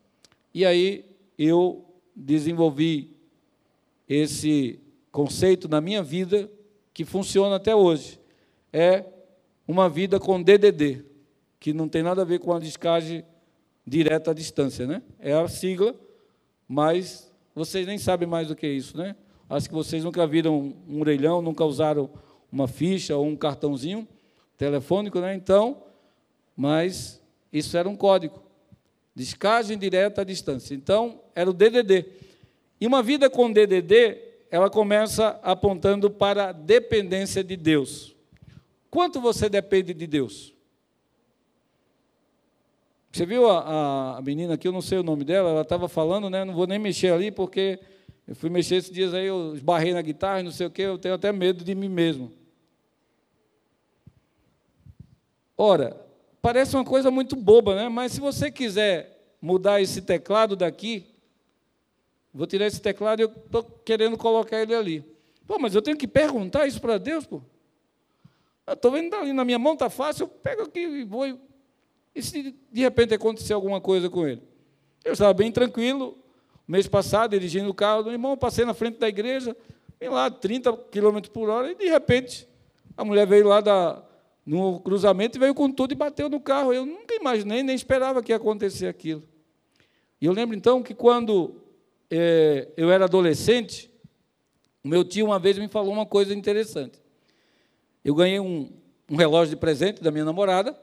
E 0.53 0.63
aí 0.63 1.03
eu 1.39 1.83
desenvolvi 2.15 3.17
esse 4.07 4.79
conceito 5.11 5.67
na 5.67 5.81
minha 5.81 6.03
vida 6.03 6.51
que 6.93 7.03
funciona 7.03 7.55
até 7.55 7.75
hoje. 7.75 8.19
É 8.71 9.05
uma 9.67 9.89
vida 9.89 10.19
com 10.19 10.39
DDD, 10.39 11.03
que 11.59 11.73
não 11.73 11.89
tem 11.89 12.03
nada 12.03 12.21
a 12.21 12.25
ver 12.25 12.37
com 12.37 12.53
a 12.53 12.59
descagem 12.59 13.25
direta 13.87 14.29
à 14.29 14.33
distância, 14.35 14.85
né? 14.85 15.01
É 15.17 15.33
a 15.33 15.47
sigla, 15.47 15.95
mas 16.67 17.33
vocês 17.55 17.87
nem 17.87 17.97
sabem 17.97 18.27
mais 18.27 18.49
do 18.49 18.55
que 18.55 18.67
isso, 18.67 18.95
né? 18.95 19.15
Acho 19.49 19.69
que 19.69 19.75
vocês 19.75 20.03
nunca 20.03 20.25
viram 20.25 20.73
um 20.87 20.99
orelhão, 20.99 21.41
nunca 21.41 21.63
usaram 21.63 22.09
uma 22.51 22.67
ficha 22.67 23.15
ou 23.15 23.25
um 23.25 23.35
cartãozinho 23.35 24.07
telefônico, 24.57 25.19
né? 25.19 25.35
Então, 25.35 25.83
mas 26.55 27.21
isso 27.51 27.77
era 27.77 27.87
um 27.87 27.95
código. 27.95 28.41
Descagem 29.13 29.77
direta 29.77 30.21
à 30.21 30.23
distância. 30.23 30.73
Então, 30.73 31.21
era 31.35 31.49
o 31.49 31.53
DDD. 31.53 32.05
E 32.79 32.87
uma 32.87 33.03
vida 33.03 33.29
com 33.29 33.51
DDD 33.51 34.17
ela 34.49 34.69
começa 34.69 35.39
apontando 35.43 36.09
para 36.09 36.49
a 36.49 36.51
dependência 36.51 37.43
de 37.43 37.55
Deus. 37.55 38.15
Quanto 38.89 39.19
você 39.19 39.49
depende 39.49 39.93
de 39.93 40.07
Deus? 40.07 40.53
Você 43.11 43.25
viu 43.25 43.49
a, 43.49 44.17
a 44.17 44.21
menina 44.21 44.55
aqui, 44.55 44.67
eu 44.67 44.71
não 44.71 44.81
sei 44.81 44.97
o 44.97 45.03
nome 45.03 45.23
dela, 45.23 45.49
ela 45.49 45.61
estava 45.61 45.87
falando, 45.87 46.29
né? 46.29 46.43
Não 46.43 46.53
vou 46.53 46.67
nem 46.67 46.79
mexer 46.79 47.11
ali, 47.11 47.31
porque 47.31 47.79
eu 48.27 48.35
fui 48.35 48.49
mexer 48.49 48.75
esses 48.75 48.91
dias 48.91 49.13
aí, 49.13 49.27
eu 49.27 49.53
esbarrei 49.55 49.93
na 49.93 50.01
guitarra, 50.01 50.43
não 50.43 50.51
sei 50.51 50.67
o 50.67 50.71
quê, 50.71 50.83
eu 50.83 50.97
tenho 50.97 51.13
até 51.13 51.31
medo 51.31 51.63
de 51.63 51.75
mim 51.75 51.89
mesmo. 51.89 52.31
Ora, 55.57 55.95
parece 56.41 56.75
uma 56.75 56.83
coisa 56.85 57.09
muito 57.09 57.35
boba, 57.35 57.75
né? 57.75 57.89
Mas 57.89 58.13
se 58.13 58.19
você 58.19 58.51
quiser 58.51 59.35
mudar 59.41 59.81
esse 59.81 60.01
teclado 60.01 60.55
daqui, 60.55 61.15
Vou 62.35 62.45
tirar 62.45 62.67
esse 62.67 62.81
teclado 62.81 63.21
e 63.21 63.23
eu 63.23 63.29
estou 63.29 63.63
querendo 63.63 64.17
colocar 64.17 64.61
ele 64.61 64.75
ali. 64.75 65.05
Pô, 65.47 65.57
mas 65.57 65.73
eu 65.73 65.81
tenho 65.81 65.95
que 65.95 66.05
perguntar 66.05 66.67
isso 66.67 66.81
para 66.81 66.97
Deus, 66.97 67.25
pô. 67.25 67.41
Estou 68.67 68.91
vendo 68.91 69.15
ali 69.15 69.31
na 69.31 69.45
minha 69.45 69.57
mão, 69.57 69.71
está 69.71 69.89
fácil, 69.89 70.23
eu 70.23 70.27
pego 70.27 70.63
aqui 70.63 70.79
e 70.79 71.05
vou. 71.05 71.25
E 72.13 72.21
se 72.21 72.53
de 72.69 72.81
repente 72.81 73.13
acontecer 73.13 73.53
alguma 73.53 73.79
coisa 73.79 74.09
com 74.09 74.27
ele? 74.27 74.41
Eu 75.05 75.13
estava 75.13 75.33
bem 75.33 75.49
tranquilo, 75.49 76.17
mês 76.67 76.87
passado, 76.87 77.31
dirigindo 77.31 77.69
o 77.69 77.73
carro 77.73 78.03
do 78.03 78.11
irmão, 78.11 78.37
passei 78.37 78.65
na 78.65 78.73
frente 78.73 78.97
da 78.97 79.07
igreja, 79.07 79.55
vim 79.99 80.07
lá 80.07 80.29
30 80.29 80.73
km 80.91 81.19
por 81.31 81.49
hora, 81.49 81.71
e 81.71 81.75
de 81.75 81.85
repente 81.85 82.47
a 82.97 83.03
mulher 83.03 83.27
veio 83.27 83.47
lá 83.47 83.61
da, 83.61 84.03
no 84.45 84.79
cruzamento 84.79 85.37
e 85.37 85.39
veio 85.39 85.53
com 85.53 85.71
tudo 85.71 85.91
e 85.91 85.95
bateu 85.95 86.29
no 86.29 86.39
carro. 86.39 86.73
Eu 86.73 86.85
nunca 86.85 87.15
imaginei, 87.15 87.63
nem 87.63 87.75
esperava 87.75 88.21
que 88.21 88.31
ia 88.31 88.37
acontecer 88.37 88.87
aquilo. 88.87 89.23
E 90.21 90.25
eu 90.25 90.33
lembro 90.33 90.55
então 90.55 90.81
que 90.81 90.93
quando 90.93 91.61
é, 92.09 92.69
eu 92.77 92.91
era 92.91 93.05
adolescente, 93.05 93.91
o 94.83 94.87
meu 94.87 95.03
tio 95.03 95.25
uma 95.25 95.39
vez 95.39 95.57
me 95.57 95.67
falou 95.67 95.91
uma 95.91 96.05
coisa 96.05 96.33
interessante. 96.33 97.01
Eu 98.03 98.13
ganhei 98.13 98.39
um, 98.39 98.71
um 99.09 99.15
relógio 99.15 99.55
de 99.55 99.59
presente 99.59 100.01
da 100.01 100.11
minha 100.11 100.23
namorada, 100.23 100.77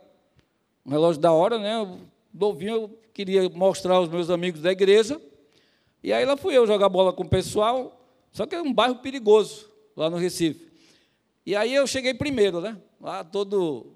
um 0.85 0.91
relógio 0.91 1.21
da 1.21 1.33
hora, 1.33 1.59
né? 1.59 1.99
Novinho, 2.35 2.75
eu 2.75 2.99
queria 3.15 3.49
mostrar 3.49 3.95
aos 3.95 4.09
meus 4.09 4.29
amigos 4.29 4.61
da 4.61 4.73
igreja. 4.73 5.21
E 6.03 6.13
aí 6.13 6.25
lá 6.25 6.37
fui 6.37 6.57
eu 6.57 6.67
jogar 6.67 6.89
bola 6.89 7.13
com 7.13 7.23
o 7.23 7.29
pessoal, 7.29 8.01
só 8.33 8.47
que 8.47 8.55
é 8.55 8.61
um 8.61 8.73
bairro 8.73 8.97
perigoso, 8.97 9.71
lá 9.97 10.11
no 10.11 10.17
Recife. 10.17 10.69
E 11.47 11.55
aí 11.55 11.75
eu 11.75 11.87
cheguei 11.87 12.15
primeiro, 12.15 12.61
né? 12.61 12.77
Lá 13.01 13.23
todo 13.23 13.95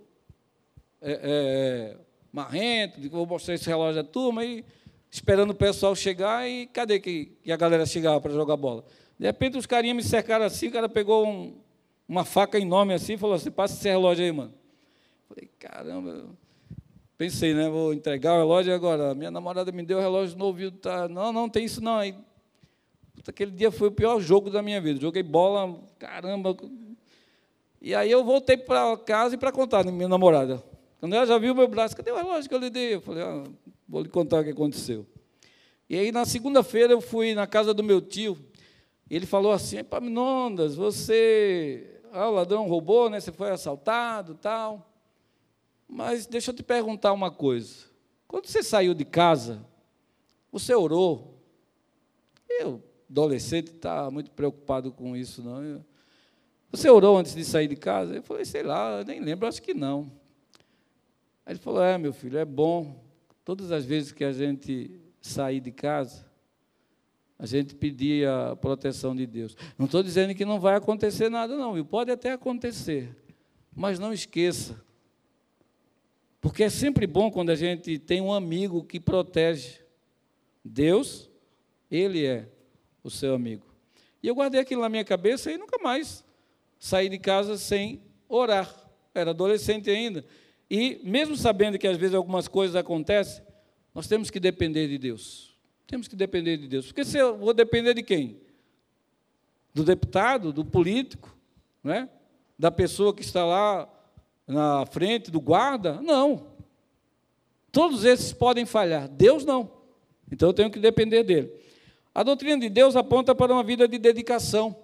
é, 1.01 1.21
é, 1.23 1.97
marrento, 2.33 3.09
vou 3.11 3.27
mostrar 3.27 3.55
esse 3.55 3.67
relógio 3.67 4.01
à 4.01 4.05
turma, 4.05 4.45
e 4.45 4.65
esperando 5.11 5.51
o 5.51 5.55
pessoal 5.55 5.95
chegar, 5.97 6.49
e 6.49 6.67
cadê 6.67 7.01
que, 7.01 7.37
que 7.43 7.51
a 7.51 7.57
galera 7.57 7.87
chegava 7.87 8.21
para 8.21 8.33
jogar 8.33 8.57
bola? 8.57 8.85
De 9.19 9.27
repente 9.27 9.57
os 9.57 9.67
carinhas 9.67 9.97
me 9.97 10.03
cercaram 10.03 10.45
assim, 10.45 10.69
o 10.69 10.73
cara 10.73 10.89
pegou 10.89 11.27
um, 11.27 11.57
uma 12.09 12.25
faca 12.25 12.59
enorme 12.59 12.95
assim 12.95 13.15
e 13.15 13.19
falou 13.19 13.35
assim, 13.35 13.51
passa 13.51 13.75
esse 13.75 13.89
relógio 13.89 14.25
aí, 14.25 14.33
mano. 14.33 14.55
Falei, 15.29 15.51
caramba, 15.59 16.27
pensei, 17.17 17.55
né? 17.55 17.69
Vou 17.69 17.93
entregar 17.93 18.35
o 18.35 18.39
relógio 18.39 18.75
agora. 18.75 19.15
Minha 19.15 19.31
namorada 19.31 19.73
me 19.73 19.83
deu 19.83 19.99
o 19.99 20.01
relógio 20.01 20.37
no 20.37 20.47
ouvido, 20.47 20.77
tá? 20.79 21.09
Não, 21.09 21.33
não 21.33 21.49
tem 21.49 21.65
isso 21.65 21.81
não. 21.81 21.97
Aí, 21.97 22.15
aquele 23.27 23.51
dia 23.51 23.71
foi 23.71 23.89
o 23.89 23.93
pior 23.93 24.21
jogo 24.21 24.51
da 24.51 24.63
minha 24.63 24.81
vida. 24.81 25.01
Joguei 25.01 25.23
bola, 25.23 25.79
caramba. 25.99 26.57
E 27.81 27.95
aí 27.95 28.11
eu 28.11 28.25
voltei 28.25 28.57
para 28.57 28.97
casa 28.99 29.35
e 29.35 29.39
para 29.39 29.53
contar 29.53 29.87
à 29.87 29.91
minha 29.91 30.09
namorada. 30.09 30.63
Quando 30.99 31.15
ela 31.15 31.27
já 31.27 31.39
viu 31.39 31.55
meu 31.55 31.69
braço, 31.69 31.97
cadê 31.97 32.11
o 32.11 32.17
relógio 32.17 32.49
que 32.49 32.55
eu 32.55 32.59
lhe 32.59 32.71
dei? 32.71 32.95
Eu 32.95 33.01
falei, 33.01 33.23
ah, 33.23 33.45
vou 33.89 34.03
lhe 34.03 34.09
contar 34.09 34.41
o 34.41 34.45
que 34.45 34.51
aconteceu. 34.51 35.07
E 35.89 35.97
aí, 35.97 36.11
na 36.11 36.25
segunda-feira, 36.25 36.93
eu 36.93 37.01
fui 37.01 37.35
na 37.35 37.47
casa 37.47 37.73
do 37.73 37.85
meu 37.85 38.01
tio, 38.01 38.37
ele 39.09 39.25
falou 39.25 39.53
assim, 39.53 39.79
Epaminondas, 39.79 40.75
você, 40.75 42.01
ah, 42.13 42.29
o 42.29 42.33
ladrão 42.33 42.67
roubou, 42.67 43.09
né? 43.09 43.21
Você 43.21 43.31
foi 43.31 43.51
assaltado, 43.51 44.35
tal. 44.35 44.96
Mas 45.89 46.27
deixa 46.27 46.51
eu 46.51 46.55
te 46.55 46.63
perguntar 46.63 47.13
uma 47.13 47.31
coisa. 47.31 47.87
Quando 48.27 48.47
você 48.47 48.63
saiu 48.63 48.93
de 48.93 49.05
casa, 49.05 49.65
você 50.51 50.75
orou? 50.75 51.41
Eu, 52.49 52.83
adolescente, 53.09 53.69
está 53.69 54.11
muito 54.11 54.31
preocupado 54.31 54.91
com 54.93 55.17
isso, 55.17 55.43
não. 55.43 55.85
Você 56.71 56.91
orou 56.91 57.17
antes 57.17 57.35
de 57.35 57.45
sair 57.45 57.69
de 57.69 57.77
casa? 57.77 58.17
Eu 58.17 58.23
falei, 58.23 58.45
sei 58.45 58.63
lá, 58.63 59.05
nem 59.05 59.21
lembro, 59.21 59.47
acho 59.47 59.63
que 59.63 59.73
não. 59.73 60.11
Aí 61.45 61.53
ele 61.53 61.61
falou, 61.61 61.83
é, 61.83 61.97
meu 61.97 62.13
filho, 62.13 62.39
é 62.39 62.45
bom. 62.45 63.05
Todas 63.45 63.71
as 63.71 63.85
vezes 63.85 64.13
que 64.13 64.25
a 64.25 64.33
gente 64.33 65.01
sair 65.21 65.61
de 65.61 65.71
casa, 65.71 66.27
a 67.39 67.47
gente 67.47 67.75
pedir 67.75 68.27
a 68.27 68.57
proteção 68.57 69.15
de 69.15 69.27
Deus. 69.27 69.57
Não 69.79 69.87
estou 69.87 70.03
dizendo 70.03 70.35
que 70.35 70.45
não 70.45 70.59
vai 70.59 70.75
acontecer 70.75 71.29
nada, 71.29 71.57
não, 71.57 71.79
e 71.79 71.85
pode 71.85 72.11
até 72.11 72.33
acontecer, 72.33 73.15
mas 73.75 73.99
não 73.99 74.13
esqueça, 74.13 74.81
porque 76.47 76.63
é 76.63 76.71
sempre 76.71 77.09
bom 77.09 77.29
quando 77.29 77.51
a 77.51 77.57
gente 77.57 77.99
tem 77.99 78.21
um 78.21 78.33
amigo 78.33 78.85
que 78.85 79.01
protege. 79.01 79.81
Deus, 80.65 81.29
Ele 81.91 82.25
é 82.25 82.49
o 83.03 83.11
seu 83.11 83.35
amigo. 83.35 83.67
E 84.23 84.29
eu 84.29 84.35
guardei 84.37 84.61
aquilo 84.61 84.83
na 84.83 84.89
minha 84.89 85.05
cabeça 85.05 85.51
e 85.51 85.59
nunca 85.59 85.77
mais 85.83 86.25
saí 86.79 87.09
de 87.09 87.19
casa 87.19 87.59
sem 87.59 88.01
orar. 88.29 88.73
Era 89.13 89.31
adolescente 89.31 89.91
ainda. 89.91 90.25
E 90.71 91.01
mesmo 91.03 91.37
sabendo 91.37 91.81
que 91.81 91.89
às 91.89 91.97
vezes 91.97 92.15
algumas 92.15 92.47
coisas 92.47 92.77
acontecem, 92.77 93.43
nós 93.93 94.07
temos 94.07 94.31
que 94.31 94.39
depender 94.39 94.87
de 94.87 94.99
Deus. 94.99 95.59
Temos 95.85 96.07
que 96.07 96.15
depender 96.15 96.59
de 96.59 96.69
Deus. 96.69 96.87
Porque 96.87 97.05
se 97.05 97.19
eu 97.19 97.37
vou 97.37 97.53
depender 97.53 97.93
de 97.93 98.05
quem? 98.05 98.41
Do 99.75 99.83
deputado, 99.83 100.53
do 100.53 100.65
político, 100.65 101.37
não 101.83 101.93
é? 101.93 102.09
da 102.57 102.71
pessoa 102.71 103.13
que 103.13 103.23
está 103.23 103.45
lá 103.45 103.96
na 104.47 104.87
frente, 104.87 105.31
do 105.31 105.41
guarda? 105.41 106.01
Não. 106.01 106.47
Todos 107.73 108.05
esses 108.05 108.33
podem 108.33 108.65
falhar. 108.65 109.09
Deus 109.09 109.45
não. 109.45 109.71
Então 110.31 110.49
eu 110.49 110.55
tenho 110.55 110.71
que 110.71 110.79
depender 110.79 111.23
dele. 111.25 111.53
A 112.15 112.23
doutrina 112.23 112.59
de 112.59 112.69
Deus 112.69 112.97
aponta 112.97 113.35
para 113.35 113.53
uma 113.53 113.63
vida 113.63 113.87
de 113.87 113.99
dedicação. 113.99 114.75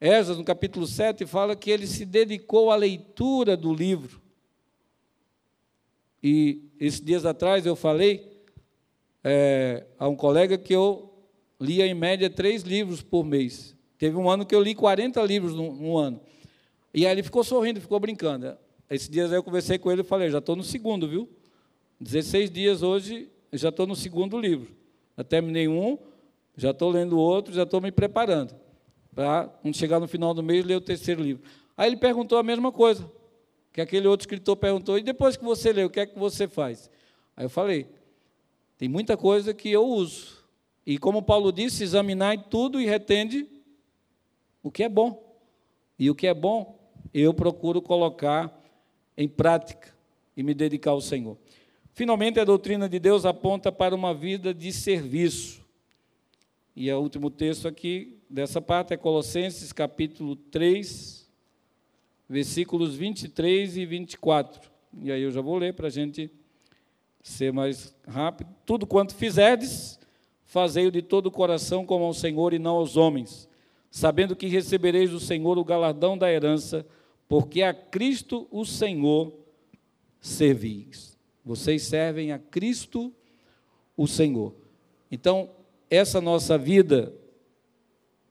Esdras, 0.00 0.38
no 0.38 0.44
capítulo 0.44 0.86
7, 0.86 1.26
fala 1.26 1.56
que 1.56 1.70
ele 1.70 1.86
se 1.86 2.04
dedicou 2.04 2.70
à 2.70 2.76
leitura 2.76 3.56
do 3.56 3.74
livro. 3.74 4.22
E 6.22 6.62
esses 6.78 7.00
dias 7.00 7.26
atrás 7.26 7.66
eu 7.66 7.74
falei 7.74 8.38
é, 9.24 9.86
a 9.98 10.08
um 10.08 10.14
colega 10.14 10.56
que 10.56 10.72
eu 10.72 11.12
lia 11.60 11.86
em 11.86 11.94
média 11.94 12.30
três 12.30 12.62
livros 12.62 13.02
por 13.02 13.24
mês. 13.24 13.76
Teve 13.98 14.16
um 14.16 14.30
ano 14.30 14.46
que 14.46 14.54
eu 14.54 14.62
li 14.62 14.74
40 14.74 15.20
livros 15.22 15.54
num, 15.54 15.74
num 15.74 15.98
ano. 15.98 16.20
E 16.92 17.06
aí 17.06 17.12
ele 17.12 17.22
ficou 17.22 17.44
sorrindo, 17.44 17.80
ficou 17.80 18.00
brincando. 18.00 18.56
Esses 18.88 19.08
dias 19.08 19.30
eu 19.30 19.42
conversei 19.42 19.78
com 19.78 19.92
ele 19.92 20.00
e 20.00 20.04
falei, 20.04 20.30
já 20.30 20.38
estou 20.38 20.56
no 20.56 20.64
segundo, 20.64 21.08
viu? 21.08 21.28
16 22.00 22.50
dias 22.50 22.82
hoje, 22.82 23.28
já 23.52 23.68
estou 23.68 23.86
no 23.86 23.94
segundo 23.94 24.38
livro. 24.38 24.74
Já 25.16 25.24
terminei 25.24 25.68
um, 25.68 25.98
já 26.56 26.70
estou 26.70 26.90
lendo 26.90 27.18
outro, 27.18 27.52
já 27.52 27.64
estou 27.64 27.80
me 27.80 27.90
preparando. 27.90 28.54
Para, 29.14 29.48
quando 29.48 29.76
chegar 29.76 30.00
no 30.00 30.08
final 30.08 30.32
do 30.32 30.42
mês, 30.42 30.64
ler 30.64 30.76
o 30.76 30.80
terceiro 30.80 31.22
livro. 31.22 31.42
Aí 31.76 31.88
ele 31.88 31.96
perguntou 31.96 32.38
a 32.38 32.42
mesma 32.42 32.72
coisa, 32.72 33.10
que 33.72 33.80
aquele 33.80 34.06
outro 34.06 34.24
escritor 34.24 34.56
perguntou, 34.56 34.98
e 34.98 35.02
depois 35.02 35.36
que 35.36 35.44
você 35.44 35.72
lê, 35.72 35.84
o 35.84 35.90
que 35.90 36.00
é 36.00 36.06
que 36.06 36.18
você 36.18 36.48
faz? 36.48 36.90
Aí 37.36 37.44
eu 37.44 37.50
falei, 37.50 37.86
tem 38.76 38.88
muita 38.88 39.16
coisa 39.16 39.52
que 39.52 39.70
eu 39.70 39.84
uso. 39.84 40.38
E 40.86 40.98
como 40.98 41.22
Paulo 41.22 41.52
disse, 41.52 41.82
examinai 41.82 42.38
tudo 42.38 42.80
e 42.80 42.86
retende 42.86 43.46
o 44.62 44.70
que 44.70 44.84
é 44.84 44.88
bom. 44.88 45.36
E 45.98 46.08
o 46.08 46.14
que 46.14 46.26
é 46.26 46.34
bom, 46.34 46.77
eu 47.20 47.34
procuro 47.34 47.80
colocar 47.80 48.52
em 49.16 49.28
prática 49.28 49.94
e 50.36 50.42
me 50.42 50.54
dedicar 50.54 50.92
ao 50.92 51.00
Senhor. 51.00 51.36
Finalmente, 51.92 52.38
a 52.38 52.44
doutrina 52.44 52.88
de 52.88 52.98
Deus 52.98 53.24
aponta 53.26 53.72
para 53.72 53.94
uma 53.94 54.14
vida 54.14 54.54
de 54.54 54.72
serviço. 54.72 55.66
E 56.76 56.92
o 56.92 57.00
último 57.00 57.28
texto 57.28 57.66
aqui 57.66 58.16
dessa 58.30 58.60
parte 58.60 58.94
é 58.94 58.96
Colossenses 58.96 59.72
capítulo 59.72 60.36
3, 60.36 61.28
versículos 62.28 62.94
23 62.94 63.76
e 63.78 63.84
24. 63.84 64.70
E 65.02 65.10
aí 65.10 65.22
eu 65.22 65.32
já 65.32 65.40
vou 65.40 65.56
ler 65.56 65.74
para 65.74 65.88
a 65.88 65.90
gente 65.90 66.30
ser 67.20 67.52
mais 67.52 67.94
rápido. 68.06 68.48
Tudo 68.64 68.86
quanto 68.86 69.14
fizerdes, 69.14 69.98
fazei-o 70.44 70.92
de 70.92 71.02
todo 71.02 71.26
o 71.26 71.32
coração 71.32 71.84
como 71.84 72.04
ao 72.04 72.14
Senhor 72.14 72.54
e 72.54 72.58
não 72.58 72.76
aos 72.76 72.96
homens, 72.96 73.48
sabendo 73.90 74.36
que 74.36 74.46
recebereis 74.46 75.10
do 75.10 75.18
Senhor 75.18 75.58
o 75.58 75.64
galardão 75.64 76.16
da 76.16 76.30
herança, 76.30 76.86
porque 77.28 77.62
a 77.62 77.74
Cristo 77.74 78.48
o 78.50 78.64
Senhor 78.64 79.32
servis. 80.20 81.16
Vocês 81.44 81.82
servem 81.82 82.32
a 82.32 82.38
Cristo 82.38 83.12
o 83.96 84.06
Senhor. 84.06 84.54
Então, 85.10 85.50
essa 85.90 86.20
nossa 86.20 86.56
vida 86.56 87.14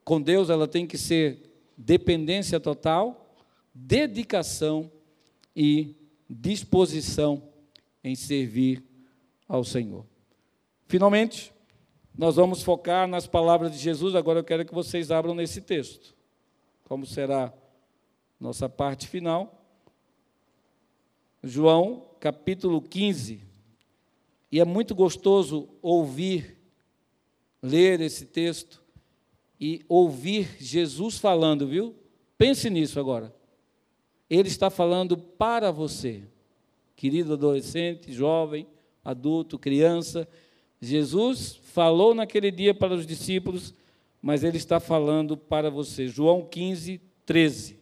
com 0.04 0.20
Deus, 0.22 0.48
ela 0.48 0.66
tem 0.66 0.86
que 0.86 0.96
ser 0.96 1.52
dependência 1.76 2.58
total, 2.58 3.36
dedicação 3.74 4.90
e 5.54 5.94
disposição 6.28 7.42
em 8.02 8.14
servir 8.14 8.82
ao 9.46 9.62
Senhor. 9.62 10.06
Finalmente, 10.86 11.52
nós 12.16 12.36
vamos 12.36 12.62
focar 12.62 13.06
nas 13.06 13.26
palavras 13.26 13.70
de 13.70 13.78
Jesus. 13.78 14.14
Agora 14.14 14.38
eu 14.38 14.44
quero 14.44 14.64
que 14.64 14.74
vocês 14.74 15.10
abram 15.10 15.34
nesse 15.34 15.60
texto. 15.60 16.16
Como 16.84 17.04
será 17.04 17.52
nossa 18.40 18.68
parte 18.68 19.06
final? 19.06 19.64
João, 21.42 22.06
capítulo 22.20 22.80
15. 22.80 23.40
E 24.50 24.60
é 24.60 24.64
muito 24.64 24.94
gostoso 24.94 25.68
ouvir, 25.82 26.56
ler 27.62 28.00
esse 28.00 28.26
texto 28.26 28.82
e 29.60 29.84
ouvir 29.88 30.56
Jesus 30.58 31.18
falando, 31.18 31.66
viu? 31.66 31.94
Pense 32.36 32.70
nisso 32.70 32.98
agora. 32.98 33.34
Ele 34.30 34.48
está 34.48 34.70
falando 34.70 35.16
para 35.16 35.70
você 35.70 36.24
querido 36.98 37.34
adolescente, 37.34 38.12
jovem, 38.12 38.66
adulto, 39.04 39.56
criança. 39.56 40.28
Jesus 40.80 41.54
falou 41.62 42.12
naquele 42.12 42.50
dia 42.50 42.74
para 42.74 42.92
os 42.92 43.06
discípulos, 43.06 43.72
mas 44.20 44.42
ele 44.42 44.56
está 44.56 44.80
falando 44.80 45.36
para 45.36 45.70
você. 45.70 46.08
João 46.08 46.44
15, 46.44 47.00
13. 47.24 47.77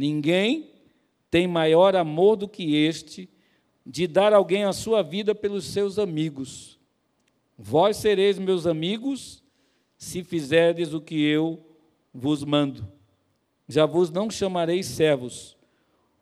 Ninguém 0.00 0.70
tem 1.30 1.46
maior 1.46 1.94
amor 1.94 2.34
do 2.34 2.48
que 2.48 2.74
este, 2.74 3.28
de 3.84 4.06
dar 4.06 4.32
alguém 4.32 4.64
a 4.64 4.72
sua 4.72 5.02
vida 5.02 5.34
pelos 5.34 5.66
seus 5.66 5.98
amigos. 5.98 6.80
Vós 7.58 7.98
sereis 7.98 8.38
meus 8.38 8.66
amigos, 8.66 9.44
se 9.98 10.24
fizerdes 10.24 10.94
o 10.94 11.02
que 11.02 11.22
eu 11.22 11.62
vos 12.14 12.42
mando. 12.42 12.90
Já 13.68 13.84
vos 13.84 14.10
não 14.10 14.30
chamarei 14.30 14.82
servos, 14.82 15.54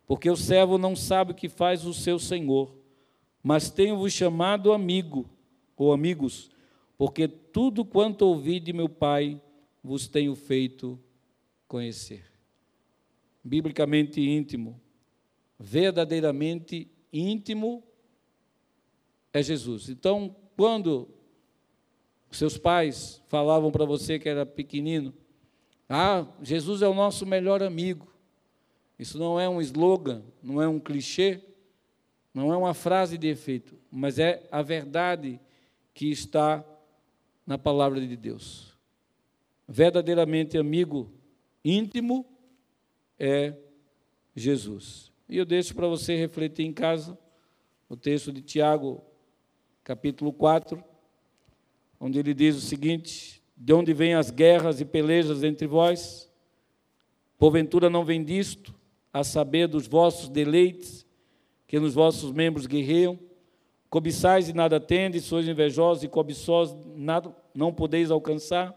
porque 0.09 0.29
o 0.29 0.37
servo 0.37 0.77
não 0.77 0.97
sabe 0.97 1.31
o 1.31 1.37
que 1.37 1.49
faz 1.49 1.87
o 1.87 1.95
seu 1.95 2.19
senhor. 2.19 2.75
Mas 3.41 3.71
tenho-vos 3.71 4.13
chamado 4.13 4.73
amigo, 4.73 5.31
ou 5.77 5.93
amigos, 5.93 6.51
porque 6.97 7.29
tudo 7.29 7.85
quanto 7.85 8.23
ouvi 8.23 8.59
de 8.59 8.73
meu 8.73 8.89
Pai 8.89 9.41
vos 9.85 10.09
tenho 10.09 10.35
feito 10.35 10.99
conhecer. 11.69 12.38
Biblicamente 13.43 14.21
íntimo, 14.21 14.81
verdadeiramente 15.59 16.91
íntimo 17.13 17.83
é 19.33 19.43
Jesus. 19.43 19.89
Então, 19.89 20.35
quando 20.57 21.09
seus 22.31 22.59
pais 22.59 23.23
falavam 23.29 23.71
para 23.71 23.85
você 23.85 24.19
que 24.19 24.29
era 24.29 24.45
pequenino, 24.45 25.15
ah, 25.89 26.27
Jesus 26.43 26.83
é 26.83 26.89
o 26.89 26.95
nosso 26.95 27.25
melhor 27.25 27.63
amigo. 27.63 28.13
Isso 28.99 29.19
não 29.19 29.41
é 29.41 29.49
um 29.49 29.61
slogan, 29.61 30.23
não 30.43 30.61
é 30.61 30.69
um 30.69 30.79
clichê, 30.79 31.41
não 32.35 32.53
é 32.53 32.57
uma 32.57 32.75
frase 32.75 33.17
de 33.17 33.29
efeito, 33.29 33.79
mas 33.91 34.19
é 34.19 34.47
a 34.51 34.61
verdade 34.61 35.41
que 35.95 36.11
está 36.11 36.65
na 37.47 37.57
palavra 37.57 38.01
de 38.01 38.17
Deus. 38.17 38.77
Verdadeiramente 39.67 40.59
amigo 40.59 41.11
íntimo 41.65 42.27
é 43.19 43.55
Jesus. 44.35 45.11
E 45.29 45.37
eu 45.37 45.45
deixo 45.45 45.75
para 45.75 45.87
você 45.87 46.17
refletir 46.17 46.65
em 46.65 46.73
casa 46.73 47.19
o 47.89 47.97
texto 47.97 48.33
de 48.33 48.41
Tiago, 48.41 49.03
capítulo 49.83 50.33
4, 50.33 50.83
onde 51.99 52.19
ele 52.19 52.33
diz 52.33 52.57
o 52.57 52.61
seguinte: 52.61 53.43
De 53.57 53.73
onde 53.73 53.93
vêm 53.93 54.15
as 54.15 54.31
guerras 54.31 54.81
e 54.81 54.85
pelejas 54.85 55.43
entre 55.43 55.67
vós? 55.67 56.31
Porventura 57.37 57.89
não 57.89 58.05
vem 58.05 58.25
disto, 58.25 58.75
a 59.13 59.23
saber 59.23 59.69
dos 59.69 59.87
vossos 59.87 60.29
deleites, 60.29 61.07
que 61.67 61.79
nos 61.79 61.95
vossos 61.95 62.33
membros 62.33 62.67
guerreiam? 62.67 63.19
Cobiçais 63.91 64.49
e 64.49 64.53
nada 64.53 64.79
tendes, 64.79 65.25
sois 65.25 65.49
invejosos 65.49 66.05
e 66.05 66.09
cobiçosos, 66.09 66.77
nada 66.95 67.35
não 67.55 67.73
podeis 67.73 68.11
alcançar? 68.11 68.77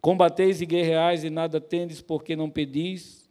Combateis 0.00 0.60
e 0.60 0.66
guerreais 0.66 1.24
e 1.24 1.30
nada 1.30 1.60
tendes, 1.60 2.02
porque 2.02 2.36
não 2.36 2.50
pedis? 2.50 3.23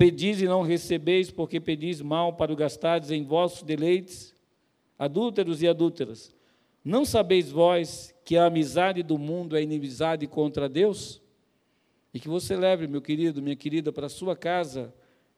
Pedis 0.00 0.40
e 0.40 0.46
não 0.46 0.62
recebeis, 0.62 1.30
porque 1.30 1.60
pedis 1.60 2.00
mal 2.00 2.32
para 2.32 2.50
o 2.50 2.56
gastardes 2.56 3.10
em 3.10 3.22
vossos 3.22 3.62
deleites? 3.62 4.34
Adúlteros 4.98 5.60
e 5.60 5.68
adúlteras, 5.68 6.34
não 6.82 7.04
sabeis 7.04 7.50
vós 7.50 8.14
que 8.24 8.34
a 8.34 8.46
amizade 8.46 9.02
do 9.02 9.18
mundo 9.18 9.54
é 9.54 9.62
inimizade 9.62 10.26
contra 10.26 10.70
Deus? 10.70 11.20
E 12.14 12.18
que 12.18 12.30
você 12.30 12.56
leve, 12.56 12.86
meu 12.86 13.02
querido, 13.02 13.42
minha 13.42 13.54
querida, 13.54 13.92
para 13.92 14.06
a 14.06 14.08
sua 14.08 14.34
casa 14.34 14.90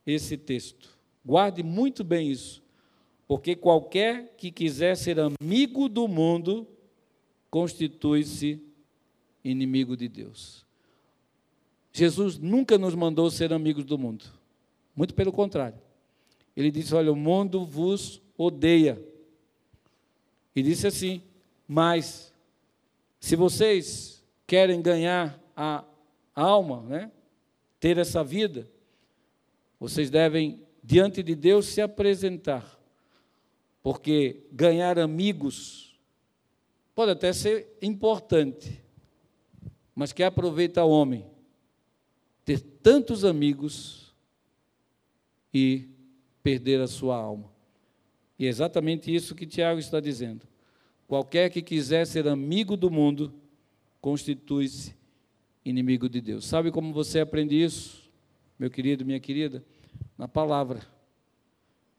esse 0.06 0.36
texto. 0.36 0.96
Guarde 1.26 1.64
muito 1.64 2.04
bem 2.04 2.30
isso, 2.30 2.62
porque 3.26 3.56
qualquer 3.56 4.32
que 4.36 4.52
quiser 4.52 4.96
ser 4.96 5.18
amigo 5.18 5.88
do 5.88 6.06
mundo 6.06 6.68
constitui-se 7.50 8.62
inimigo 9.42 9.96
de 9.96 10.08
Deus. 10.08 10.64
Jesus 11.92 12.38
nunca 12.38 12.78
nos 12.78 12.94
mandou 12.94 13.28
ser 13.28 13.52
amigos 13.52 13.84
do 13.84 13.98
mundo, 13.98 14.40
muito 14.94 15.14
pelo 15.14 15.32
contrário. 15.32 15.78
Ele 16.56 16.70
disse: 16.70 16.94
Olha, 16.94 17.12
o 17.12 17.16
mundo 17.16 17.64
vos 17.64 18.20
odeia. 18.36 19.02
E 20.54 20.62
disse 20.62 20.86
assim: 20.86 21.22
Mas, 21.66 22.32
se 23.18 23.36
vocês 23.36 24.22
querem 24.46 24.82
ganhar 24.82 25.40
a 25.56 25.84
alma, 26.34 26.82
né, 26.82 27.10
ter 27.80 27.98
essa 27.98 28.22
vida, 28.22 28.68
vocês 29.78 30.10
devem, 30.10 30.62
diante 30.82 31.22
de 31.22 31.34
Deus, 31.34 31.66
se 31.66 31.80
apresentar. 31.80 32.78
Porque 33.82 34.46
ganhar 34.52 34.98
amigos 34.98 35.98
pode 36.94 37.10
até 37.10 37.32
ser 37.32 37.76
importante, 37.82 38.80
mas 39.94 40.12
que 40.12 40.22
aproveita 40.22 40.84
o 40.84 40.90
homem 40.90 41.32
ter 42.44 42.60
tantos 42.60 43.24
amigos 43.24 44.01
e 45.52 45.88
perder 46.42 46.80
a 46.80 46.86
sua 46.86 47.16
alma. 47.16 47.50
E 48.38 48.46
é 48.46 48.48
exatamente 48.48 49.14
isso 49.14 49.34
que 49.34 49.46
Tiago 49.46 49.78
está 49.78 50.00
dizendo. 50.00 50.46
Qualquer 51.06 51.50
que 51.50 51.62
quiser 51.62 52.06
ser 52.06 52.26
amigo 52.26 52.76
do 52.76 52.90
mundo, 52.90 53.32
constitui-se 54.00 54.94
inimigo 55.64 56.08
de 56.08 56.20
Deus. 56.20 56.46
Sabe 56.46 56.70
como 56.70 56.92
você 56.92 57.20
aprende 57.20 57.60
isso? 57.62 58.02
meu 58.62 58.70
querido, 58.70 59.04
minha 59.04 59.18
querida, 59.18 59.64
na 60.16 60.28
palavra. 60.28 60.82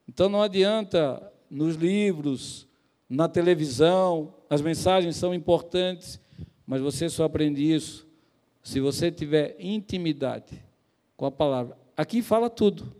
Então 0.07 0.29
não 0.29 0.41
adianta 0.41 1.21
nos 1.49 1.75
livros, 1.75 2.65
na 3.09 3.27
televisão, 3.27 4.33
as 4.49 4.61
mensagens 4.61 5.17
são 5.17 5.33
importantes, 5.33 6.21
mas 6.65 6.79
você 6.79 7.09
só 7.09 7.25
aprende 7.25 7.61
isso 7.61 8.07
se 8.61 8.79
você 8.79 9.11
tiver 9.11 9.57
intimidade 9.59 10.63
com 11.17 11.25
a 11.25 11.31
palavra. 11.31 11.77
Aqui 11.97 12.21
fala 12.21 12.49
tudo 12.49 12.95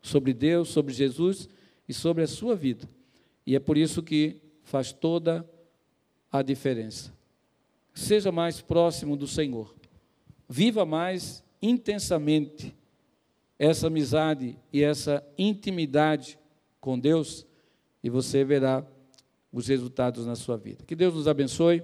sobre 0.00 0.32
Deus, 0.32 0.68
sobre 0.68 0.92
Jesus 0.92 1.48
e 1.88 1.92
sobre 1.92 2.22
a 2.22 2.26
sua 2.26 2.54
vida. 2.56 2.88
E 3.46 3.56
é 3.56 3.60
por 3.60 3.76
isso 3.76 4.02
que 4.02 4.40
faz 4.62 4.92
toda 4.92 5.48
a 6.30 6.42
diferença. 6.42 7.12
Seja 7.94 8.30
mais 8.30 8.60
próximo 8.60 9.16
do 9.16 9.26
Senhor. 9.26 9.74
Viva 10.48 10.84
mais 10.84 11.42
intensamente 11.60 12.74
essa 13.58 13.88
amizade 13.88 14.56
e 14.72 14.82
essa 14.82 15.22
intimidade 15.36 16.38
com 16.80 16.98
Deus 16.98 17.46
e 18.02 18.08
você 18.08 18.44
verá 18.44 18.84
os 19.52 19.68
resultados 19.68 20.26
na 20.26 20.34
sua 20.34 20.56
vida. 20.56 20.84
Que 20.86 20.96
Deus 20.96 21.14
nos 21.14 21.28
abençoe, 21.28 21.82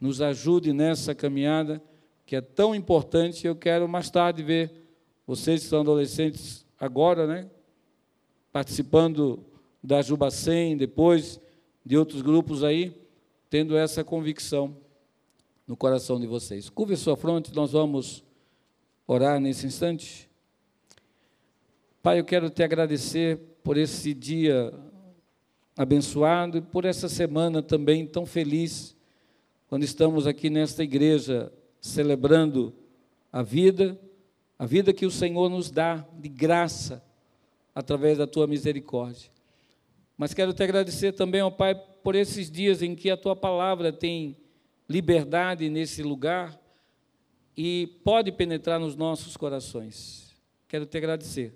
nos 0.00 0.22
ajude 0.22 0.72
nessa 0.72 1.14
caminhada 1.14 1.82
que 2.24 2.36
é 2.36 2.40
tão 2.40 2.74
importante. 2.74 3.46
Eu 3.46 3.56
quero 3.56 3.88
mais 3.88 4.10
tarde 4.10 4.42
ver 4.42 4.72
vocês 5.26 5.62
que 5.62 5.68
são 5.68 5.80
adolescentes 5.80 6.66
agora, 6.78 7.26
né? 7.26 7.50
Participando 8.52 9.44
da 9.82 10.02
Jubacem, 10.02 10.76
depois 10.76 11.40
de 11.84 11.96
outros 11.96 12.22
grupos 12.22 12.64
aí, 12.64 12.94
tendo 13.48 13.76
essa 13.76 14.04
convicção 14.04 14.76
no 15.66 15.76
coração 15.76 16.18
de 16.18 16.26
vocês. 16.26 16.68
Curve 16.68 16.96
sua 16.96 17.16
fronte, 17.16 17.54
nós 17.54 17.72
vamos 17.72 18.24
orar 19.06 19.40
nesse 19.40 19.66
instante. 19.66 20.28
Pai, 22.02 22.20
eu 22.20 22.24
quero 22.24 22.50
te 22.50 22.62
agradecer 22.62 23.38
por 23.62 23.76
esse 23.76 24.14
dia 24.14 24.72
abençoado 25.76 26.58
e 26.58 26.60
por 26.60 26.84
essa 26.84 27.08
semana 27.08 27.62
também 27.62 28.06
tão 28.06 28.26
feliz, 28.26 28.96
quando 29.68 29.84
estamos 29.84 30.26
aqui 30.26 30.50
nesta 30.50 30.82
igreja 30.82 31.52
celebrando 31.80 32.74
a 33.32 33.42
vida, 33.42 33.98
a 34.58 34.66
vida 34.66 34.92
que 34.92 35.06
o 35.06 35.10
Senhor 35.10 35.48
nos 35.48 35.70
dá 35.70 36.06
de 36.18 36.28
graça 36.28 37.02
através 37.78 38.18
da 38.18 38.26
tua 38.26 38.44
misericórdia. 38.48 39.30
Mas 40.16 40.34
quero 40.34 40.52
te 40.52 40.64
agradecer 40.64 41.12
também, 41.12 41.42
ó 41.42 41.48
Pai, 41.48 41.76
por 41.76 42.16
esses 42.16 42.50
dias 42.50 42.82
em 42.82 42.92
que 42.92 43.08
a 43.08 43.16
tua 43.16 43.36
palavra 43.36 43.92
tem 43.92 44.36
liberdade 44.88 45.70
nesse 45.70 46.02
lugar 46.02 46.60
e 47.56 48.00
pode 48.02 48.32
penetrar 48.32 48.80
nos 48.80 48.96
nossos 48.96 49.36
corações. 49.36 50.34
Quero 50.66 50.86
te 50.86 50.98
agradecer 50.98 51.54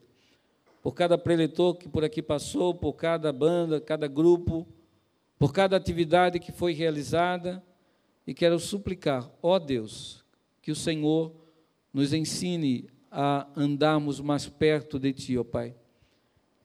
por 0.81 0.93
cada 0.93 1.19
preletor 1.19 1.75
que 1.75 1.89
por 1.89 2.05
aqui 2.05 2.23
passou, 2.23 2.73
por 2.73 2.93
cada 2.93 3.33
banda, 3.33 3.81
cada 3.81 4.07
grupo, 4.07 4.65
por 5.41 5.53
cada 5.53 5.77
atividade 5.77 6.39
que 6.39 6.53
foi 6.53 6.73
realizada, 6.73 7.61
e 8.25 8.33
quero 8.33 8.61
suplicar, 8.61 9.29
ó 9.43 9.59
Deus, 9.59 10.25
que 10.61 10.71
o 10.71 10.77
Senhor 10.77 11.35
nos 11.93 12.13
ensine 12.13 12.89
a 13.11 13.49
andarmos 13.57 14.21
mais 14.21 14.49
perto 14.49 15.01
de 15.01 15.13
Ti, 15.13 15.37
ó 15.37 15.43
Pai, 15.43 15.75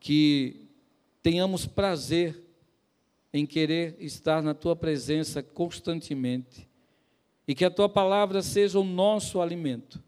que 0.07 0.61
tenhamos 1.21 1.65
prazer 1.65 2.41
em 3.33 3.45
querer 3.45 3.97
estar 3.99 4.41
na 4.41 4.53
Tua 4.53 4.73
presença 4.73 5.43
constantemente, 5.43 6.65
e 7.45 7.53
que 7.53 7.65
a 7.65 7.69
Tua 7.69 7.89
palavra 7.89 8.41
seja 8.41 8.79
o 8.79 8.85
nosso 8.85 9.41
alimento, 9.41 10.01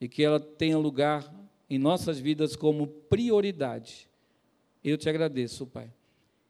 e 0.00 0.06
que 0.08 0.22
ela 0.22 0.38
tenha 0.38 0.78
lugar 0.78 1.34
em 1.68 1.80
nossas 1.80 2.20
vidas 2.20 2.54
como 2.54 2.86
prioridade. 2.86 4.08
Eu 4.84 4.96
te 4.96 5.08
agradeço, 5.08 5.66
Pai, 5.66 5.92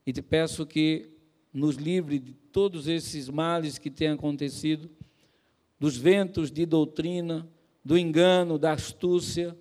e 0.07 0.13
te 0.13 0.21
peço 0.21 0.67
que 0.67 1.09
nos 1.55 1.77
livre 1.77 2.19
de 2.19 2.35
todos 2.35 2.87
esses 2.87 3.31
males 3.31 3.79
que 3.79 3.91
têm 3.91 4.09
acontecido, 4.09 4.91
dos 5.81 5.97
ventos 5.97 6.51
de 6.51 6.67
doutrina, 6.67 7.49
do 7.83 7.97
engano, 7.97 8.59
da 8.59 8.73
astúcia, 8.73 9.57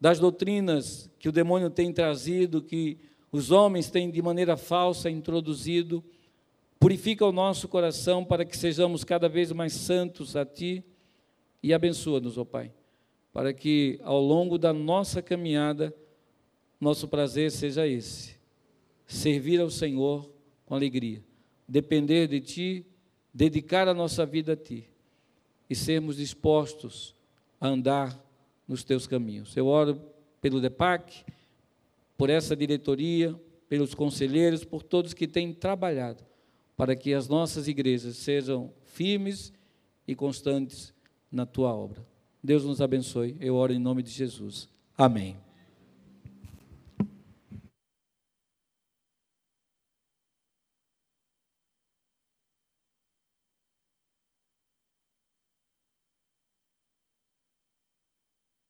das 0.00 0.18
doutrinas 0.18 1.10
que 1.18 1.28
o 1.28 1.32
demônio 1.32 1.70
tem 1.70 1.92
trazido, 1.92 2.62
que 2.62 2.98
os 3.32 3.50
homens 3.50 3.90
têm 3.90 4.10
de 4.10 4.20
maneira 4.22 4.56
falsa 4.56 5.10
introduzido. 5.10 6.04
Purifica 6.78 7.24
o 7.24 7.32
nosso 7.32 7.68
coração 7.68 8.24
para 8.24 8.44
que 8.44 8.56
sejamos 8.56 9.04
cada 9.04 9.28
vez 9.28 9.50
mais 9.52 9.72
santos 9.72 10.36
a 10.36 10.44
Ti 10.44 10.84
e 11.62 11.72
abençoa-nos, 11.72 12.36
ó 12.38 12.44
Pai 12.44 12.72
para 13.36 13.52
que 13.52 14.00
ao 14.02 14.18
longo 14.18 14.56
da 14.56 14.72
nossa 14.72 15.20
caminhada, 15.20 15.94
nosso 16.80 17.06
prazer 17.06 17.50
seja 17.50 17.86
esse: 17.86 18.34
servir 19.06 19.60
ao 19.60 19.68
Senhor 19.68 20.32
com 20.64 20.74
alegria, 20.74 21.22
depender 21.68 22.28
de 22.28 22.40
Ti 22.40 22.86
dedicar 23.34 23.88
a 23.88 23.92
nossa 23.92 24.24
vida 24.24 24.54
a 24.54 24.56
Ti 24.56 24.88
e 25.68 25.74
sermos 25.74 26.16
dispostos 26.16 27.14
a 27.60 27.68
andar 27.68 28.18
nos 28.66 28.84
Teus 28.84 29.06
caminhos. 29.06 29.56
Eu 29.56 29.66
oro 29.66 30.00
pelo 30.40 30.60
DEPAC, 30.60 31.24
por 32.16 32.30
essa 32.30 32.56
diretoria, 32.56 33.38
pelos 33.68 33.94
conselheiros, 33.94 34.64
por 34.64 34.82
todos 34.82 35.12
que 35.12 35.26
têm 35.26 35.52
trabalhado 35.52 36.24
para 36.76 36.94
que 36.94 37.14
as 37.14 37.26
nossas 37.26 37.66
igrejas 37.66 38.16
sejam 38.16 38.70
firmes 38.84 39.52
e 40.06 40.14
constantes 40.14 40.92
na 41.32 41.46
Tua 41.46 41.74
obra. 41.74 42.06
Deus 42.42 42.64
nos 42.64 42.80
abençoe. 42.80 43.36
Eu 43.40 43.56
oro 43.56 43.72
em 43.72 43.78
nome 43.78 44.02
de 44.02 44.10
Jesus. 44.10 44.68
Amém. 44.96 45.45